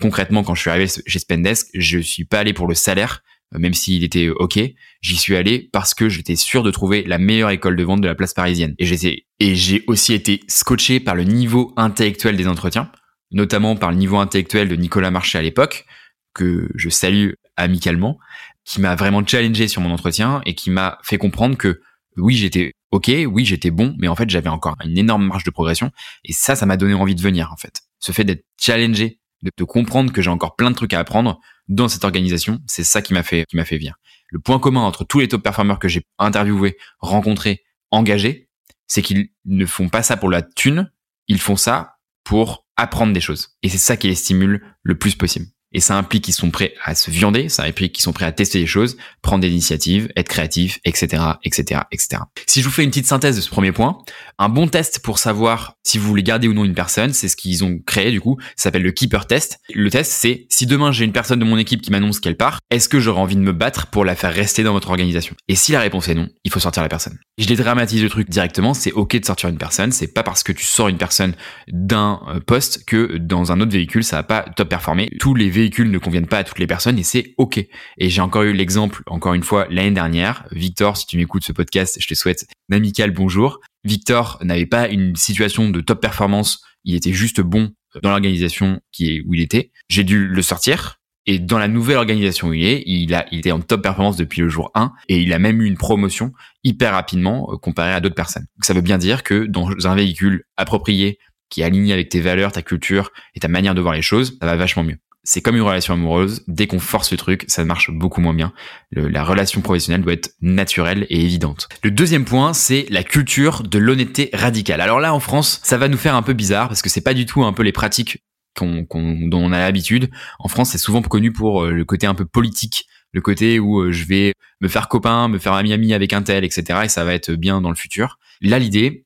Concrètement, 0.01 0.43
quand 0.43 0.53
je 0.53 0.61
suis 0.61 0.69
arrivé 0.69 0.87
chez 1.07 1.19
Spendesk, 1.19 1.69
je 1.73 1.97
suis 1.99 2.25
pas 2.25 2.39
allé 2.39 2.53
pour 2.53 2.67
le 2.67 2.75
salaire, 2.75 3.23
même 3.53 3.73
s'il 3.73 4.03
était 4.03 4.29
ok, 4.29 4.59
j'y 5.01 5.17
suis 5.17 5.35
allé 5.35 5.69
parce 5.71 5.93
que 5.93 6.09
j'étais 6.09 6.35
sûr 6.35 6.63
de 6.63 6.71
trouver 6.71 7.03
la 7.03 7.17
meilleure 7.17 7.49
école 7.49 7.75
de 7.75 7.83
vente 7.83 8.01
de 8.01 8.07
la 8.07 8.15
place 8.15 8.33
parisienne. 8.33 8.75
Et 8.79 9.55
j'ai 9.55 9.83
aussi 9.87 10.13
été 10.13 10.41
scotché 10.47 10.99
par 10.99 11.15
le 11.15 11.23
niveau 11.23 11.73
intellectuel 11.77 12.35
des 12.35 12.47
entretiens, 12.47 12.91
notamment 13.31 13.75
par 13.75 13.91
le 13.91 13.97
niveau 13.97 14.17
intellectuel 14.17 14.67
de 14.67 14.75
Nicolas 14.75 15.11
Marché 15.11 15.37
à 15.37 15.41
l'époque, 15.41 15.85
que 16.33 16.69
je 16.75 16.89
salue 16.89 17.31
amicalement, 17.55 18.19
qui 18.65 18.81
m'a 18.81 18.95
vraiment 18.95 19.25
challengé 19.25 19.67
sur 19.67 19.81
mon 19.81 19.91
entretien 19.91 20.41
et 20.45 20.53
qui 20.53 20.69
m'a 20.69 20.97
fait 21.03 21.17
comprendre 21.17 21.57
que 21.57 21.81
oui, 22.17 22.35
j'étais 22.35 22.73
ok, 22.91 23.11
oui, 23.27 23.45
j'étais 23.45 23.71
bon, 23.71 23.95
mais 23.99 24.07
en 24.07 24.15
fait, 24.15 24.29
j'avais 24.29 24.49
encore 24.49 24.75
une 24.83 24.97
énorme 24.97 25.25
marge 25.25 25.43
de 25.43 25.51
progression. 25.51 25.91
Et 26.25 26.33
ça, 26.33 26.55
ça 26.55 26.65
m'a 26.65 26.77
donné 26.77 26.93
envie 26.93 27.15
de 27.15 27.21
venir, 27.21 27.51
en 27.51 27.57
fait. 27.57 27.81
Ce 27.99 28.11
fait 28.11 28.23
d'être 28.23 28.45
challengé, 28.59 29.19
de 29.43 29.63
comprendre 29.63 30.11
que 30.11 30.21
j'ai 30.21 30.29
encore 30.29 30.55
plein 30.55 30.71
de 30.71 30.75
trucs 30.75 30.93
à 30.93 30.99
apprendre, 30.99 31.39
dans 31.67 31.87
cette 31.87 32.03
organisation, 32.03 32.59
c'est 32.67 32.83
ça 32.83 33.01
qui 33.01 33.13
m'a 33.13 33.23
fait 33.23 33.45
qui 33.45 33.55
m'a 33.55 33.65
fait 33.65 33.77
venir. 33.77 33.95
Le 34.29 34.39
point 34.39 34.59
commun 34.59 34.81
entre 34.81 35.03
tous 35.03 35.19
les 35.19 35.27
top 35.27 35.43
performers 35.43 35.79
que 35.79 35.87
j'ai 35.87 36.03
interviewés, 36.17 36.77
rencontrés, 36.99 37.63
engagés, 37.91 38.49
c'est 38.87 39.01
qu'ils 39.01 39.29
ne 39.45 39.65
font 39.65 39.89
pas 39.89 40.03
ça 40.03 40.17
pour 40.17 40.29
la 40.29 40.41
thune, 40.41 40.91
ils 41.27 41.39
font 41.39 41.55
ça 41.55 41.97
pour 42.23 42.65
apprendre 42.75 43.13
des 43.13 43.21
choses. 43.21 43.57
Et 43.63 43.69
c'est 43.69 43.77
ça 43.77 43.97
qui 43.97 44.07
les 44.07 44.15
stimule 44.15 44.63
le 44.83 44.97
plus 44.97 45.15
possible. 45.15 45.47
Et 45.73 45.79
ça 45.79 45.97
implique 45.97 46.23
qu'ils 46.23 46.33
sont 46.33 46.49
prêts 46.49 46.73
à 46.83 46.95
se 46.95 47.11
viander, 47.11 47.49
ça 47.49 47.63
implique 47.63 47.93
qu'ils 47.93 48.03
sont 48.03 48.13
prêts 48.13 48.25
à 48.25 48.31
tester 48.31 48.59
des 48.59 48.67
choses, 48.67 48.97
prendre 49.21 49.41
des 49.41 49.49
initiatives, 49.49 50.09
être 50.15 50.29
créatifs, 50.29 50.79
etc., 50.85 51.23
etc., 51.43 51.81
etc. 51.91 52.21
Si 52.45 52.61
je 52.61 52.65
vous 52.65 52.71
fais 52.71 52.83
une 52.83 52.89
petite 52.89 53.05
synthèse 53.05 53.35
de 53.35 53.41
ce 53.41 53.49
premier 53.49 53.71
point, 53.71 53.97
un 54.39 54.49
bon 54.49 54.67
test 54.67 54.99
pour 54.99 55.19
savoir 55.19 55.73
si 55.83 55.97
vous 55.97 56.07
voulez 56.07 56.23
garder 56.23 56.47
ou 56.47 56.53
non 56.53 56.65
une 56.65 56.73
personne, 56.73 57.13
c'est 57.13 57.27
ce 57.27 57.35
qu'ils 57.35 57.63
ont 57.63 57.79
créé 57.85 58.11
du 58.11 58.21
coup, 58.21 58.37
ça 58.55 58.63
s'appelle 58.63 58.83
le 58.83 58.91
keeper 58.91 59.25
test. 59.25 59.59
Le 59.73 59.89
test, 59.89 60.11
c'est 60.11 60.45
si 60.49 60.65
demain 60.65 60.91
j'ai 60.91 61.05
une 61.05 61.11
personne 61.11 61.39
de 61.39 61.45
mon 61.45 61.57
équipe 61.57 61.81
qui 61.81 61.91
m'annonce 61.91 62.19
qu'elle 62.19 62.37
part, 62.37 62.59
est-ce 62.69 62.89
que 62.89 62.99
j'aurai 62.99 63.19
envie 63.19 63.35
de 63.35 63.41
me 63.41 63.53
battre 63.53 63.87
pour 63.87 64.05
la 64.05 64.15
faire 64.15 64.33
rester 64.33 64.63
dans 64.63 64.73
votre 64.73 64.89
organisation? 64.89 65.35
Et 65.47 65.55
si 65.55 65.71
la 65.71 65.79
réponse 65.79 66.07
est 66.07 66.15
non, 66.15 66.29
il 66.43 66.51
faut 66.51 66.59
sortir 66.59 66.83
la 66.83 66.89
personne. 66.89 67.17
Je 67.37 67.47
dédramatise 67.47 68.01
le 68.01 68.09
truc 68.09 68.29
directement, 68.29 68.73
c'est 68.73 68.91
ok 68.91 69.19
de 69.19 69.25
sortir 69.25 69.49
une 69.49 69.57
personne, 69.57 69.91
c'est 69.91 70.13
pas 70.13 70.23
parce 70.23 70.43
que 70.43 70.51
tu 70.51 70.65
sors 70.65 70.87
une 70.87 70.97
personne 70.97 71.33
d'un 71.67 72.21
euh, 72.27 72.39
poste 72.39 72.85
que 72.85 73.17
dans 73.17 73.51
un 73.51 73.59
autre 73.61 73.71
véhicule 73.71 74.03
ça 74.03 74.17
va 74.17 74.23
pas 74.23 74.41
top 74.55 74.69
performer. 74.69 75.09
Tous 75.19 75.33
les 75.33 75.49
véhicules 75.57 75.91
ne 75.91 75.97
conviennent 75.97 76.27
pas 76.27 76.39
à 76.39 76.43
toutes 76.43 76.59
les 76.59 76.67
personnes 76.67 76.97
et 76.97 77.03
c'est 77.03 77.33
ok. 77.37 77.57
Et 77.97 78.09
j'ai 78.09 78.21
encore 78.21 78.43
eu 78.43 78.53
l'exemple, 78.53 79.03
encore 79.07 79.33
une 79.33 79.43
fois, 79.43 79.67
l'année 79.69 79.91
dernière. 79.91 80.45
Victor, 80.51 80.97
si 80.97 81.05
tu 81.05 81.17
m'écoutes 81.17 81.43
ce 81.43 81.51
podcast, 81.51 81.97
je 81.99 82.07
te 82.07 82.13
souhaite 82.13 82.45
un 82.71 82.77
amical 82.77 83.11
bonjour. 83.11 83.59
Victor 83.83 84.39
n'avait 84.41 84.65
pas 84.65 84.87
une 84.87 85.15
situation 85.15 85.69
de 85.69 85.81
top 85.81 86.01
performance, 86.01 86.61
il 86.83 86.95
était 86.95 87.13
juste 87.13 87.41
bon 87.41 87.71
dans 88.01 88.09
l'organisation 88.09 88.79
qui 88.91 89.15
est 89.15 89.21
où 89.25 89.33
il 89.33 89.41
était. 89.41 89.71
J'ai 89.89 90.03
dû 90.03 90.27
le 90.27 90.41
sortir. 90.41 90.99
Et 91.29 91.39
dans 91.39 91.57
la 91.57 91.67
nouvelle 91.67 91.97
organisation 91.97 92.47
où 92.47 92.53
il 92.53 92.65
est, 92.65 92.83
il 92.85 93.13
a, 93.13 93.25
il 93.33 93.39
était 93.39 93.51
en 93.51 93.59
top 93.59 93.81
performance 93.81 94.15
depuis 94.15 94.41
le 94.41 94.47
jour 94.47 94.71
1 94.75 94.93
et 95.09 95.19
il 95.21 95.33
a 95.33 95.39
même 95.39 95.61
eu 95.61 95.65
une 95.65 95.75
promotion 95.75 96.31
hyper 96.63 96.93
rapidement 96.93 97.49
euh, 97.51 97.57
comparé 97.57 97.91
à 97.91 97.99
d'autres 97.99 98.15
personnes. 98.15 98.45
Donc 98.55 98.63
ça 98.63 98.73
veut 98.73 98.81
bien 98.81 98.97
dire 98.97 99.23
que 99.23 99.45
dans 99.45 99.69
un 99.85 99.95
véhicule 99.95 100.45
approprié 100.55 101.19
qui 101.49 101.61
est 101.61 101.63
aligné 101.65 101.91
avec 101.91 102.07
tes 102.07 102.21
valeurs, 102.21 102.53
ta 102.53 102.61
culture 102.61 103.11
et 103.35 103.41
ta 103.41 103.49
manière 103.49 103.75
de 103.75 103.81
voir 103.81 103.93
les 103.93 104.01
choses, 104.01 104.37
ça 104.39 104.45
va 104.45 104.55
vachement 104.55 104.85
mieux. 104.85 104.99
C'est 105.29 105.41
comme 105.41 105.57
une 105.57 105.61
relation 105.61 105.93
amoureuse, 105.93 106.41
dès 106.47 106.67
qu'on 106.67 106.79
force 106.79 107.11
le 107.11 107.17
truc, 107.17 107.43
ça 107.49 107.65
marche 107.65 107.91
beaucoup 107.91 108.21
moins 108.21 108.33
bien. 108.33 108.53
la 108.93 109.25
relation 109.25 109.59
professionnelle 109.59 110.01
doit 110.01 110.13
être 110.13 110.31
naturelle 110.39 111.05
et 111.09 111.21
évidente. 111.21 111.67
Le 111.83 111.91
deuxième 111.91 112.23
point, 112.23 112.53
c'est 112.53 112.85
la 112.89 113.03
culture 113.03 113.63
de 113.63 113.77
l'honnêteté 113.77 114.29
radicale. 114.31 114.79
Alors 114.79 115.01
là, 115.01 115.13
en 115.13 115.19
France, 115.19 115.59
ça 115.63 115.77
va 115.77 115.89
nous 115.89 115.97
faire 115.97 116.15
un 116.15 116.21
peu 116.21 116.31
bizarre 116.31 116.69
parce 116.69 116.81
que 116.81 116.87
c'est 116.87 117.01
pas 117.01 117.13
du 117.13 117.25
tout 117.25 117.43
un 117.43 117.51
peu 117.51 117.63
les 117.63 117.73
pratiques 117.73 118.23
dont 118.61 118.87
on 118.93 119.51
a 119.51 119.59
l'habitude. 119.59 120.09
En 120.39 120.47
France, 120.47 120.69
c'est 120.69 120.77
souvent 120.77 121.01
connu 121.01 121.33
pour 121.33 121.65
euh, 121.65 121.71
le 121.71 121.83
côté 121.83 122.07
un 122.07 122.15
peu 122.15 122.25
politique 122.25 122.87
le 123.11 123.19
côté 123.19 123.59
où 123.59 123.81
euh, 123.81 123.91
je 123.91 124.05
vais 124.05 124.33
me 124.61 124.69
faire 124.69 124.87
copain, 124.87 125.27
me 125.27 125.39
faire 125.39 125.53
ami-ami 125.53 125.93
avec 125.93 126.13
un 126.13 126.21
tel, 126.21 126.45
etc. 126.45 126.81
Et 126.85 126.89
ça 126.89 127.03
va 127.03 127.13
être 127.13 127.33
bien 127.33 127.59
dans 127.59 127.69
le 127.69 127.75
futur. 127.75 128.17
Là, 128.39 128.59
l'idée, 128.59 129.05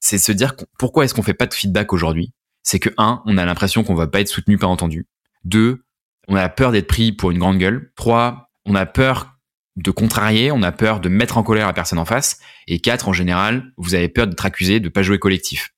c'est 0.00 0.16
de 0.16 0.22
se 0.22 0.32
dire 0.32 0.56
pourquoi 0.80 1.04
est-ce 1.04 1.14
qu'on 1.14 1.22
fait 1.22 1.34
pas 1.34 1.46
de 1.46 1.54
feedback 1.54 1.92
aujourd'hui? 1.92 2.32
C'est 2.64 2.80
que 2.80 2.90
un, 2.98 3.22
on 3.26 3.38
a 3.38 3.44
l'impression 3.44 3.84
qu'on 3.84 3.94
va 3.94 4.08
pas 4.08 4.20
être 4.20 4.28
soutenu, 4.28 4.58
pas 4.58 4.66
entendu. 4.66 5.06
Deux, 5.44 5.84
on 6.28 6.36
a 6.36 6.48
peur 6.48 6.72
d'être 6.72 6.86
pris 6.86 7.12
pour 7.12 7.30
une 7.30 7.38
grande 7.38 7.58
gueule. 7.58 7.92
Trois, 7.96 8.50
on 8.64 8.74
a 8.74 8.86
peur 8.86 9.36
de 9.76 9.90
contrarier, 9.90 10.52
on 10.52 10.62
a 10.62 10.72
peur 10.72 11.00
de 11.00 11.08
mettre 11.08 11.38
en 11.38 11.42
colère 11.42 11.66
la 11.66 11.72
personne 11.72 11.98
en 11.98 12.04
face. 12.04 12.38
Et 12.66 12.80
quatre, 12.80 13.08
en 13.08 13.12
général, 13.12 13.72
vous 13.76 13.94
avez 13.94 14.08
peur 14.08 14.26
d'être 14.26 14.44
accusé 14.44 14.80
de 14.80 14.88
pas 14.88 15.02
jouer 15.02 15.18
collectif. 15.18 15.70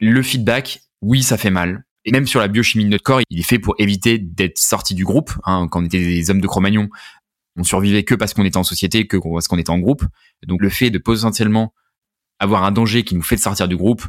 Le 0.00 0.22
feedback, 0.22 0.80
oui, 1.02 1.22
ça 1.22 1.36
fait 1.36 1.50
mal. 1.50 1.84
Et 2.04 2.10
même 2.12 2.26
sur 2.26 2.40
la 2.40 2.48
biochimie 2.48 2.84
de 2.84 2.90
notre 2.90 3.04
corps, 3.04 3.20
il 3.28 3.40
est 3.40 3.42
fait 3.42 3.58
pour 3.58 3.74
éviter 3.78 4.18
d'être 4.18 4.58
sorti 4.58 4.94
du 4.94 5.04
groupe. 5.04 5.32
Hein, 5.44 5.68
quand 5.70 5.82
on 5.82 5.84
était 5.84 5.98
des 5.98 6.30
hommes 6.30 6.40
de 6.40 6.46
Cro-Magnon, 6.46 6.88
on 7.56 7.64
survivait 7.64 8.04
que 8.04 8.14
parce 8.14 8.34
qu'on 8.34 8.44
était 8.44 8.56
en 8.56 8.64
société, 8.64 9.06
que 9.06 9.16
parce 9.16 9.48
qu'on 9.48 9.58
était 9.58 9.70
en 9.70 9.78
groupe. 9.78 10.04
Donc 10.46 10.62
le 10.62 10.70
fait 10.70 10.90
de 10.90 10.98
potentiellement 10.98 11.74
avoir 12.38 12.64
un 12.64 12.70
danger 12.70 13.02
qui 13.02 13.14
nous 13.14 13.22
fait 13.22 13.36
sortir 13.36 13.68
du 13.68 13.76
groupe, 13.76 14.06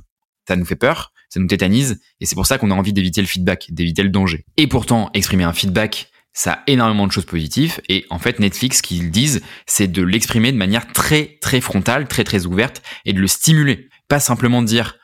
ça 0.48 0.56
nous 0.56 0.66
fait 0.66 0.76
peur, 0.76 1.12
ça 1.30 1.40
nous 1.40 1.48
tétanise, 1.48 2.02
et 2.20 2.26
c'est 2.26 2.36
pour 2.36 2.46
ça 2.46 2.58
qu'on 2.58 2.72
a 2.72 2.76
envie 2.76 2.94
d'éviter 2.94 3.22
le 3.22 3.28
feedback, 3.28 3.68
d'éviter 3.72 4.04
le 4.04 4.10
danger. 4.10 4.46
Et 4.58 4.68
pourtant, 4.68 5.10
exprimer 5.14 5.44
un 5.44 5.54
feedback, 5.54 6.12
ça 6.34 6.54
a 6.54 6.64
énormément 6.68 7.08
de 7.08 7.12
choses 7.12 7.26
positives, 7.26 7.80
et 7.90 8.06
en 8.10 8.20
fait, 8.20 8.40
Netflix, 8.40 8.78
ce 8.78 8.84
qu'ils 8.84 9.12
disent, 9.12 9.42
c'est 9.66 9.88
de 9.88 10.04
l'exprimer 10.04 10.52
de 10.52 10.58
manière 10.58 10.92
très, 10.92 11.38
très 11.42 11.62
frontale, 11.62 12.08
très, 12.08 12.24
très 12.24 12.46
ouverte, 12.46 12.82
et 13.06 13.14
de 13.14 13.20
le 13.20 13.28
stimuler. 13.28 13.90
Pas 14.08 14.20
simplement 14.20 14.62
de 14.62 14.68
dire, 14.68 14.98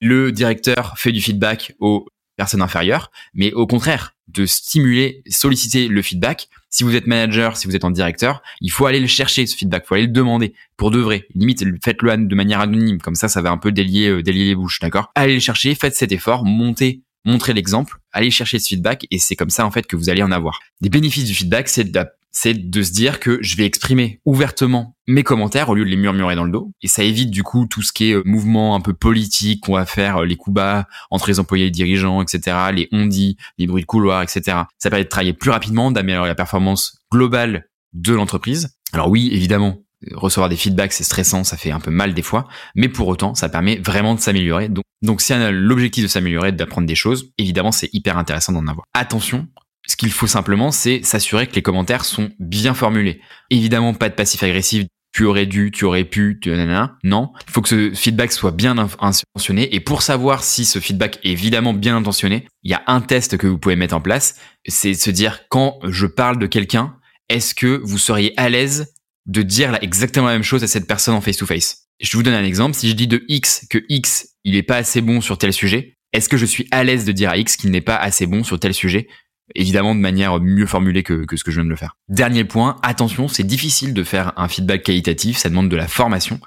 le 0.00 0.32
directeur 0.32 0.94
fait 0.96 1.12
du 1.12 1.20
feedback 1.20 1.74
aux 1.80 2.06
personnes 2.38 2.62
inférieures, 2.62 3.10
mais 3.34 3.52
au 3.52 3.66
contraire, 3.66 4.14
de 4.28 4.46
stimuler, 4.46 5.22
solliciter 5.28 5.88
le 5.88 6.00
feedback. 6.00 6.48
Si 6.70 6.84
vous 6.84 6.94
êtes 6.94 7.06
manager, 7.06 7.56
si 7.56 7.66
vous 7.66 7.76
êtes 7.76 7.84
en 7.84 7.90
directeur, 7.90 8.42
il 8.60 8.70
faut 8.70 8.86
aller 8.86 9.00
le 9.00 9.06
chercher, 9.06 9.46
ce 9.46 9.56
feedback, 9.56 9.82
il 9.84 9.88
faut 9.88 9.94
aller 9.94 10.06
le 10.06 10.12
demander, 10.12 10.54
pour 10.76 10.90
de 10.90 10.98
vrai. 10.98 11.26
Limite, 11.34 11.64
faites-le 11.84 12.16
de 12.16 12.34
manière 12.34 12.60
anonyme, 12.60 13.00
comme 13.00 13.14
ça, 13.16 13.28
ça 13.28 13.42
va 13.42 13.50
un 13.50 13.58
peu 13.58 13.72
délier, 13.72 14.08
euh, 14.08 14.22
délier 14.22 14.46
les 14.46 14.54
bouches, 14.54 14.78
d'accord? 14.80 15.10
Allez 15.14 15.34
le 15.34 15.40
chercher, 15.40 15.74
faites 15.74 15.96
cet 15.96 16.12
effort, 16.12 16.44
montez, 16.44 17.02
montrez 17.24 17.54
l'exemple, 17.54 17.98
allez 18.12 18.30
chercher 18.30 18.58
ce 18.58 18.68
feedback, 18.68 19.06
et 19.10 19.18
c'est 19.18 19.36
comme 19.36 19.50
ça, 19.50 19.66
en 19.66 19.70
fait, 19.70 19.86
que 19.86 19.96
vous 19.96 20.08
allez 20.08 20.22
en 20.22 20.30
avoir. 20.30 20.60
Des 20.80 20.88
bénéfices 20.88 21.24
du 21.24 21.34
feedback, 21.34 21.68
c'est 21.68 21.90
c'est 22.30 22.70
de 22.70 22.82
se 22.82 22.92
dire 22.92 23.20
que 23.20 23.38
je 23.42 23.56
vais 23.56 23.64
exprimer 23.64 24.20
ouvertement 24.24 24.96
mes 25.06 25.22
commentaires 25.22 25.68
au 25.70 25.74
lieu 25.74 25.84
de 25.84 25.90
les 25.90 25.96
murmurer 25.96 26.34
dans 26.34 26.44
le 26.44 26.50
dos. 26.50 26.72
Et 26.82 26.88
ça 26.88 27.02
évite 27.02 27.30
du 27.30 27.42
coup 27.42 27.66
tout 27.66 27.82
ce 27.82 27.92
qui 27.92 28.10
est 28.10 28.14
euh, 28.14 28.22
mouvement 28.24 28.74
un 28.74 28.80
peu 28.80 28.92
politique 28.92 29.64
qu'on 29.64 29.74
va 29.74 29.86
faire, 29.86 30.18
euh, 30.18 30.26
les 30.26 30.36
coups 30.36 30.54
bas 30.54 30.86
entre 31.10 31.28
les 31.28 31.40
employés 31.40 31.64
et 31.64 31.66
les 31.68 31.72
dirigeants, 31.72 32.22
etc., 32.22 32.56
les 32.72 32.88
on-dit, 32.92 33.36
les 33.56 33.66
bruits 33.66 33.82
de 33.82 33.86
couloir, 33.86 34.22
etc. 34.22 34.58
Ça 34.78 34.90
permet 34.90 35.04
de 35.04 35.08
travailler 35.08 35.32
plus 35.32 35.50
rapidement, 35.50 35.90
d'améliorer 35.90 36.28
la 36.28 36.34
performance 36.34 36.98
globale 37.10 37.68
de 37.94 38.12
l'entreprise. 38.12 38.76
Alors 38.92 39.08
oui, 39.08 39.30
évidemment, 39.32 39.78
recevoir 40.12 40.48
des 40.48 40.56
feedbacks, 40.56 40.92
c'est 40.92 41.04
stressant, 41.04 41.44
ça 41.44 41.56
fait 41.56 41.70
un 41.70 41.80
peu 41.80 41.90
mal 41.90 42.14
des 42.14 42.22
fois, 42.22 42.46
mais 42.74 42.88
pour 42.88 43.08
autant, 43.08 43.34
ça 43.34 43.48
permet 43.48 43.76
vraiment 43.78 44.14
de 44.14 44.20
s'améliorer. 44.20 44.68
Donc, 44.68 44.84
donc 45.02 45.20
si 45.20 45.32
on 45.32 45.40
a 45.40 45.50
l'objectif 45.50 46.04
de 46.04 46.08
s'améliorer, 46.08 46.52
d'apprendre 46.52 46.86
des 46.86 46.94
choses, 46.94 47.32
évidemment, 47.38 47.72
c'est 47.72 47.90
hyper 47.92 48.18
intéressant 48.18 48.52
d'en 48.52 48.66
avoir. 48.66 48.86
Attention, 48.94 49.48
ce 49.88 49.96
qu'il 49.96 50.12
faut 50.12 50.26
simplement, 50.26 50.70
c'est 50.70 51.02
s'assurer 51.02 51.46
que 51.46 51.54
les 51.54 51.62
commentaires 51.62 52.04
sont 52.04 52.30
bien 52.38 52.74
formulés. 52.74 53.20
Évidemment, 53.50 53.94
pas 53.94 54.08
de 54.08 54.14
passif 54.14 54.42
agressif. 54.42 54.84
Tu 55.12 55.24
aurais 55.24 55.46
dû, 55.46 55.70
tu 55.70 55.86
aurais 55.86 56.04
pu, 56.04 56.38
tu 56.40 56.52
non. 57.02 57.32
Il 57.48 57.50
faut 57.50 57.62
que 57.62 57.68
ce 57.68 57.94
feedback 57.94 58.30
soit 58.30 58.50
bien 58.50 58.76
intentionné. 58.76 59.74
Et 59.74 59.80
pour 59.80 60.02
savoir 60.02 60.44
si 60.44 60.66
ce 60.66 60.78
feedback 60.78 61.18
est 61.24 61.30
évidemment 61.30 61.72
bien 61.72 61.96
intentionné, 61.96 62.46
il 62.62 62.70
y 62.70 62.74
a 62.74 62.82
un 62.86 63.00
test 63.00 63.38
que 63.38 63.46
vous 63.46 63.58
pouvez 63.58 63.74
mettre 63.74 63.96
en 63.96 64.02
place. 64.02 64.36
C'est 64.66 64.92
se 64.92 65.10
dire 65.10 65.48
quand 65.48 65.78
je 65.84 66.06
parle 66.06 66.38
de 66.38 66.46
quelqu'un, 66.46 66.94
est-ce 67.30 67.54
que 67.54 67.80
vous 67.82 67.98
seriez 67.98 68.34
à 68.36 68.50
l'aise 68.50 68.92
de 69.24 69.40
dire 69.40 69.78
exactement 69.80 70.26
la 70.26 70.34
même 70.34 70.42
chose 70.42 70.62
à 70.62 70.68
cette 70.68 70.86
personne 70.86 71.14
en 71.14 71.22
face 71.22 71.38
to 71.38 71.46
face? 71.46 71.86
Je 71.98 72.14
vous 72.14 72.22
donne 72.22 72.34
un 72.34 72.44
exemple. 72.44 72.76
Si 72.76 72.88
je 72.90 72.94
dis 72.94 73.06
de 73.06 73.24
X 73.28 73.66
que 73.70 73.78
X, 73.88 74.34
il 74.44 74.52
n'est 74.52 74.62
pas 74.62 74.76
assez 74.76 75.00
bon 75.00 75.22
sur 75.22 75.38
tel 75.38 75.54
sujet, 75.54 75.96
est-ce 76.12 76.28
que 76.28 76.36
je 76.36 76.46
suis 76.46 76.68
à 76.70 76.84
l'aise 76.84 77.06
de 77.06 77.12
dire 77.12 77.30
à 77.30 77.38
X 77.38 77.56
qu'il 77.56 77.70
n'est 77.70 77.80
pas 77.80 77.96
assez 77.96 78.26
bon 78.26 78.44
sur 78.44 78.60
tel 78.60 78.74
sujet? 78.74 79.08
Évidemment 79.54 79.94
de 79.94 80.00
manière 80.00 80.40
mieux 80.40 80.66
formulée 80.66 81.02
que, 81.02 81.24
que 81.24 81.36
ce 81.36 81.44
que 81.44 81.50
je 81.50 81.56
viens 81.56 81.64
de 81.64 81.70
le 81.70 81.76
faire. 81.76 81.96
Dernier 82.08 82.44
point, 82.44 82.76
attention, 82.82 83.28
c'est 83.28 83.44
difficile 83.44 83.94
de 83.94 84.02
faire 84.04 84.32
un 84.36 84.48
feedback 84.48 84.82
qualitatif, 84.82 85.38
ça 85.38 85.48
demande 85.48 85.68
de 85.68 85.76
la 85.76 85.88
formation, 85.88 86.40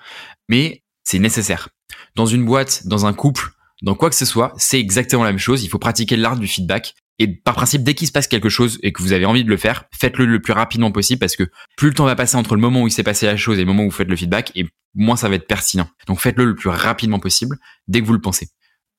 mais 0.50 0.84
c'est 1.04 1.20
nécessaire. 1.20 1.70
Dans 2.16 2.26
une 2.26 2.46
boîte, 2.46 2.88
dans 2.88 3.06
un 3.06 3.14
couple, 3.14 3.52
dans 3.82 3.96
quoi 3.96 4.10
que 4.10 4.16
ce 4.16 4.26
soit, 4.26 4.54
c'est 4.58 4.80
exactement 4.80 5.24
la 5.24 5.32
même 5.32 5.40
chose, 5.40 5.64
il 5.64 5.70
faut 5.70 5.80
pratiquer 5.80 6.16
l'art 6.16 6.38
du 6.38 6.48
feedback. 6.48 6.94
Et 7.20 7.28
par 7.28 7.56
principe, 7.56 7.84
dès 7.84 7.94
qu'il 7.94 8.08
se 8.08 8.12
passe 8.12 8.28
quelque 8.28 8.50
chose 8.50 8.80
et 8.82 8.94
que 8.94 9.02
vous 9.02 9.14
avez 9.14 9.26
envie 9.26 9.44
de 9.44 9.50
le 9.50 9.58
faire, 9.58 9.86
faites-le 9.92 10.26
le 10.26 10.42
plus 10.42 10.54
rapidement 10.54 10.92
possible 10.92 11.20
parce 11.20 11.36
que 11.36 11.50
plus 11.78 11.90
le 11.90 11.94
temps 11.94 12.06
va 12.06 12.16
passer 12.16 12.36
entre 12.36 12.56
le 12.56 12.62
moment 12.62 12.84
où 12.84 12.88
il 12.88 12.92
s'est 12.92 13.04
passé 13.04 13.26
la 13.26 13.38
chose 13.38 13.58
et 13.58 13.62
le 13.62 13.68
moment 13.68 13.84
où 13.84 13.90
vous 13.90 13.96
faites 13.96 14.08
le 14.08 14.16
feedback, 14.16 14.52
et 14.56 14.66
moins 14.96 15.16
ça 15.16 15.30
va 15.30 15.36
être 15.36 15.48
pertinent. 15.48 15.88
Donc 16.08 16.20
faites-le 16.20 16.46
le 16.46 16.56
plus 16.56 16.70
rapidement 16.70 17.20
possible 17.20 17.58
dès 17.88 18.02
que 18.02 18.06
vous 18.06 18.14
le 18.14 18.22
pensez. 18.22 18.50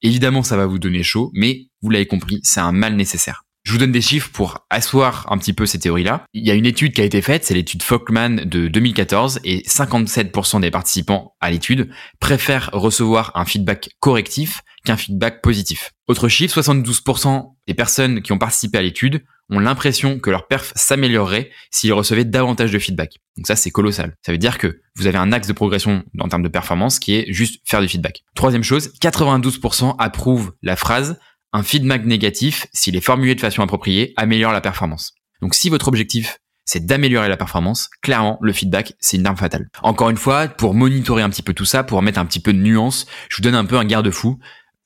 Évidemment, 0.02 0.42
ça 0.42 0.56
va 0.56 0.66
vous 0.66 0.78
donner 0.78 1.02
chaud, 1.02 1.30
mais 1.34 1.68
vous 1.80 1.90
l'avez 1.90 2.06
compris, 2.06 2.40
c'est 2.42 2.60
un 2.60 2.72
mal 2.72 2.96
nécessaire. 2.96 3.41
Je 3.64 3.72
vous 3.72 3.78
donne 3.78 3.92
des 3.92 4.00
chiffres 4.00 4.30
pour 4.32 4.66
asseoir 4.70 5.30
un 5.30 5.38
petit 5.38 5.52
peu 5.52 5.66
ces 5.66 5.78
théories-là. 5.78 6.24
Il 6.32 6.44
y 6.44 6.50
a 6.50 6.54
une 6.54 6.66
étude 6.66 6.92
qui 6.92 7.00
a 7.00 7.04
été 7.04 7.22
faite, 7.22 7.44
c'est 7.44 7.54
l'étude 7.54 7.82
Folkman 7.82 8.44
de 8.44 8.66
2014, 8.66 9.40
et 9.44 9.62
57% 9.62 10.60
des 10.60 10.70
participants 10.72 11.36
à 11.40 11.50
l'étude 11.50 11.88
préfèrent 12.18 12.70
recevoir 12.72 13.30
un 13.36 13.44
feedback 13.44 13.90
correctif 14.00 14.62
qu'un 14.84 14.96
feedback 14.96 15.42
positif. 15.42 15.92
Autre 16.08 16.28
chiffre, 16.28 16.60
72% 16.60 17.54
des 17.68 17.74
personnes 17.74 18.20
qui 18.20 18.32
ont 18.32 18.38
participé 18.38 18.78
à 18.78 18.82
l'étude 18.82 19.24
ont 19.48 19.60
l'impression 19.60 20.18
que 20.18 20.30
leur 20.30 20.48
perf 20.48 20.72
s'améliorerait 20.74 21.50
s'ils 21.70 21.92
recevaient 21.92 22.24
davantage 22.24 22.72
de 22.72 22.78
feedback. 22.78 23.18
Donc 23.36 23.46
ça, 23.46 23.54
c'est 23.54 23.70
colossal. 23.70 24.16
Ça 24.26 24.32
veut 24.32 24.38
dire 24.38 24.58
que 24.58 24.80
vous 24.96 25.06
avez 25.06 25.18
un 25.18 25.30
axe 25.30 25.46
de 25.46 25.52
progression 25.52 26.02
en 26.18 26.28
termes 26.28 26.42
de 26.42 26.48
performance 26.48 26.98
qui 26.98 27.14
est 27.14 27.32
juste 27.32 27.60
faire 27.64 27.80
du 27.80 27.88
feedback. 27.88 28.24
Troisième 28.34 28.64
chose, 28.64 28.92
92% 29.00 29.94
approuvent 29.98 30.52
la 30.62 30.74
phrase 30.74 31.18
un 31.52 31.62
feedback 31.62 32.04
négatif, 32.04 32.66
s'il 32.72 32.96
est 32.96 33.00
formulé 33.00 33.34
de 33.34 33.40
façon 33.40 33.62
appropriée, 33.62 34.12
améliore 34.16 34.52
la 34.52 34.60
performance. 34.60 35.14
Donc 35.40 35.54
si 35.54 35.68
votre 35.68 35.88
objectif 35.88 36.38
c'est 36.64 36.86
d'améliorer 36.86 37.28
la 37.28 37.36
performance, 37.36 37.90
clairement, 38.02 38.38
le 38.40 38.52
feedback, 38.52 38.94
c'est 39.00 39.16
une 39.16 39.26
arme 39.26 39.36
fatale. 39.36 39.68
Encore 39.82 40.10
une 40.10 40.16
fois, 40.16 40.48
pour 40.48 40.74
monitorer 40.74 41.22
un 41.22 41.30
petit 41.30 41.42
peu 41.42 41.54
tout 41.54 41.64
ça, 41.64 41.82
pour 41.82 42.00
mettre 42.02 42.18
un 42.18 42.24
petit 42.24 42.40
peu 42.40 42.52
de 42.52 42.58
nuance, 42.58 43.06
je 43.28 43.36
vous 43.36 43.42
donne 43.42 43.54
un 43.54 43.64
peu 43.64 43.76
un 43.76 43.84
garde-fou. 43.84 44.38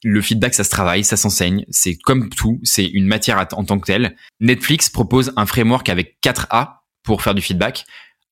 Le 0.02 0.22
feedback, 0.22 0.54
ça 0.54 0.64
se 0.64 0.70
travaille, 0.70 1.04
ça 1.04 1.16
s'enseigne. 1.16 1.64
C'est 1.70 1.96
comme 1.96 2.30
tout, 2.30 2.60
c'est 2.62 2.86
une 2.86 3.06
matière 3.06 3.46
en 3.52 3.64
tant 3.64 3.78
que 3.78 3.86
telle. 3.86 4.16
Netflix 4.40 4.88
propose 4.88 5.32
un 5.36 5.46
framework 5.46 5.88
avec 5.88 6.18
4 6.22 6.46
A 6.50 6.82
pour 7.02 7.22
faire 7.22 7.34
du 7.34 7.42
feedback 7.42 7.84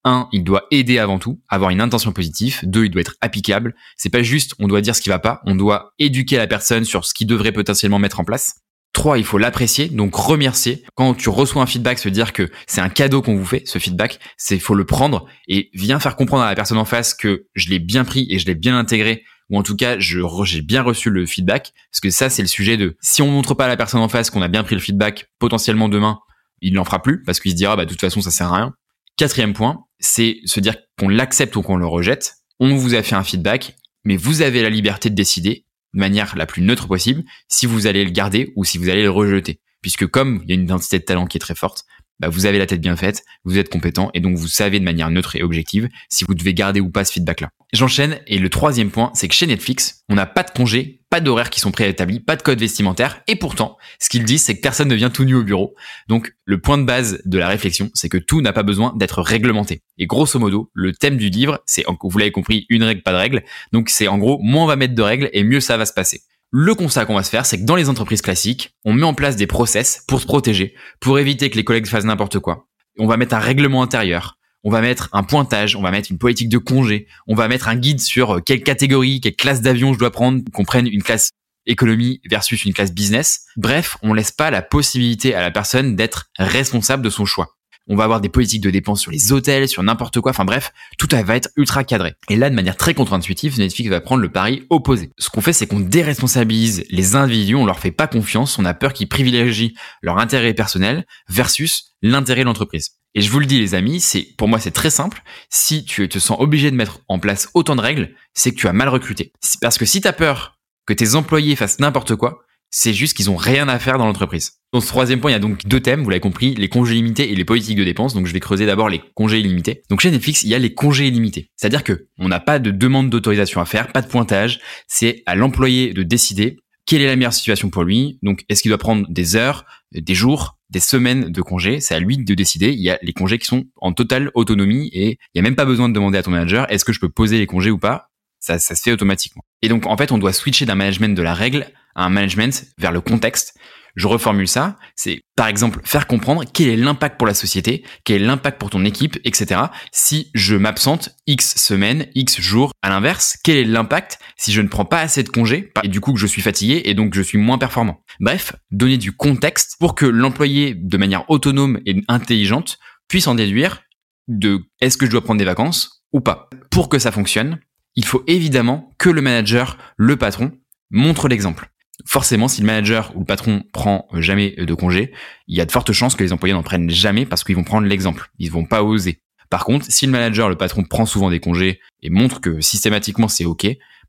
un, 0.05 0.29
il 0.33 0.45
doit 0.45 0.67
aider 0.71 0.99
avant 0.99 1.19
tout, 1.19 1.41
avoir 1.49 1.71
une 1.71 1.81
intention 1.81 2.13
positive. 2.13 2.61
Deux, 2.63 2.85
il 2.85 2.91
doit 2.91 3.01
être 3.01 3.17
applicable. 3.21 3.75
C'est 3.97 4.11
pas 4.11 4.23
juste, 4.23 4.55
on 4.59 4.69
doit 4.69 4.81
dire 4.81 4.95
ce 4.95 5.01
qui 5.01 5.09
va 5.09 5.19
pas. 5.19 5.41
On 5.47 5.55
doit 5.55 5.93
éduquer 5.99 6.37
la 6.37 6.47
personne 6.47 6.85
sur 6.85 7.05
ce 7.05 7.15
qu'il 7.15 7.27
devrait 7.27 7.53
potentiellement 7.53 7.99
mettre 7.99 8.21
en 8.21 8.25
place. 8.25 8.57
Trois, 8.93 9.19
il 9.19 9.25
faut 9.25 9.39
l'apprécier, 9.39 9.89
donc 9.89 10.15
remercier. 10.15 10.85
Quand 10.95 11.15
tu 11.15 11.29
reçois 11.29 11.63
un 11.63 11.67
feedback, 11.67 11.99
se 11.99 12.09
dire 12.09 12.33
que 12.33 12.49
c'est 12.69 12.81
un 12.81 12.89
cadeau 12.89 13.23
qu'on 13.23 13.35
vous 13.35 13.45
fait, 13.45 13.63
ce 13.67 13.81
feedback, 13.81 14.21
c'est 14.37 14.61
faut 14.61 14.77
le 14.77 14.85
prendre 14.85 15.27
et 15.49 15.69
viens 15.75 15.99
faire 15.99 16.15
comprendre 16.15 16.45
à 16.45 16.49
la 16.49 16.55
personne 16.55 16.79
en 16.79 16.85
face 16.85 17.13
que 17.13 17.47
je 17.55 17.71
l'ai 17.71 17.81
bien 17.81 18.05
pris 18.05 18.29
et 18.31 18.39
je 18.39 18.47
l'ai 18.47 18.55
bien 18.55 18.79
intégré, 18.79 19.25
ou 19.51 19.59
en 19.59 19.65
tout 19.65 19.75
cas 19.75 19.99
j'ai 19.99 20.63
bien 20.63 20.83
reçu 20.83 21.11
le 21.11 21.27
feedback, 21.27 21.73
parce 21.91 22.01
que 22.01 22.11
ça 22.11 22.31
c'est 22.31 22.43
le 22.43 22.47
sujet 22.47 22.77
de 22.77 22.97
si 23.01 23.21
on 23.21 23.29
montre 23.33 23.55
pas 23.55 23.65
à 23.65 23.69
la 23.69 23.77
personne 23.77 24.01
en 24.01 24.09
face 24.09 24.31
qu'on 24.31 24.43
a 24.43 24.49
bien 24.49 24.63
pris 24.63 24.77
le 24.77 24.81
feedback, 24.81 25.27
potentiellement 25.41 25.89
demain 25.89 26.21
il 26.61 26.73
n'en 26.75 26.85
fera 26.85 27.03
plus 27.03 27.23
parce 27.23 27.41
qu'il 27.41 27.51
se 27.51 27.57
dira 27.57 27.77
bah 27.77 27.85
de 27.85 27.91
toute 27.91 28.01
façon 28.01 28.21
ça 28.21 28.31
sert 28.31 28.53
à 28.53 28.57
rien. 28.57 28.75
Quatrième 29.17 29.53
point, 29.53 29.85
c'est 30.01 30.41
se 30.45 30.59
dire 30.59 30.77
qu'on 30.99 31.09
l'accepte 31.09 31.55
ou 31.57 31.63
qu'on 31.63 31.77
le 31.77 31.87
rejette. 31.87 32.35
On 32.59 32.75
vous 32.75 32.95
a 32.95 33.03
fait 33.03 33.15
un 33.15 33.23
feedback, 33.23 33.77
mais 34.05 34.17
vous 34.17 34.43
avez 34.43 34.63
la 34.63 34.71
liberté 34.71 35.09
de 35.09 35.15
décider 35.15 35.67
de 35.95 36.01
manière 36.01 36.37
la 36.37 36.47
plus 36.47 36.63
neutre 36.63 36.89
possible 36.89 37.23
si 37.49 37.67
vous 37.67 37.87
allez 37.87 38.05
le 38.05 38.11
garder 38.11 38.53
ou 38.57 38.65
si 38.65 38.77
vous 38.79 38.89
allez 38.89 39.03
le 39.03 39.11
rejeter. 39.11 39.61
Puisque 39.83 40.07
comme 40.07 40.41
il 40.43 40.49
y 40.49 40.53
a 40.53 40.55
une 40.57 40.65
identité 40.65 40.99
de 40.99 41.05
talent 41.05 41.27
qui 41.27 41.37
est 41.37 41.41
très 41.41 41.55
forte, 41.55 41.85
bah 42.21 42.29
vous 42.29 42.47
avez 42.47 42.59
la 42.59 42.67
tête 42.67 42.81
bien 42.81 42.97
faite, 42.97 43.25
vous 43.45 43.59
êtes 43.59 43.69
compétent 43.69 44.11
et 44.15 44.21
donc 44.21 44.37
vous 44.37 44.49
savez 44.49 44.79
de 44.79 44.85
manière 44.85 45.11
neutre 45.11 45.37
et 45.37 45.43
objective 45.43 45.89
si 46.09 46.25
vous 46.25 46.35
devez 46.35 46.55
garder 46.55 46.81
ou 46.81 46.91
pas 46.91 47.05
ce 47.05 47.13
feedback-là. 47.13 47.51
J'enchaîne 47.73 48.21
et 48.27 48.39
le 48.39 48.49
troisième 48.49 48.91
point, 48.91 49.11
c'est 49.15 49.29
que 49.29 49.35
chez 49.35 49.47
Netflix, 49.47 50.05
on 50.09 50.15
n'a 50.15 50.27
pas 50.27 50.45
de 50.45 50.51
congés, 50.51 51.01
pas 51.11 51.21
d'horaires 51.21 51.51
qui 51.51 51.61
sont 51.61 51.73
préétablis, 51.73 52.21
pas 52.21 52.37
de 52.37 52.43
code 52.43 52.59
vestimentaire 52.59 53.23
et 53.27 53.37
pourtant, 53.37 53.77
ce 53.99 54.09
qu'ils 54.09 54.25
disent, 54.25 54.43
c'est 54.43 54.57
que 54.57 54.61
personne 54.61 54.89
ne 54.89 54.95
vient 54.95 55.11
tout 55.11 55.25
nu 55.25 55.35
au 55.35 55.43
bureau. 55.43 55.75
Donc, 56.09 56.33
le 56.45 56.61
point 56.61 56.79
de 56.79 56.85
base 56.85 57.21
de 57.25 57.39
la 57.39 57.49
réflexion, 57.49 57.91
c'est 57.95 58.09
que 58.09 58.19
tout 58.19 58.41
n'a 58.41 58.53
pas 58.53 58.63
besoin 58.63 58.95
d'être 58.97 59.23
réglementé. 59.23 59.83
Et 59.99 60.07
grosso 60.07 60.39
modo, 60.39 60.71
le 60.75 60.93
thème 60.93 61.17
du 61.17 61.31
livre, 61.31 61.61
c'est, 61.67 61.85
vous 62.03 62.19
l'avez 62.19 62.33
compris, 62.33 62.67
une 62.69 62.83
règle, 62.83 63.03
pas 63.03 63.13
de 63.13 63.17
règle. 63.17 63.43
Donc, 63.73 63.91
c'est 63.91 64.09
en 64.09 64.19
gros, 64.19 64.39
moins 64.43 64.65
on 64.65 64.67
va 64.67 64.77
mettre 64.77 64.95
de 64.95 65.03
règles 65.03 65.31
et 65.33 65.45
mieux 65.45 65.61
ça 65.61 65.77
va 65.77 65.87
se 65.87 65.93
passer. 65.93 66.23
Le 66.57 66.77
constat 66.77 67.05
qu'on 67.05 67.17
va 67.17 67.25
se 67.25 67.31
faire, 67.31 67.47
c'est 67.47 67.59
que 67.59 67.65
dans 67.65 67.75
les 67.75 67.89
entreprises 67.89 68.23
classiques, 68.23 68.77
on 68.85 68.93
met 68.93 69.03
en 69.03 69.13
place 69.13 69.35
des 69.35 69.49
process 69.49 70.05
pour 70.07 70.21
se 70.21 70.27
protéger, 70.27 70.73
pour 71.01 71.19
éviter 71.19 71.51
que 71.51 71.57
les 71.57 71.65
collègues 71.65 71.89
fassent 71.89 72.05
n'importe 72.05 72.39
quoi. 72.39 72.69
On 72.97 73.09
va 73.09 73.17
mettre 73.17 73.35
un 73.35 73.41
règlement 73.41 73.83
intérieur, 73.83 74.39
on 74.63 74.71
va 74.71 74.81
mettre 74.81 75.09
un 75.13 75.25
pointage, 75.25 75.75
on 75.75 75.83
va 75.83 75.91
mettre 75.91 76.13
une 76.13 76.19
politique 76.19 76.49
de 76.49 76.59
congé, 76.59 77.09
on 77.27 77.35
va 77.35 77.49
mettre 77.49 77.67
un 77.67 77.75
guide 77.75 77.99
sur 77.99 78.37
euh, 78.37 78.41
quelle 78.41 78.63
catégorie, 78.63 79.21
quelle 79.21 79.35
classe 79.35 79.63
d'avion 79.63 79.95
je 79.95 79.99
dois 79.99 80.13
prendre, 80.13 80.43
qu'on 80.53 80.65
prenne 80.65 80.87
une 80.87 81.03
classe 81.03 81.31
économie 81.67 82.21
versus 82.31 82.65
une 82.65 82.73
classe 82.73 82.93
business. 82.93 83.47
Bref, 83.57 83.97
on 84.03 84.15
laisse 84.15 84.31
pas 84.31 84.53
la 84.53 84.63
possibilité 84.63 85.35
à 85.35 85.41
la 85.41 85.51
personne 85.51 85.97
d'être 85.97 86.27
responsable 86.39 87.03
de 87.03 87.11
son 87.11 87.25
choix. 87.25 87.57
On 87.89 87.97
va 87.97 88.05
avoir 88.05 88.21
des 88.21 88.29
politiques 88.29 88.63
de 88.63 88.71
dépenses 88.71 89.01
sur 89.01 89.11
les 89.11 89.33
hôtels, 89.33 89.69
sur 89.69 89.83
n'importe 89.83 90.21
quoi. 90.21 90.31
Enfin 90.31 90.45
bref, 90.45 90.73
tout 90.99 91.09
va 91.13 91.37
être 91.37 91.51
ultra 91.57 91.85
cadré. 91.85 92.15
Et 92.29 92.37
là, 92.37 92.49
de 92.49 92.55
manière 92.55 92.77
très 92.77 92.95
contre-intuitive, 92.95 93.59
Netflix 93.59 93.91
va 93.91 94.01
prendre 94.01 94.23
le 94.23 94.33
pari 94.33 94.65
opposé. 94.71 95.11
Ce 95.19 95.29
qu'on 95.29 95.41
fait, 95.41 95.53
c'est 95.53 95.67
qu'on 95.67 95.81
déresponsabilise 95.81 96.85
les 96.91 97.15
individus, 97.15 97.55
on 97.55 97.67
leur 97.67 97.79
fait 97.79 97.91
pas 97.91 98.07
confiance, 98.07 98.59
on 98.59 98.65
a 98.65 98.75
peur 98.75 98.93
qu'ils 98.93 99.09
privilégient 99.09 99.75
leur 100.03 100.19
intérêt 100.19 100.55
personnel 100.55 101.05
versus 101.29 101.95
l'intérêt 102.03 102.41
de 102.41 102.47
l'entreprise. 102.47 102.93
Et 103.15 103.21
je 103.21 103.31
vous 103.31 103.39
le 103.39 103.47
dis 103.47 103.61
les 103.61 103.75
amis, 103.75 104.01
c'est 104.01 104.27
pour 104.37 104.49
moi 104.49 104.59
c'est 104.59 104.73
très 104.73 104.91
simple. 104.91 105.23
Si 105.49 105.85
tu 105.85 106.09
te 106.09 106.19
sens 106.19 106.37
obligé 106.41 106.71
de 106.71 106.77
mettre 106.77 107.01
en 107.09 107.19
place 107.19 107.49
autant 107.55 107.77
de 107.77 107.81
règles, 107.81 108.15
c'est 108.33 108.51
que 108.51 108.57
tu 108.57 108.67
as 108.67 108.73
mal 108.73 108.89
recruté. 108.89 109.33
Parce 109.61 109.79
que 109.79 109.85
si 109.85 110.01
tu 110.01 110.09
as 110.09 110.13
peur 110.13 110.59
que 110.87 110.93
tes 110.93 111.15
employés 111.15 111.55
fassent 111.55 111.79
n'importe 111.79 112.17
quoi, 112.17 112.41
c'est 112.77 112.93
juste 112.93 113.17
qu'ils 113.17 113.31
ont 113.31 113.37
rien 113.37 113.69
à 113.69 113.79
faire 113.79 113.99
dans 113.99 114.07
l'entreprise. 114.07 114.55
Dans 114.73 114.81
ce 114.81 114.89
troisième 114.89 115.21
point, 115.21 115.31
il 115.31 115.35
y 115.35 115.37
a 115.37 115.41
donc 115.41 115.65
deux 115.65 115.79
thèmes, 115.79 116.03
vous 116.03 116.11
l'avez 116.11 116.19
compris, 116.19 116.57
les 116.57 116.69
congés 116.69 116.95
limités 116.95 117.31
et 117.31 117.37
les 117.37 117.45
politiques 117.45 117.79
de 117.79 117.85
dépenses. 117.85 118.15
Donc 118.15 118.27
je 118.27 118.33
vais 118.33 118.41
creuser 118.41 118.67
d'abord 118.67 118.89
les 118.89 119.01
congés 119.15 119.39
illimités. 119.39 119.83
Donc 119.91 120.01
chez 120.01 120.11
Netflix, 120.11 120.43
il 120.43 120.49
y 120.49 120.57
a 120.57 120.59
les 120.59 120.75
congés 120.75 121.07
illimités. 121.07 121.53
C'est-à-dire 121.55 121.85
que 121.85 122.09
on 122.19 122.27
n'a 122.27 122.41
pas 122.41 122.59
de 122.59 122.73
demande 122.73 123.11
d'autorisation 123.11 123.61
à 123.61 123.65
faire, 123.65 123.93
pas 123.93 124.03
de 124.03 124.09
pointage. 124.09 124.59
C'est 124.89 125.23
à 125.25 125.37
l'employé 125.37 125.93
de 125.93 126.03
décider 126.03 126.57
quelle 126.85 127.01
est 127.01 127.07
la 127.07 127.15
meilleure 127.15 127.33
situation 127.33 127.71
pour 127.71 127.85
lui. 127.85 128.19
Donc 128.25 128.45
est-ce 128.49 128.61
qu'il 128.61 128.71
doit 128.71 128.79
prendre 128.79 129.07
des 129.09 129.37
heures, 129.37 129.67
des 129.93 130.15
jours, 130.17 130.59
des 130.69 130.81
semaines 130.81 131.31
de 131.31 131.43
congés 131.43 131.79
C'est 131.79 131.95
à 131.95 132.01
lui 132.01 132.19
de 132.19 132.35
décider. 132.35 132.71
Il 132.73 132.83
y 132.83 132.91
a 132.91 132.99
les 133.03 133.13
congés 133.13 133.39
qui 133.39 133.47
sont 133.47 133.67
en 133.77 133.93
totale 133.93 134.33
autonomie 134.35 134.91
et 134.93 135.11
il 135.11 135.37
n'y 135.37 135.39
a 135.39 135.43
même 135.43 135.55
pas 135.55 135.65
besoin 135.65 135.89
de 135.89 135.95
demander 135.95 136.19
à 136.19 136.25
ton 136.25 136.33
manager 136.33 136.69
est-ce 136.73 136.85
que 136.85 136.93
je 136.93 136.99
peux 136.99 137.09
poser 137.09 137.39
les 137.39 137.47
congés 137.47 137.71
ou 137.71 137.79
pas? 137.79 138.11
Ça, 138.41 138.59
ça 138.59 138.75
se 138.75 138.83
fait 138.83 138.91
automatiquement. 138.91 139.45
Et 139.63 139.69
donc 139.69 139.87
en 139.87 139.97
fait, 139.97 140.11
on 140.11 140.19
doit 140.19 140.33
switcher 140.33 140.67
d'un 140.67 140.75
management 140.75 141.17
de 141.17 141.23
la 141.23 141.35
règle 141.35 141.69
un 141.95 142.11
management 142.11 142.67
vers 142.79 142.93
le 142.93 143.01
contexte. 143.01 143.55
Je 143.97 144.09
reformule 144.09 144.49
ça, 144.49 144.77
c'est 144.97 145.23
par 145.37 145.47
exemple 145.47 145.81
faire 145.85 146.09
comprendre 146.09 146.43
quel 146.53 146.69
est 146.69 146.77
l'impact 146.77 147.17
pour 147.17 147.29
la 147.29 147.35
société, 147.35 147.85
quel 148.05 148.23
est 148.23 148.27
l'impact 148.27 148.59
pour 148.59 148.71
ton 148.71 148.85
équipe, 148.85 149.19
etc. 149.25 149.61
Si 149.93 150.31
je 150.35 150.57
m'absente 150.57 151.11
X 151.29 151.55
semaines, 151.57 152.09
X 152.17 152.41
jours, 152.41 152.73
à 152.83 152.89
l'inverse, 152.89 153.39
quel 153.45 153.57
est 153.57 153.65
l'impact 153.65 154.19
si 154.37 154.53
je 154.53 154.61
ne 154.63 154.69
prends 154.69 154.85
pas 154.85 154.99
assez 154.99 155.23
de 155.23 155.29
congés 155.29 155.71
et 155.85 155.89
du 155.89 156.01
coup 156.01 156.13
que 156.13 156.19
je 156.19 156.27
suis 156.27 156.43
fatigué 156.43 156.83
et 156.87 156.95
donc 156.95 157.15
je 157.15 157.23
suis 157.23 157.39
moins 157.39 157.59
performant? 157.59 158.03
Bref, 158.19 158.57
donner 158.73 158.99
du 158.99 159.13
contexte 159.13 159.77
pour 159.79 159.95
que 159.95 160.07
l'employé, 160.07 160.75
de 160.75 160.97
manière 160.97 161.31
autonome 161.31 161.79
et 161.87 162.03
intelligente, 162.09 162.79
puisse 163.07 163.29
en 163.29 163.37
déduire 163.37 163.83
de 164.27 164.65
est-ce 164.81 164.97
que 164.97 165.07
je 165.07 165.11
dois 165.13 165.23
prendre 165.23 165.39
des 165.39 165.45
vacances 165.45 166.05
ou 166.13 166.21
pas. 166.21 166.49
Pour 166.71 166.89
que 166.89 166.99
ça 166.99 167.13
fonctionne, 167.13 167.61
il 167.95 168.05
faut 168.05 168.25
évidemment 168.27 168.93
que 168.99 169.11
le 169.11 169.23
manager, 169.23 169.79
le 169.97 170.17
patron, 170.17 170.51
montre 170.91 171.29
l'exemple 171.29 171.71
forcément, 172.05 172.49
si 172.49 172.61
le 172.61 172.67
manager 172.67 173.13
ou 173.15 173.21
le 173.21 173.25
patron 173.25 173.63
prend 173.73 174.09
jamais 174.15 174.55
de 174.57 174.75
congé, 174.75 175.13
il 175.49 175.57
y 175.57 175.61
a 175.61 175.65
de 175.65 175.73
fortes 175.73 175.93
chances 175.93 176.15
que 176.15 176.23
les 176.23 176.33
employés 176.33 176.55
n'en 176.55 176.63
prennent 176.63 176.91
jamais 176.91 177.27
parce 177.27 177.45
qu'ils 177.45 177.57
vont 177.57 177.65
prendre 177.65 177.87
l'exemple. 177.87 178.31
Ils 178.39 178.51
vont 178.51 178.65
pas 178.65 178.83
oser. 178.83 179.21
Par 179.51 179.65
contre, 179.65 179.87
si 179.89 180.07
le 180.07 180.13
manager, 180.13 180.49
le 180.49 180.57
patron 180.57 180.85
prend 180.85 181.07
souvent 181.07 181.31
des 181.31 181.41
congés 181.41 181.81
et 182.03 182.11
montre 182.11 182.41
que 182.41 182.61
systématiquement 182.61 183.29
c'est 183.29 183.45
ok, 183.45 183.67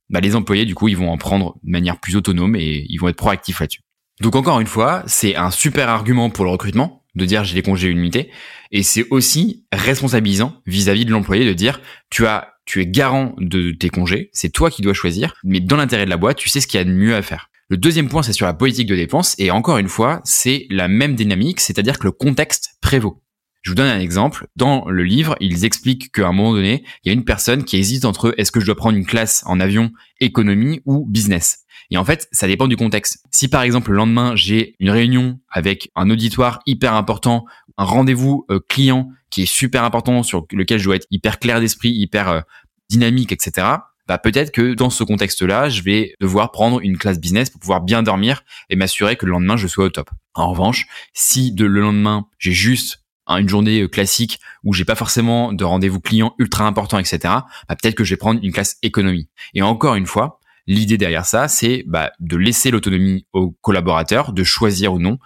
bah 0.09 0.19
les 0.19 0.35
employés 0.35 0.65
du 0.65 0.75
coup 0.75 0.87
ils 0.87 0.97
vont 0.97 1.11
en 1.11 1.17
prendre 1.17 1.55
de 1.63 1.71
manière 1.71 1.99
plus 1.99 2.15
autonome 2.15 2.55
et 2.55 2.85
ils 2.89 2.97
vont 2.97 3.07
être 3.07 3.15
proactifs 3.15 3.59
là-dessus. 3.59 3.81
Donc 4.21 4.35
encore 4.35 4.59
une 4.59 4.67
fois, 4.67 5.03
c'est 5.07 5.35
un 5.35 5.51
super 5.51 5.89
argument 5.89 6.29
pour 6.29 6.45
le 6.45 6.51
recrutement 6.51 7.03
de 7.15 7.25
dire 7.25 7.43
j'ai 7.43 7.55
les 7.55 7.61
congés 7.61 7.89
illimités 7.89 8.29
et 8.71 8.83
c'est 8.83 9.05
aussi 9.09 9.65
responsabilisant 9.71 10.61
vis-à-vis 10.65 11.05
de 11.05 11.11
l'employé 11.11 11.45
de 11.45 11.53
dire 11.53 11.81
tu 12.09 12.25
as 12.25 12.51
tu 12.65 12.81
es 12.81 12.87
garant 12.87 13.35
de 13.37 13.71
tes 13.71 13.89
congés, 13.89 14.29
c'est 14.33 14.49
toi 14.49 14.71
qui 14.71 14.81
dois 14.81 14.95
choisir, 14.95 15.35
mais 15.43 15.59
dans 15.59 15.77
l'intérêt 15.77 16.05
de 16.05 16.09
la 16.09 16.17
boîte, 16.17 16.37
tu 16.37 16.49
sais 16.49 16.61
ce 16.61 16.67
qu'il 16.67 16.79
y 16.79 16.81
a 16.81 16.83
de 16.83 16.91
mieux 16.91 17.15
à 17.15 17.21
faire. 17.21 17.49
Le 17.67 17.77
deuxième 17.77 18.09
point, 18.09 18.21
c'est 18.21 18.33
sur 18.33 18.45
la 18.45 18.53
politique 18.53 18.87
de 18.87 18.95
dépenses. 18.95 19.33
Et 19.39 19.49
encore 19.49 19.79
une 19.79 19.87
fois, 19.87 20.21
c'est 20.23 20.67
la 20.69 20.87
même 20.87 21.15
dynamique, 21.15 21.59
c'est-à-dire 21.59 21.97
que 21.97 22.03
le 22.03 22.11
contexte 22.11 22.77
prévaut. 22.79 23.23
Je 23.63 23.71
vous 23.71 23.75
donne 23.75 23.87
un 23.87 23.99
exemple. 23.99 24.45
Dans 24.55 24.87
le 24.87 25.03
livre, 25.03 25.35
ils 25.39 25.65
expliquent 25.65 26.11
qu'à 26.11 26.27
un 26.27 26.31
moment 26.31 26.53
donné, 26.53 26.83
il 27.03 27.07
y 27.07 27.09
a 27.09 27.13
une 27.13 27.25
personne 27.25 27.63
qui 27.63 27.77
hésite 27.77 28.05
entre 28.05 28.35
est-ce 28.37 28.51
que 28.51 28.59
je 28.59 28.67
dois 28.67 28.75
prendre 28.75 28.95
une 28.95 29.07
classe 29.07 29.41
en 29.47 29.59
avion 29.59 29.91
économie 30.19 30.81
ou 30.85 31.07
business. 31.07 31.65
Et 31.89 31.97
en 31.97 32.05
fait, 32.05 32.27
ça 32.31 32.45
dépend 32.45 32.67
du 32.67 32.77
contexte. 32.77 33.23
Si 33.31 33.47
par 33.47 33.63
exemple 33.63 33.89
le 33.89 33.97
lendemain, 33.97 34.35
j'ai 34.35 34.75
une 34.79 34.91
réunion 34.91 35.39
avec 35.49 35.89
un 35.95 36.11
auditoire 36.11 36.59
hyper 36.67 36.93
important, 36.93 37.45
un 37.77 37.83
rendez-vous 37.83 38.45
euh, 38.51 38.59
client 38.69 39.09
qui 39.31 39.43
est 39.43 39.47
super 39.47 39.83
important 39.83 40.21
sur 40.21 40.45
lequel 40.51 40.77
je 40.77 40.85
dois 40.85 40.97
être 40.97 41.07
hyper 41.09 41.39
clair 41.39 41.59
d'esprit, 41.59 41.89
hyper 41.89 42.29
euh, 42.29 42.41
dynamique, 42.89 43.31
etc 43.31 43.77
bah 44.07 44.17
peut-être 44.17 44.51
que 44.51 44.73
dans 44.73 44.89
ce 44.89 45.03
contexte-là, 45.03 45.69
je 45.69 45.81
vais 45.81 46.15
devoir 46.19 46.51
prendre 46.51 46.79
une 46.81 46.97
classe 46.97 47.19
business 47.19 47.49
pour 47.49 47.59
pouvoir 47.59 47.81
bien 47.81 48.03
dormir 48.03 48.43
et 48.69 48.75
m'assurer 48.75 49.15
que 49.15 49.25
le 49.25 49.31
lendemain 49.31 49.57
je 49.57 49.67
sois 49.67 49.85
au 49.85 49.89
top. 49.89 50.09
En 50.33 50.51
revanche, 50.51 50.87
si 51.13 51.51
de 51.51 51.65
le 51.65 51.81
lendemain 51.81 52.27
j'ai 52.37 52.51
juste 52.51 53.01
une 53.27 53.49
journée 53.49 53.81
euh, 53.81 53.87
classique 53.87 54.39
où 54.63 54.73
j'ai 54.73 54.85
pas 54.85 54.95
forcément 54.95 55.51
de 55.53 55.63
rendez-vous 55.63 55.99
client 55.99 56.35
ultra 56.37 56.65
important, 56.67 56.99
etc. 56.99 57.19
Bah 57.23 57.75
peut-être 57.81 57.95
que 57.95 58.03
je 58.03 58.11
vais 58.11 58.17
prendre 58.17 58.39
une 58.43 58.51
classe 58.51 58.77
économie. 58.83 59.29
Et 59.53 59.61
encore 59.61 59.95
une 59.95 60.05
fois, 60.05 60.39
l'idée 60.67 60.97
derrière 60.97 61.25
ça, 61.25 61.47
c'est 61.47 61.83
bah, 61.87 62.11
de 62.19 62.37
laisser 62.37 62.71
l'autonomie 62.71 63.25
aux 63.33 63.51
collaborateurs, 63.61 64.33
de 64.33 64.43
choisir 64.43 64.93
ou 64.93 64.99
non, 64.99 65.17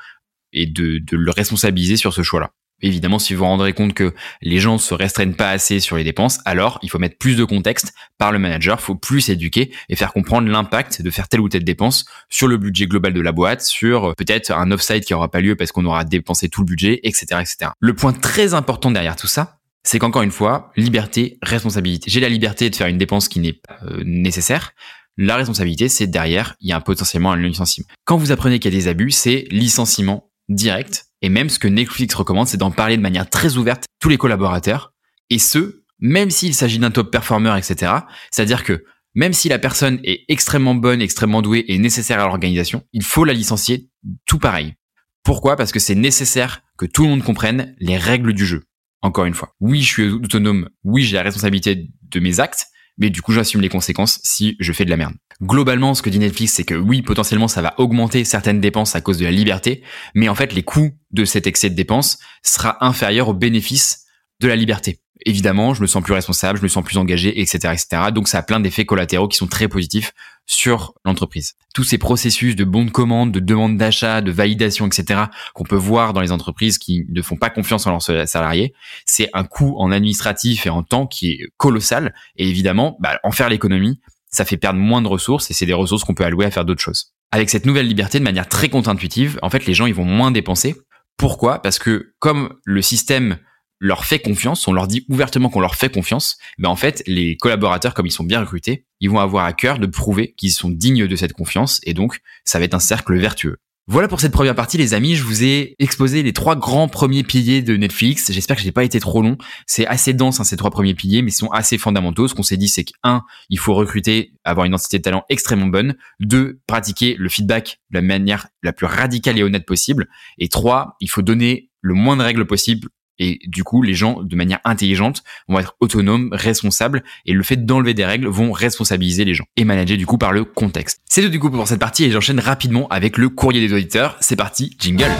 et 0.53 0.65
de, 0.65 0.99
de 0.99 1.17
le 1.17 1.31
responsabiliser 1.31 1.97
sur 1.97 2.13
ce 2.13 2.23
choix-là. 2.23 2.51
Évidemment, 2.81 3.19
si 3.19 3.33
vous 3.33 3.39
vous 3.39 3.45
rendrez 3.45 3.73
compte 3.73 3.93
que 3.93 4.13
les 4.41 4.59
gens 4.59 4.77
se 4.77 4.93
restreignent 4.93 5.33
pas 5.33 5.49
assez 5.49 5.79
sur 5.79 5.97
les 5.97 6.03
dépenses, 6.03 6.39
alors 6.45 6.79
il 6.81 6.89
faut 6.89 6.99
mettre 6.99 7.17
plus 7.17 7.35
de 7.35 7.43
contexte 7.43 7.93
par 8.17 8.31
le 8.31 8.39
manager, 8.39 8.81
faut 8.81 8.95
plus 8.95 9.29
éduquer 9.29 9.71
et 9.89 9.95
faire 9.95 10.13
comprendre 10.13 10.49
l'impact 10.49 11.01
de 11.01 11.09
faire 11.09 11.27
telle 11.27 11.41
ou 11.41 11.49
telle 11.49 11.63
dépense 11.63 12.05
sur 12.29 12.47
le 12.47 12.57
budget 12.57 12.87
global 12.87 13.13
de 13.13 13.21
la 13.21 13.31
boîte, 13.31 13.61
sur 13.61 14.09
euh, 14.09 14.13
peut-être 14.13 14.51
un 14.51 14.71
offside 14.71 15.03
qui 15.03 15.13
aura 15.13 15.29
pas 15.29 15.41
lieu 15.41 15.55
parce 15.55 15.71
qu'on 15.71 15.85
aura 15.85 16.03
dépensé 16.05 16.49
tout 16.49 16.61
le 16.61 16.65
budget, 16.65 16.99
etc., 17.03 17.25
etc. 17.41 17.71
Le 17.79 17.93
point 17.93 18.13
très 18.13 18.53
important 18.53 18.91
derrière 18.91 19.15
tout 19.15 19.27
ça, 19.27 19.59
c'est 19.83 19.99
qu'encore 19.99 20.21
une 20.21 20.31
fois, 20.31 20.71
liberté, 20.75 21.37
responsabilité. 21.41 22.11
J'ai 22.11 22.19
la 22.19 22.29
liberté 22.29 22.69
de 22.69 22.75
faire 22.75 22.87
une 22.87 22.97
dépense 22.97 23.27
qui 23.27 23.39
n'est 23.39 23.53
pas 23.53 23.77
euh, 23.83 24.03
nécessaire. 24.05 24.73
La 25.17 25.35
responsabilité, 25.35 25.89
c'est 25.89 26.07
derrière, 26.07 26.55
il 26.61 26.69
y 26.69 26.73
a 26.73 26.79
potentiellement 26.79 27.31
un 27.31 27.37
licenciement. 27.37 27.87
Quand 28.05 28.17
vous 28.17 28.31
apprenez 28.31 28.59
qu'il 28.59 28.73
y 28.73 28.77
a 28.77 28.79
des 28.79 28.87
abus, 28.87 29.11
c'est 29.11 29.47
licenciement 29.51 30.29
direct 30.47 31.08
et 31.21 31.29
même 31.29 31.49
ce 31.49 31.59
que 31.59 31.67
Netflix 31.67 32.13
recommande, 32.15 32.47
c'est 32.47 32.57
d'en 32.57 32.71
parler 32.71 32.97
de 32.97 33.01
manière 33.01 33.29
très 33.29 33.57
ouverte 33.57 33.85
tous 33.99 34.09
les 34.09 34.17
collaborateurs. 34.17 34.93
Et 35.29 35.39
ce, 35.39 35.83
même 35.99 36.29
s'il 36.29 36.53
s'agit 36.53 36.79
d'un 36.79 36.91
top 36.91 37.11
performer, 37.11 37.55
etc. 37.57 37.91
C'est-à-dire 38.31 38.63
que 38.63 38.85
même 39.15 39.33
si 39.33 39.49
la 39.49 39.59
personne 39.59 39.99
est 40.03 40.23
extrêmement 40.29 40.75
bonne, 40.75 41.01
extrêmement 41.01 41.41
douée 41.41 41.65
et 41.67 41.77
nécessaire 41.77 42.19
à 42.19 42.27
l'organisation, 42.27 42.83
il 42.93 43.03
faut 43.03 43.25
la 43.25 43.33
licencier 43.33 43.89
tout 44.25 44.39
pareil. 44.39 44.75
Pourquoi? 45.23 45.55
Parce 45.55 45.71
que 45.71 45.79
c'est 45.79 45.95
nécessaire 45.95 46.61
que 46.77 46.85
tout 46.85 47.03
le 47.03 47.09
monde 47.09 47.23
comprenne 47.23 47.75
les 47.79 47.97
règles 47.97 48.33
du 48.33 48.45
jeu. 48.45 48.63
Encore 49.01 49.25
une 49.25 49.33
fois, 49.33 49.55
oui, 49.59 49.81
je 49.81 49.87
suis 49.87 50.09
autonome, 50.09 50.69
oui, 50.83 51.03
j'ai 51.03 51.15
la 51.15 51.23
responsabilité 51.23 51.89
de 52.03 52.19
mes 52.19 52.39
actes, 52.39 52.67
mais 52.99 53.09
du 53.09 53.21
coup, 53.21 53.31
j'assume 53.31 53.61
les 53.61 53.69
conséquences 53.69 54.19
si 54.23 54.55
je 54.59 54.71
fais 54.71 54.85
de 54.85 54.89
la 54.89 54.97
merde. 54.97 55.13
Globalement, 55.41 55.93
ce 55.93 56.01
que 56.01 56.09
dit 56.09 56.19
Netflix, 56.19 56.53
c'est 56.53 56.65
que 56.65 56.75
oui, 56.75 57.01
potentiellement, 57.01 57.47
ça 57.47 57.61
va 57.61 57.73
augmenter 57.77 58.25
certaines 58.25 58.59
dépenses 58.59 58.95
à 58.95 59.01
cause 59.01 59.17
de 59.17 59.23
la 59.23 59.31
liberté, 59.31 59.83
mais 60.13 60.27
en 60.29 60.35
fait, 60.35 60.53
les 60.53 60.63
coûts 60.63 60.91
de 61.11 61.25
cet 61.25 61.47
excès 61.47 61.69
de 61.69 61.75
dépenses 61.75 62.19
sera 62.43 62.85
inférieur 62.85 63.29
aux 63.29 63.33
bénéfices 63.33 64.05
de 64.41 64.47
la 64.47 64.55
liberté. 64.55 64.99
Évidemment, 65.25 65.73
je 65.73 65.81
me 65.81 65.87
sens 65.87 66.03
plus 66.03 66.13
responsable, 66.13 66.59
je 66.59 66.63
me 66.63 66.67
sens 66.67 66.83
plus 66.83 66.97
engagé, 66.97 67.41
etc., 67.41 67.73
etc. 67.73 68.11
Donc, 68.13 68.27
ça 68.27 68.39
a 68.39 68.41
plein 68.41 68.59
d'effets 68.59 68.85
collatéraux 68.85 69.27
qui 69.27 69.37
sont 69.37 69.47
très 69.47 69.67
positifs 69.67 70.13
sur 70.49 70.95
l'entreprise. 71.05 71.53
Tous 71.75 71.83
ces 71.83 71.99
processus 71.99 72.55
de 72.55 72.63
bons 72.63 72.83
de 72.83 72.89
commande, 72.89 73.31
de 73.31 73.39
demande 73.39 73.77
d'achat, 73.77 74.21
de 74.21 74.31
validation, 74.31 74.87
etc., 74.87 75.25
qu'on 75.53 75.63
peut 75.63 75.75
voir 75.75 76.11
dans 76.11 76.21
les 76.21 76.31
entreprises 76.31 76.79
qui 76.79 77.05
ne 77.07 77.21
font 77.21 77.35
pas 77.35 77.51
confiance 77.51 77.85
en 77.85 77.91
leurs 77.91 78.27
salariés, 78.27 78.73
c'est 79.05 79.29
un 79.33 79.43
coût 79.43 79.75
en 79.77 79.91
administratif 79.91 80.65
et 80.65 80.69
en 80.69 80.81
temps 80.81 81.05
qui 81.05 81.33
est 81.33 81.39
colossal. 81.57 82.15
Et 82.35 82.49
évidemment, 82.49 82.97
bah, 82.99 83.19
en 83.23 83.31
faire 83.31 83.47
l'économie, 83.47 83.99
ça 84.31 84.43
fait 84.43 84.57
perdre 84.57 84.79
moins 84.79 85.03
de 85.03 85.07
ressources 85.07 85.51
et 85.51 85.53
c'est 85.53 85.67
des 85.67 85.73
ressources 85.73 86.03
qu'on 86.03 86.15
peut 86.15 86.25
allouer 86.25 86.47
à 86.47 86.51
faire 86.51 86.65
d'autres 86.65 86.81
choses. 86.81 87.13
Avec 87.31 87.51
cette 87.51 87.67
nouvelle 87.67 87.87
liberté, 87.87 88.17
de 88.17 88.23
manière 88.23 88.49
très 88.49 88.69
contre-intuitive, 88.69 89.37
en 89.43 89.51
fait, 89.51 89.67
les 89.67 89.75
gens, 89.75 89.85
ils 89.85 89.93
vont 89.93 90.03
moins 90.03 90.31
dépenser. 90.31 90.75
Pourquoi? 91.15 91.61
Parce 91.61 91.77
que 91.77 92.13
comme 92.17 92.55
le 92.63 92.81
système 92.81 93.37
leur 93.79 94.05
fait 94.05 94.19
confiance, 94.19 94.67
on 94.67 94.73
leur 94.73 94.87
dit 94.87 95.05
ouvertement 95.09 95.49
qu'on 95.49 95.61
leur 95.61 95.75
fait 95.75 95.91
confiance, 95.91 96.37
ben 96.57 96.69
en 96.69 96.75
fait, 96.75 97.01
les 97.07 97.37
collaborateurs, 97.37 97.93
comme 97.93 98.05
ils 98.05 98.11
sont 98.11 98.23
bien 98.23 98.41
recrutés, 98.41 98.85
ils 98.99 99.09
vont 99.09 99.19
avoir 99.19 99.45
à 99.45 99.53
cœur 99.53 99.79
de 99.79 99.87
prouver 99.87 100.33
qu'ils 100.37 100.51
sont 100.51 100.69
dignes 100.69 101.07
de 101.07 101.15
cette 101.15 101.33
confiance, 101.33 101.79
et 101.83 101.93
donc, 101.93 102.19
ça 102.45 102.59
va 102.59 102.65
être 102.65 102.73
un 102.73 102.79
cercle 102.79 103.17
vertueux. 103.17 103.57
Voilà 103.91 104.07
pour 104.07 104.19
cette 104.19 104.33
première 104.33 104.53
partie, 104.53 104.77
les 104.77 104.93
amis. 104.93 105.15
Je 105.15 105.23
vous 105.23 105.43
ai 105.43 105.73
exposé 105.79 106.21
les 106.21 106.31
trois 106.31 106.55
grands 106.55 106.87
premiers 106.87 107.23
piliers 107.23 107.63
de 107.63 107.75
Netflix. 107.75 108.31
J'espère 108.31 108.55
que 108.55 108.61
je 108.61 108.67
n'ai 108.67 108.71
pas 108.71 108.83
été 108.83 108.99
trop 108.99 109.23
long. 109.23 109.35
C'est 109.65 109.87
assez 109.87 110.13
dense, 110.13 110.39
hein, 110.39 110.43
ces 110.43 110.57
trois 110.57 110.69
premiers 110.69 110.93
piliers, 110.93 111.23
mais 111.23 111.31
ils 111.31 111.33
sont 111.33 111.49
assez 111.49 111.79
fondamentaux. 111.79 112.27
Ce 112.27 112.35
qu'on 112.35 112.43
s'est 112.43 112.55
dit, 112.55 112.67
c'est 112.67 112.83
que 112.83 112.91
un, 113.01 113.23
il 113.49 113.57
faut 113.57 113.73
recruter, 113.73 114.33
avoir 114.43 114.67
une 114.67 114.73
identité 114.73 114.99
de 114.99 115.01
talent 115.01 115.25
extrêmement 115.27 115.65
bonne. 115.65 115.95
Deux, 116.19 116.59
pratiquer 116.67 117.15
le 117.17 117.29
feedback 117.29 117.79
de 117.89 117.97
la 117.97 118.03
manière 118.03 118.49
la 118.61 118.73
plus 118.73 118.85
radicale 118.85 119.39
et 119.39 119.43
honnête 119.43 119.65
possible. 119.65 120.07
Et 120.37 120.49
trois, 120.49 120.95
il 120.99 121.09
faut 121.09 121.23
donner 121.23 121.71
le 121.81 121.95
moins 121.95 122.15
de 122.15 122.21
règles 122.21 122.45
possible 122.45 122.89
et 123.19 123.39
du 123.45 123.63
coup, 123.63 123.81
les 123.81 123.93
gens, 123.93 124.21
de 124.23 124.35
manière 124.35 124.59
intelligente, 124.63 125.23
vont 125.47 125.59
être 125.59 125.75
autonomes, 125.79 126.29
responsables, 126.31 127.03
et 127.25 127.33
le 127.33 127.43
fait 127.43 127.65
d'enlever 127.65 127.93
des 127.93 128.05
règles 128.05 128.27
vont 128.27 128.51
responsabiliser 128.51 129.25
les 129.25 129.33
gens 129.33 129.45
et 129.57 129.65
manager 129.65 129.97
du 129.97 130.05
coup 130.05 130.17
par 130.17 130.31
le 130.31 130.45
contexte. 130.45 131.01
C'est 131.09 131.21
tout 131.21 131.29
du 131.29 131.39
coup 131.39 131.49
pour 131.49 131.67
cette 131.67 131.79
partie 131.79 132.05
et 132.05 132.11
j'enchaîne 132.11 132.39
rapidement 132.39 132.87
avec 132.87 133.17
le 133.17 133.29
courrier 133.29 133.65
des 133.65 133.73
auditeurs. 133.73 134.17
C'est 134.21 134.35
parti, 134.35 134.75
jingle. 134.79 135.11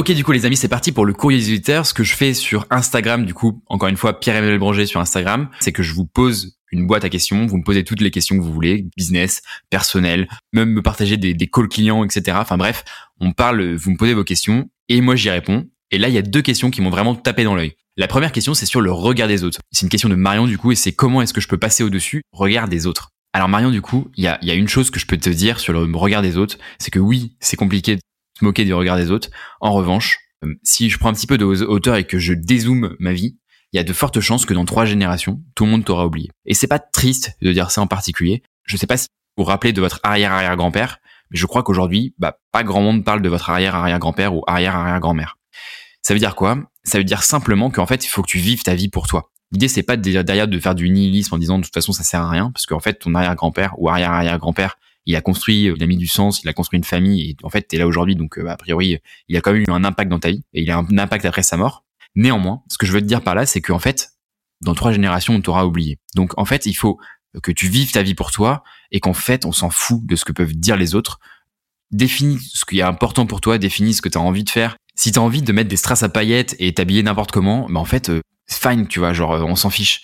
Ok, 0.00 0.12
du 0.12 0.24
coup, 0.24 0.32
les 0.32 0.46
amis, 0.46 0.56
c'est 0.56 0.66
parti 0.66 0.92
pour 0.92 1.04
le 1.04 1.12
courrier 1.12 1.38
des 1.38 1.48
auditeurs. 1.52 1.84
Ce 1.84 1.92
que 1.92 2.04
je 2.04 2.14
fais 2.14 2.32
sur 2.32 2.64
Instagram, 2.70 3.26
du 3.26 3.34
coup, 3.34 3.62
encore 3.66 3.90
une 3.90 3.98
fois, 3.98 4.18
Pierre-Emmanuel 4.18 4.58
Branger 4.58 4.86
sur 4.86 4.98
Instagram, 4.98 5.50
c'est 5.60 5.72
que 5.72 5.82
je 5.82 5.92
vous 5.92 6.06
pose 6.06 6.56
une 6.72 6.86
boîte 6.86 7.04
à 7.04 7.10
questions. 7.10 7.44
Vous 7.44 7.58
me 7.58 7.62
posez 7.62 7.84
toutes 7.84 8.00
les 8.00 8.10
questions 8.10 8.38
que 8.38 8.40
vous 8.40 8.50
voulez, 8.50 8.86
business, 8.96 9.42
personnel, 9.68 10.26
même 10.54 10.70
me 10.70 10.80
partager 10.80 11.18
des, 11.18 11.34
calls 11.48 11.68
clients, 11.68 12.02
etc. 12.02 12.38
Enfin 12.40 12.56
bref, 12.56 12.82
on 13.20 13.32
parle, 13.32 13.74
vous 13.74 13.90
me 13.90 13.98
posez 13.98 14.14
vos 14.14 14.24
questions 14.24 14.70
et 14.88 15.02
moi 15.02 15.16
j'y 15.16 15.28
réponds. 15.28 15.68
Et 15.90 15.98
là, 15.98 16.08
il 16.08 16.14
y 16.14 16.18
a 16.18 16.22
deux 16.22 16.40
questions 16.40 16.70
qui 16.70 16.80
m'ont 16.80 16.88
vraiment 16.88 17.14
tapé 17.14 17.44
dans 17.44 17.54
l'œil. 17.54 17.74
La 17.98 18.08
première 18.08 18.32
question, 18.32 18.54
c'est 18.54 18.64
sur 18.64 18.80
le 18.80 18.92
regard 18.92 19.28
des 19.28 19.44
autres. 19.44 19.60
C'est 19.70 19.84
une 19.84 19.90
question 19.90 20.08
de 20.08 20.14
Marion 20.14 20.46
du 20.46 20.56
coup, 20.56 20.72
et 20.72 20.76
c'est 20.76 20.92
comment 20.92 21.20
est-ce 21.20 21.34
que 21.34 21.42
je 21.42 21.48
peux 21.48 21.58
passer 21.58 21.82
au-dessus 21.82 22.22
regard 22.32 22.68
des 22.68 22.86
autres? 22.86 23.10
Alors 23.34 23.50
Marion, 23.50 23.70
du 23.70 23.82
coup, 23.82 24.08
il 24.16 24.24
y 24.24 24.28
a, 24.28 24.38
y 24.40 24.50
a 24.50 24.54
une 24.54 24.66
chose 24.66 24.90
que 24.90 24.98
je 24.98 25.04
peux 25.04 25.18
te 25.18 25.28
dire 25.28 25.60
sur 25.60 25.74
le 25.74 25.80
regard 25.94 26.22
des 26.22 26.38
autres, 26.38 26.56
c'est 26.78 26.90
que 26.90 26.98
oui, 26.98 27.36
c'est 27.38 27.56
compliqué 27.56 27.98
moquer 28.42 28.64
du 28.64 28.74
regard 28.74 28.96
des 28.96 29.10
autres. 29.10 29.30
En 29.60 29.72
revanche, 29.72 30.18
euh, 30.44 30.54
si 30.62 30.90
je 30.90 30.98
prends 30.98 31.10
un 31.10 31.14
petit 31.14 31.26
peu 31.26 31.38
de 31.38 31.44
hauteur 31.44 31.96
et 31.96 32.04
que 32.04 32.18
je 32.18 32.32
dézoome 32.32 32.96
ma 32.98 33.12
vie, 33.12 33.36
il 33.72 33.76
y 33.76 33.80
a 33.80 33.84
de 33.84 33.92
fortes 33.92 34.20
chances 34.20 34.46
que 34.46 34.54
dans 34.54 34.64
trois 34.64 34.84
générations, 34.84 35.40
tout 35.54 35.64
le 35.64 35.70
monde 35.70 35.84
t'aura 35.84 36.06
oublié. 36.06 36.30
Et 36.44 36.54
c'est 36.54 36.66
pas 36.66 36.78
triste 36.78 37.32
de 37.40 37.52
dire 37.52 37.70
ça 37.70 37.80
en 37.80 37.86
particulier. 37.86 38.42
Je 38.64 38.76
sais 38.76 38.86
pas 38.86 38.96
si 38.96 39.06
vous 39.36 39.44
vous 39.44 39.48
rappelez 39.48 39.72
de 39.72 39.80
votre 39.80 40.00
arrière-arrière-grand-père, 40.02 40.98
mais 41.30 41.38
je 41.38 41.46
crois 41.46 41.62
qu'aujourd'hui, 41.62 42.14
bah, 42.18 42.38
pas 42.52 42.64
grand 42.64 42.82
monde 42.82 43.04
parle 43.04 43.22
de 43.22 43.28
votre 43.28 43.50
arrière-arrière-grand-père 43.50 44.34
ou 44.34 44.42
arrière-arrière-grand-mère. 44.46 45.36
Ça 46.02 46.14
veut 46.14 46.20
dire 46.20 46.34
quoi? 46.34 46.58
Ça 46.82 46.98
veut 46.98 47.04
dire 47.04 47.22
simplement 47.22 47.70
qu'en 47.70 47.86
fait, 47.86 48.04
il 48.04 48.08
faut 48.08 48.22
que 48.22 48.30
tu 48.30 48.38
vives 48.38 48.62
ta 48.62 48.74
vie 48.74 48.88
pour 48.88 49.06
toi. 49.06 49.30
L'idée, 49.52 49.68
c'est 49.68 49.82
pas 49.82 49.96
derrière 49.96 50.48
de 50.48 50.58
faire 50.58 50.74
du 50.74 50.88
nihilisme 50.88 51.34
en 51.34 51.38
disant 51.38 51.58
de 51.58 51.64
toute 51.64 51.74
façon 51.74 51.92
ça 51.92 52.02
sert 52.02 52.22
à 52.22 52.30
rien, 52.30 52.50
parce 52.50 52.66
qu'en 52.66 52.80
fait, 52.80 52.94
ton 52.94 53.14
arrière-grand-père 53.14 53.74
ou 53.78 53.88
arrière-arrière-grand-père, 53.88 54.76
il 55.06 55.16
a 55.16 55.20
construit, 55.20 55.64
il 55.64 55.82
a 55.82 55.86
mis 55.86 55.96
du 55.96 56.06
sens, 56.06 56.42
il 56.42 56.48
a 56.48 56.52
construit 56.52 56.78
une 56.78 56.84
famille, 56.84 57.30
et 57.30 57.36
en 57.42 57.48
fait, 57.48 57.62
t'es 57.62 57.78
là 57.78 57.86
aujourd'hui, 57.86 58.16
donc 58.16 58.38
euh, 58.38 58.48
a 58.48 58.56
priori, 58.56 58.98
il 59.28 59.36
a 59.36 59.40
quand 59.40 59.52
même 59.52 59.62
eu 59.62 59.70
un 59.70 59.84
impact 59.84 60.10
dans 60.10 60.18
ta 60.18 60.30
vie, 60.30 60.44
et 60.52 60.62
il 60.62 60.70
a 60.70 60.78
un 60.78 60.98
impact 60.98 61.24
après 61.24 61.42
sa 61.42 61.56
mort. 61.56 61.84
Néanmoins, 62.14 62.62
ce 62.68 62.78
que 62.78 62.86
je 62.86 62.92
veux 62.92 63.00
te 63.00 63.06
dire 63.06 63.22
par 63.22 63.34
là, 63.34 63.46
c'est 63.46 63.60
qu'en 63.60 63.78
fait, 63.78 64.10
dans 64.60 64.74
trois 64.74 64.92
générations, 64.92 65.34
on 65.34 65.40
t'aura 65.40 65.66
oublié. 65.66 65.98
Donc 66.14 66.38
en 66.38 66.44
fait, 66.44 66.66
il 66.66 66.74
faut 66.74 66.98
que 67.42 67.52
tu 67.52 67.68
vives 67.68 67.92
ta 67.92 68.02
vie 68.02 68.14
pour 68.14 68.30
toi, 68.30 68.62
et 68.90 69.00
qu'en 69.00 69.14
fait, 69.14 69.44
on 69.46 69.52
s'en 69.52 69.70
fout 69.70 70.04
de 70.04 70.16
ce 70.16 70.24
que 70.24 70.32
peuvent 70.32 70.54
dire 70.54 70.76
les 70.76 70.94
autres. 70.94 71.18
Définis 71.90 72.38
ce 72.40 72.64
qui 72.64 72.80
est 72.80 72.82
important 72.82 73.26
pour 73.26 73.40
toi, 73.40 73.58
définis 73.58 73.94
ce 73.94 74.02
que 74.02 74.08
tu 74.08 74.18
as 74.18 74.20
envie 74.20 74.44
de 74.44 74.50
faire. 74.50 74.76
Si 74.94 75.12
tu 75.12 75.18
as 75.18 75.22
envie 75.22 75.42
de 75.42 75.52
mettre 75.52 75.68
des 75.68 75.76
strass 75.76 76.02
à 76.02 76.08
paillettes 76.08 76.54
et 76.58 76.74
t'habiller 76.74 77.02
n'importe 77.02 77.32
comment, 77.32 77.66
bah 77.70 77.80
en 77.80 77.84
fait, 77.84 78.10
euh, 78.10 78.20
fine, 78.48 78.86
tu 78.86 78.98
vois, 78.98 79.12
genre 79.12 79.30
on 79.30 79.56
s'en 79.56 79.70
fiche. 79.70 80.02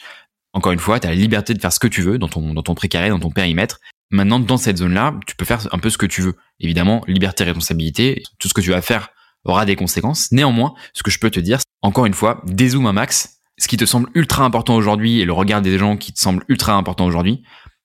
Encore 0.52 0.72
une 0.72 0.78
fois, 0.78 0.98
tu 0.98 1.06
as 1.06 1.10
la 1.10 1.16
liberté 1.16 1.52
de 1.52 1.60
faire 1.60 1.72
ce 1.72 1.78
que 1.78 1.86
tu 1.86 2.00
veux 2.00 2.18
dans 2.18 2.28
ton 2.28 2.54
dans 2.54 2.62
ton 2.62 2.74
précaré, 2.74 3.10
dans 3.10 3.18
ton 3.18 3.30
périmètre. 3.30 3.78
Maintenant, 4.10 4.38
dans 4.38 4.56
cette 4.56 4.78
zone-là, 4.78 5.18
tu 5.26 5.34
peux 5.36 5.44
faire 5.44 5.66
un 5.72 5.78
peu 5.78 5.90
ce 5.90 5.98
que 5.98 6.06
tu 6.06 6.22
veux. 6.22 6.36
Évidemment, 6.60 7.02
liberté, 7.08 7.44
responsabilité, 7.44 8.22
tout 8.38 8.48
ce 8.48 8.54
que 8.54 8.60
tu 8.60 8.70
vas 8.70 8.82
faire 8.82 9.08
aura 9.44 9.64
des 9.64 9.76
conséquences. 9.76 10.30
Néanmoins, 10.32 10.74
ce 10.92 11.02
que 11.02 11.10
je 11.10 11.18
peux 11.18 11.30
te 11.30 11.40
dire, 11.40 11.58
encore 11.82 12.06
une 12.06 12.14
fois, 12.14 12.42
dézoome 12.46 12.86
un 12.86 12.92
max. 12.92 13.40
Ce 13.58 13.68
qui 13.68 13.76
te 13.76 13.86
semble 13.86 14.10
ultra 14.14 14.44
important 14.44 14.76
aujourd'hui 14.76 15.20
et 15.20 15.24
le 15.24 15.32
regard 15.32 15.62
des 15.62 15.78
gens 15.78 15.96
qui 15.96 16.12
te 16.12 16.20
semblent 16.20 16.44
ultra 16.48 16.74
important 16.74 17.06
aujourd'hui, 17.06 17.42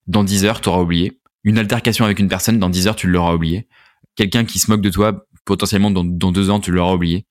dans 0.08 0.24
10 0.24 0.46
heures, 0.46 0.62
tu 0.62 0.70
auras 0.70 0.82
oublié. 0.82 1.22
Une 1.44 1.58
altercation 1.58 2.06
avec 2.06 2.20
une 2.20 2.28
personne, 2.28 2.60
dans 2.60 2.70
10 2.70 2.88
heures, 2.88 2.96
tu 2.96 3.08
l'auras 3.08 3.34
oublié. 3.34 3.68
Quelqu'un 4.16 4.44
qui 4.44 4.60
se 4.60 4.70
moque 4.70 4.82
de 4.82 4.90
toi, 4.90 5.26
potentiellement 5.46 5.92
dans, 5.92 6.04
dans 6.04 6.32
deux 6.32 6.50
ans, 6.50 6.60
tu 6.60 6.72
l'auras 6.72 6.94
oublié. 6.94 7.26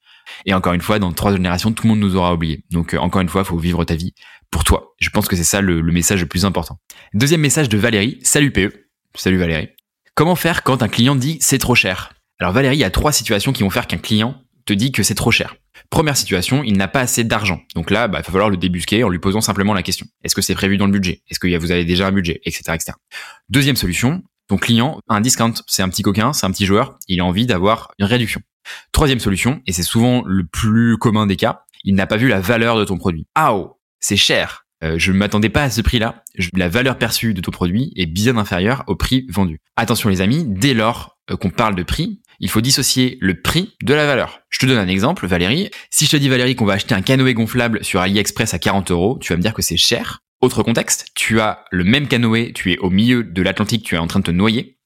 Et 0.46 0.54
encore 0.54 0.72
une 0.72 0.80
fois, 0.80 0.98
dans 0.98 1.12
trois 1.12 1.32
générations, 1.32 1.72
tout 1.72 1.84
le 1.84 1.90
monde 1.90 2.00
nous 2.00 2.16
aura 2.16 2.34
oublié. 2.34 2.64
Donc, 2.70 2.94
euh, 2.94 2.98
encore 2.98 3.20
une 3.20 3.28
fois, 3.28 3.42
il 3.42 3.46
faut 3.46 3.58
vivre 3.58 3.84
ta 3.84 3.94
vie 3.94 4.14
pour 4.50 4.64
toi. 4.64 4.94
Je 4.98 5.10
pense 5.10 5.28
que 5.28 5.36
c'est 5.36 5.44
ça 5.44 5.60
le, 5.60 5.80
le, 5.80 5.92
message 5.92 6.20
le 6.20 6.26
plus 6.26 6.44
important. 6.44 6.78
Deuxième 7.14 7.40
message 7.40 7.68
de 7.68 7.78
Valérie. 7.78 8.18
Salut 8.22 8.52
PE. 8.52 8.79
Salut 9.14 9.38
Valérie. 9.38 9.68
Comment 10.14 10.36
faire 10.36 10.62
quand 10.62 10.82
un 10.82 10.88
client 10.88 11.16
dit 11.16 11.38
c'est 11.40 11.58
trop 11.58 11.74
cher? 11.74 12.12
Alors 12.38 12.52
Valérie, 12.52 12.76
il 12.76 12.80
y 12.80 12.84
a 12.84 12.90
trois 12.90 13.12
situations 13.12 13.52
qui 13.52 13.62
vont 13.62 13.70
faire 13.70 13.86
qu'un 13.86 13.98
client 13.98 14.40
te 14.66 14.72
dit 14.72 14.92
que 14.92 15.02
c'est 15.02 15.14
trop 15.14 15.30
cher. 15.30 15.56
Première 15.90 16.16
situation, 16.16 16.62
il 16.62 16.76
n'a 16.76 16.88
pas 16.88 17.00
assez 17.00 17.24
d'argent. 17.24 17.60
Donc 17.74 17.90
là, 17.90 18.06
bah, 18.06 18.20
il 18.20 18.22
va 18.24 18.30
falloir 18.30 18.50
le 18.50 18.56
débusquer 18.56 19.02
en 19.02 19.08
lui 19.08 19.18
posant 19.18 19.40
simplement 19.40 19.74
la 19.74 19.82
question. 19.82 20.06
Est-ce 20.22 20.34
que 20.34 20.42
c'est 20.42 20.54
prévu 20.54 20.76
dans 20.76 20.86
le 20.86 20.92
budget? 20.92 21.22
Est-ce 21.28 21.40
que 21.40 21.56
vous 21.58 21.72
avez 21.72 21.84
déjà 21.84 22.06
un 22.06 22.12
budget? 22.12 22.40
Etc. 22.44 22.62
etc. 22.72 22.92
Deuxième 23.48 23.76
solution, 23.76 24.22
ton 24.46 24.58
client 24.58 25.00
a 25.08 25.16
un 25.16 25.20
discount. 25.20 25.54
C'est 25.66 25.82
un 25.82 25.88
petit 25.88 26.02
coquin, 26.02 26.32
c'est 26.32 26.46
un 26.46 26.50
petit 26.52 26.66
joueur. 26.66 26.96
Il 27.08 27.20
a 27.20 27.24
envie 27.24 27.46
d'avoir 27.46 27.90
une 27.98 28.06
réduction. 28.06 28.40
Troisième 28.92 29.20
solution, 29.20 29.60
et 29.66 29.72
c'est 29.72 29.82
souvent 29.82 30.22
le 30.24 30.46
plus 30.46 30.98
commun 30.98 31.26
des 31.26 31.36
cas, 31.36 31.64
il 31.82 31.94
n'a 31.94 32.06
pas 32.06 32.16
vu 32.16 32.28
la 32.28 32.40
valeur 32.40 32.78
de 32.78 32.84
ton 32.84 32.96
produit. 32.96 33.26
Ah 33.34 33.54
oh, 33.54 33.80
c'est 33.98 34.16
cher. 34.16 34.66
Euh, 34.82 34.98
je 34.98 35.12
ne 35.12 35.18
m'attendais 35.18 35.48
pas 35.48 35.62
à 35.62 35.70
ce 35.70 35.80
prix-là. 35.80 36.24
La 36.54 36.68
valeur 36.68 36.96
perçue 36.98 37.34
de 37.34 37.40
ton 37.40 37.50
produit 37.50 37.92
est 37.96 38.06
bien 38.06 38.36
inférieure 38.36 38.84
au 38.86 38.96
prix 38.96 39.26
vendu. 39.28 39.60
Attention 39.76 40.08
les 40.08 40.20
amis, 40.20 40.44
dès 40.46 40.74
lors 40.74 41.18
euh, 41.30 41.36
qu'on 41.36 41.50
parle 41.50 41.74
de 41.74 41.82
prix, 41.82 42.20
il 42.40 42.48
faut 42.48 42.62
dissocier 42.62 43.18
le 43.20 43.40
prix 43.40 43.74
de 43.82 43.92
la 43.92 44.06
valeur. 44.06 44.40
Je 44.48 44.58
te 44.58 44.66
donne 44.66 44.78
un 44.78 44.88
exemple, 44.88 45.26
Valérie. 45.26 45.70
Si 45.90 46.06
je 46.06 46.10
te 46.10 46.16
dis, 46.16 46.28
Valérie, 46.28 46.56
qu'on 46.56 46.64
va 46.64 46.74
acheter 46.74 46.94
un 46.94 47.02
canoë 47.02 47.34
gonflable 47.34 47.84
sur 47.84 48.00
AliExpress 48.00 48.54
à 48.54 48.58
40 48.58 48.90
euros, 48.90 49.18
tu 49.20 49.32
vas 49.32 49.36
me 49.36 49.42
dire 49.42 49.54
que 49.54 49.62
c'est 49.62 49.76
cher. 49.76 50.20
Autre 50.40 50.62
contexte, 50.62 51.08
tu 51.14 51.40
as 51.40 51.64
le 51.70 51.84
même 51.84 52.08
canoë, 52.08 52.52
tu 52.54 52.72
es 52.72 52.78
au 52.78 52.88
milieu 52.88 53.24
de 53.24 53.42
l'Atlantique, 53.42 53.84
tu 53.84 53.94
es 53.94 53.98
en 53.98 54.06
train 54.06 54.20
de 54.20 54.24
te 54.24 54.30
noyer. 54.30 54.78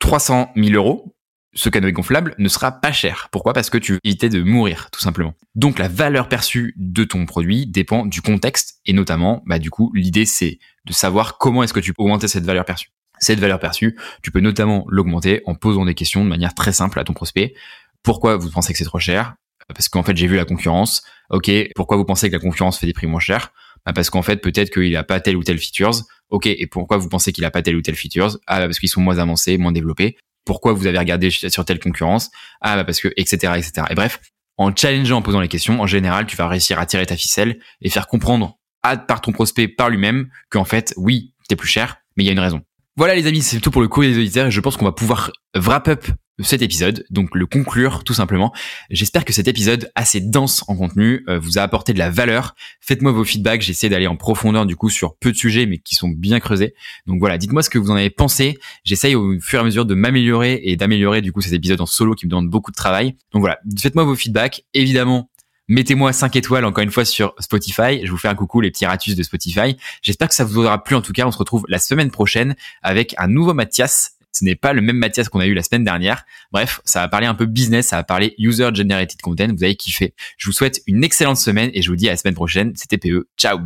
300 0.00 0.52
000 0.56 0.74
euros, 0.74 1.14
ce 1.52 1.68
canoë 1.68 1.92
gonflable 1.92 2.34
ne 2.38 2.48
sera 2.48 2.72
pas 2.72 2.92
cher. 2.92 3.28
Pourquoi? 3.32 3.52
Parce 3.52 3.70
que 3.70 3.78
tu 3.78 3.92
veux 3.92 3.98
éviter 4.04 4.28
de 4.28 4.42
mourir, 4.42 4.90
tout 4.90 5.00
simplement. 5.00 5.34
Donc 5.54 5.78
la 5.78 5.88
valeur 5.88 6.28
perçue 6.28 6.74
de 6.76 7.04
ton 7.04 7.26
produit 7.26 7.66
dépend 7.66 8.06
du 8.06 8.22
contexte 8.22 8.80
et 8.86 8.92
notamment, 8.92 9.42
bah 9.46 9.58
du 9.58 9.70
coup, 9.70 9.92
l'idée 9.94 10.26
c'est 10.26 10.58
de 10.84 10.92
savoir 10.92 11.38
comment 11.38 11.62
est-ce 11.62 11.72
que 11.72 11.80
tu 11.80 11.92
peux 11.92 12.02
augmenter 12.02 12.28
cette 12.28 12.44
valeur 12.44 12.64
perçue. 12.64 12.90
Cette 13.18 13.40
valeur 13.40 13.58
perçue, 13.58 13.98
tu 14.22 14.30
peux 14.30 14.40
notamment 14.40 14.86
l'augmenter 14.88 15.42
en 15.44 15.54
posant 15.54 15.84
des 15.84 15.94
questions 15.94 16.24
de 16.24 16.28
manière 16.28 16.54
très 16.54 16.72
simple 16.72 16.98
à 16.98 17.04
ton 17.04 17.12
prospect. 17.12 17.54
Pourquoi 18.02 18.36
vous 18.36 18.50
pensez 18.50 18.72
que 18.72 18.78
c'est 18.78 18.84
trop 18.84 18.98
cher? 18.98 19.34
Parce 19.68 19.88
qu'en 19.88 20.02
fait 20.02 20.16
j'ai 20.16 20.26
vu 20.26 20.36
la 20.36 20.44
concurrence. 20.44 21.02
Ok, 21.30 21.50
pourquoi 21.74 21.96
vous 21.96 22.04
pensez 22.04 22.28
que 22.30 22.36
la 22.36 22.40
concurrence 22.40 22.78
fait 22.78 22.86
des 22.86 22.92
prix 22.92 23.06
moins 23.06 23.20
chers? 23.20 23.52
Bah 23.84 23.92
Parce 23.92 24.08
qu'en 24.08 24.22
fait 24.22 24.38
peut-être 24.38 24.70
qu'il 24.70 24.92
n'a 24.92 25.04
pas 25.04 25.20
tel 25.20 25.36
ou 25.36 25.42
tel 25.42 25.58
features. 25.58 26.02
Ok, 26.30 26.46
et 26.46 26.66
pourquoi 26.66 26.96
vous 26.96 27.08
pensez 27.08 27.32
qu'il 27.32 27.44
a 27.44 27.50
pas 27.50 27.60
tel 27.60 27.76
ou 27.76 27.82
tel 27.82 27.96
features? 27.96 28.38
Ah, 28.46 28.60
bah, 28.60 28.66
parce 28.66 28.78
qu'ils 28.78 28.88
sont 28.88 29.00
moins 29.00 29.18
avancés, 29.18 29.58
moins 29.58 29.72
développés 29.72 30.16
pourquoi 30.44 30.72
vous 30.72 30.86
avez 30.86 30.98
regardé 30.98 31.30
sur 31.30 31.64
telle 31.64 31.78
concurrence 31.78 32.30
ah 32.60 32.76
bah 32.76 32.84
parce 32.84 33.00
que 33.00 33.08
etc 33.16 33.54
etc 33.56 33.86
et 33.90 33.94
bref 33.94 34.20
en 34.56 34.74
challengeant 34.74 35.18
en 35.18 35.22
posant 35.22 35.40
les 35.40 35.48
questions 35.48 35.80
en 35.80 35.86
général 35.86 36.26
tu 36.26 36.36
vas 36.36 36.48
réussir 36.48 36.78
à 36.78 36.86
tirer 36.86 37.06
ta 37.06 37.16
ficelle 37.16 37.58
et 37.80 37.90
faire 37.90 38.06
comprendre 38.06 38.58
à, 38.82 38.96
par 38.96 39.20
ton 39.20 39.32
prospect 39.32 39.68
par 39.68 39.90
lui-même 39.90 40.28
qu'en 40.50 40.64
fait 40.64 40.94
oui 40.96 41.34
t'es 41.48 41.56
plus 41.56 41.68
cher 41.68 41.98
mais 42.16 42.24
il 42.24 42.26
y 42.26 42.30
a 42.30 42.32
une 42.32 42.40
raison. 42.40 42.60
Voilà 42.96 43.14
les 43.14 43.26
amis, 43.26 43.40
c'est 43.40 43.60
tout 43.60 43.70
pour 43.70 43.82
le 43.82 43.88
courrier 43.88 44.12
des 44.12 44.18
auditeurs 44.18 44.50
je 44.50 44.60
pense 44.60 44.76
qu'on 44.76 44.84
va 44.84 44.92
pouvoir 44.92 45.30
wrap 45.54 45.88
up 45.88 46.06
cet 46.42 46.62
épisode, 46.62 47.04
donc 47.10 47.34
le 47.34 47.46
conclure 47.46 48.04
tout 48.04 48.14
simplement. 48.14 48.52
J'espère 48.90 49.24
que 49.24 49.32
cet 49.32 49.48
épisode 49.48 49.90
assez 49.94 50.20
dense 50.20 50.64
en 50.68 50.76
contenu 50.76 51.24
euh, 51.28 51.38
vous 51.38 51.58
a 51.58 51.62
apporté 51.62 51.92
de 51.92 51.98
la 51.98 52.10
valeur. 52.10 52.54
Faites-moi 52.80 53.12
vos 53.12 53.24
feedbacks, 53.24 53.62
j'essaie 53.62 53.88
d'aller 53.88 54.06
en 54.06 54.16
profondeur 54.16 54.66
du 54.66 54.76
coup 54.76 54.90
sur 54.90 55.16
peu 55.16 55.32
de 55.32 55.36
sujets 55.36 55.66
mais 55.66 55.78
qui 55.78 55.94
sont 55.94 56.08
bien 56.08 56.40
creusés. 56.40 56.74
Donc 57.06 57.20
voilà, 57.20 57.38
dites-moi 57.38 57.62
ce 57.62 57.70
que 57.70 57.78
vous 57.78 57.90
en 57.90 57.96
avez 57.96 58.10
pensé. 58.10 58.58
J'essaye 58.84 59.14
au 59.14 59.38
fur 59.40 59.58
et 59.58 59.62
à 59.62 59.64
mesure 59.64 59.86
de 59.86 59.94
m'améliorer 59.94 60.60
et 60.64 60.76
d'améliorer 60.76 61.20
du 61.22 61.32
coup 61.32 61.40
cet 61.40 61.52
épisode 61.52 61.80
en 61.80 61.86
solo 61.86 62.14
qui 62.14 62.26
me 62.26 62.30
demande 62.30 62.48
beaucoup 62.48 62.70
de 62.70 62.76
travail. 62.76 63.16
Donc 63.32 63.40
voilà, 63.40 63.58
faites-moi 63.78 64.04
vos 64.04 64.14
feedbacks. 64.14 64.64
Évidemment, 64.74 65.30
Mettez-moi 65.70 66.12
5 66.12 66.34
étoiles 66.34 66.64
encore 66.64 66.82
une 66.82 66.90
fois 66.90 67.04
sur 67.04 67.32
Spotify. 67.38 68.04
Je 68.04 68.10
vous 68.10 68.16
fais 68.16 68.26
un 68.26 68.34
coucou 68.34 68.60
les 68.60 68.72
petits 68.72 68.86
ratus 68.86 69.14
de 69.14 69.22
Spotify. 69.22 69.76
J'espère 70.02 70.28
que 70.28 70.34
ça 70.34 70.42
vous 70.42 70.58
aura 70.58 70.82
plu 70.82 70.96
en 70.96 71.00
tout 71.00 71.12
cas. 71.12 71.24
On 71.28 71.30
se 71.30 71.38
retrouve 71.38 71.64
la 71.68 71.78
semaine 71.78 72.10
prochaine 72.10 72.56
avec 72.82 73.14
un 73.18 73.28
nouveau 73.28 73.54
Mathias. 73.54 74.16
Ce 74.40 74.44
n'est 74.46 74.56
pas 74.56 74.72
le 74.72 74.80
même 74.80 74.96
Mathias 74.96 75.28
qu'on 75.28 75.40
a 75.40 75.46
eu 75.46 75.52
la 75.52 75.62
semaine 75.62 75.84
dernière. 75.84 76.24
Bref, 76.50 76.80
ça 76.86 77.00
va 77.00 77.08
parler 77.08 77.26
un 77.26 77.34
peu 77.34 77.44
business, 77.44 77.88
ça 77.88 77.96
va 77.96 78.04
parler 78.04 78.34
user 78.38 78.70
generated 78.72 79.20
content. 79.20 79.48
Vous 79.54 79.64
avez 79.64 79.76
kiffé. 79.76 80.14
Je 80.38 80.46
vous 80.46 80.52
souhaite 80.52 80.80
une 80.86 81.04
excellente 81.04 81.36
semaine 81.36 81.70
et 81.74 81.82
je 81.82 81.90
vous 81.90 81.96
dis 81.96 82.08
à 82.08 82.12
la 82.12 82.16
semaine 82.16 82.34
prochaine. 82.34 82.72
C'était 82.74 82.96
PE. 82.96 83.28
Ciao. 83.36 83.58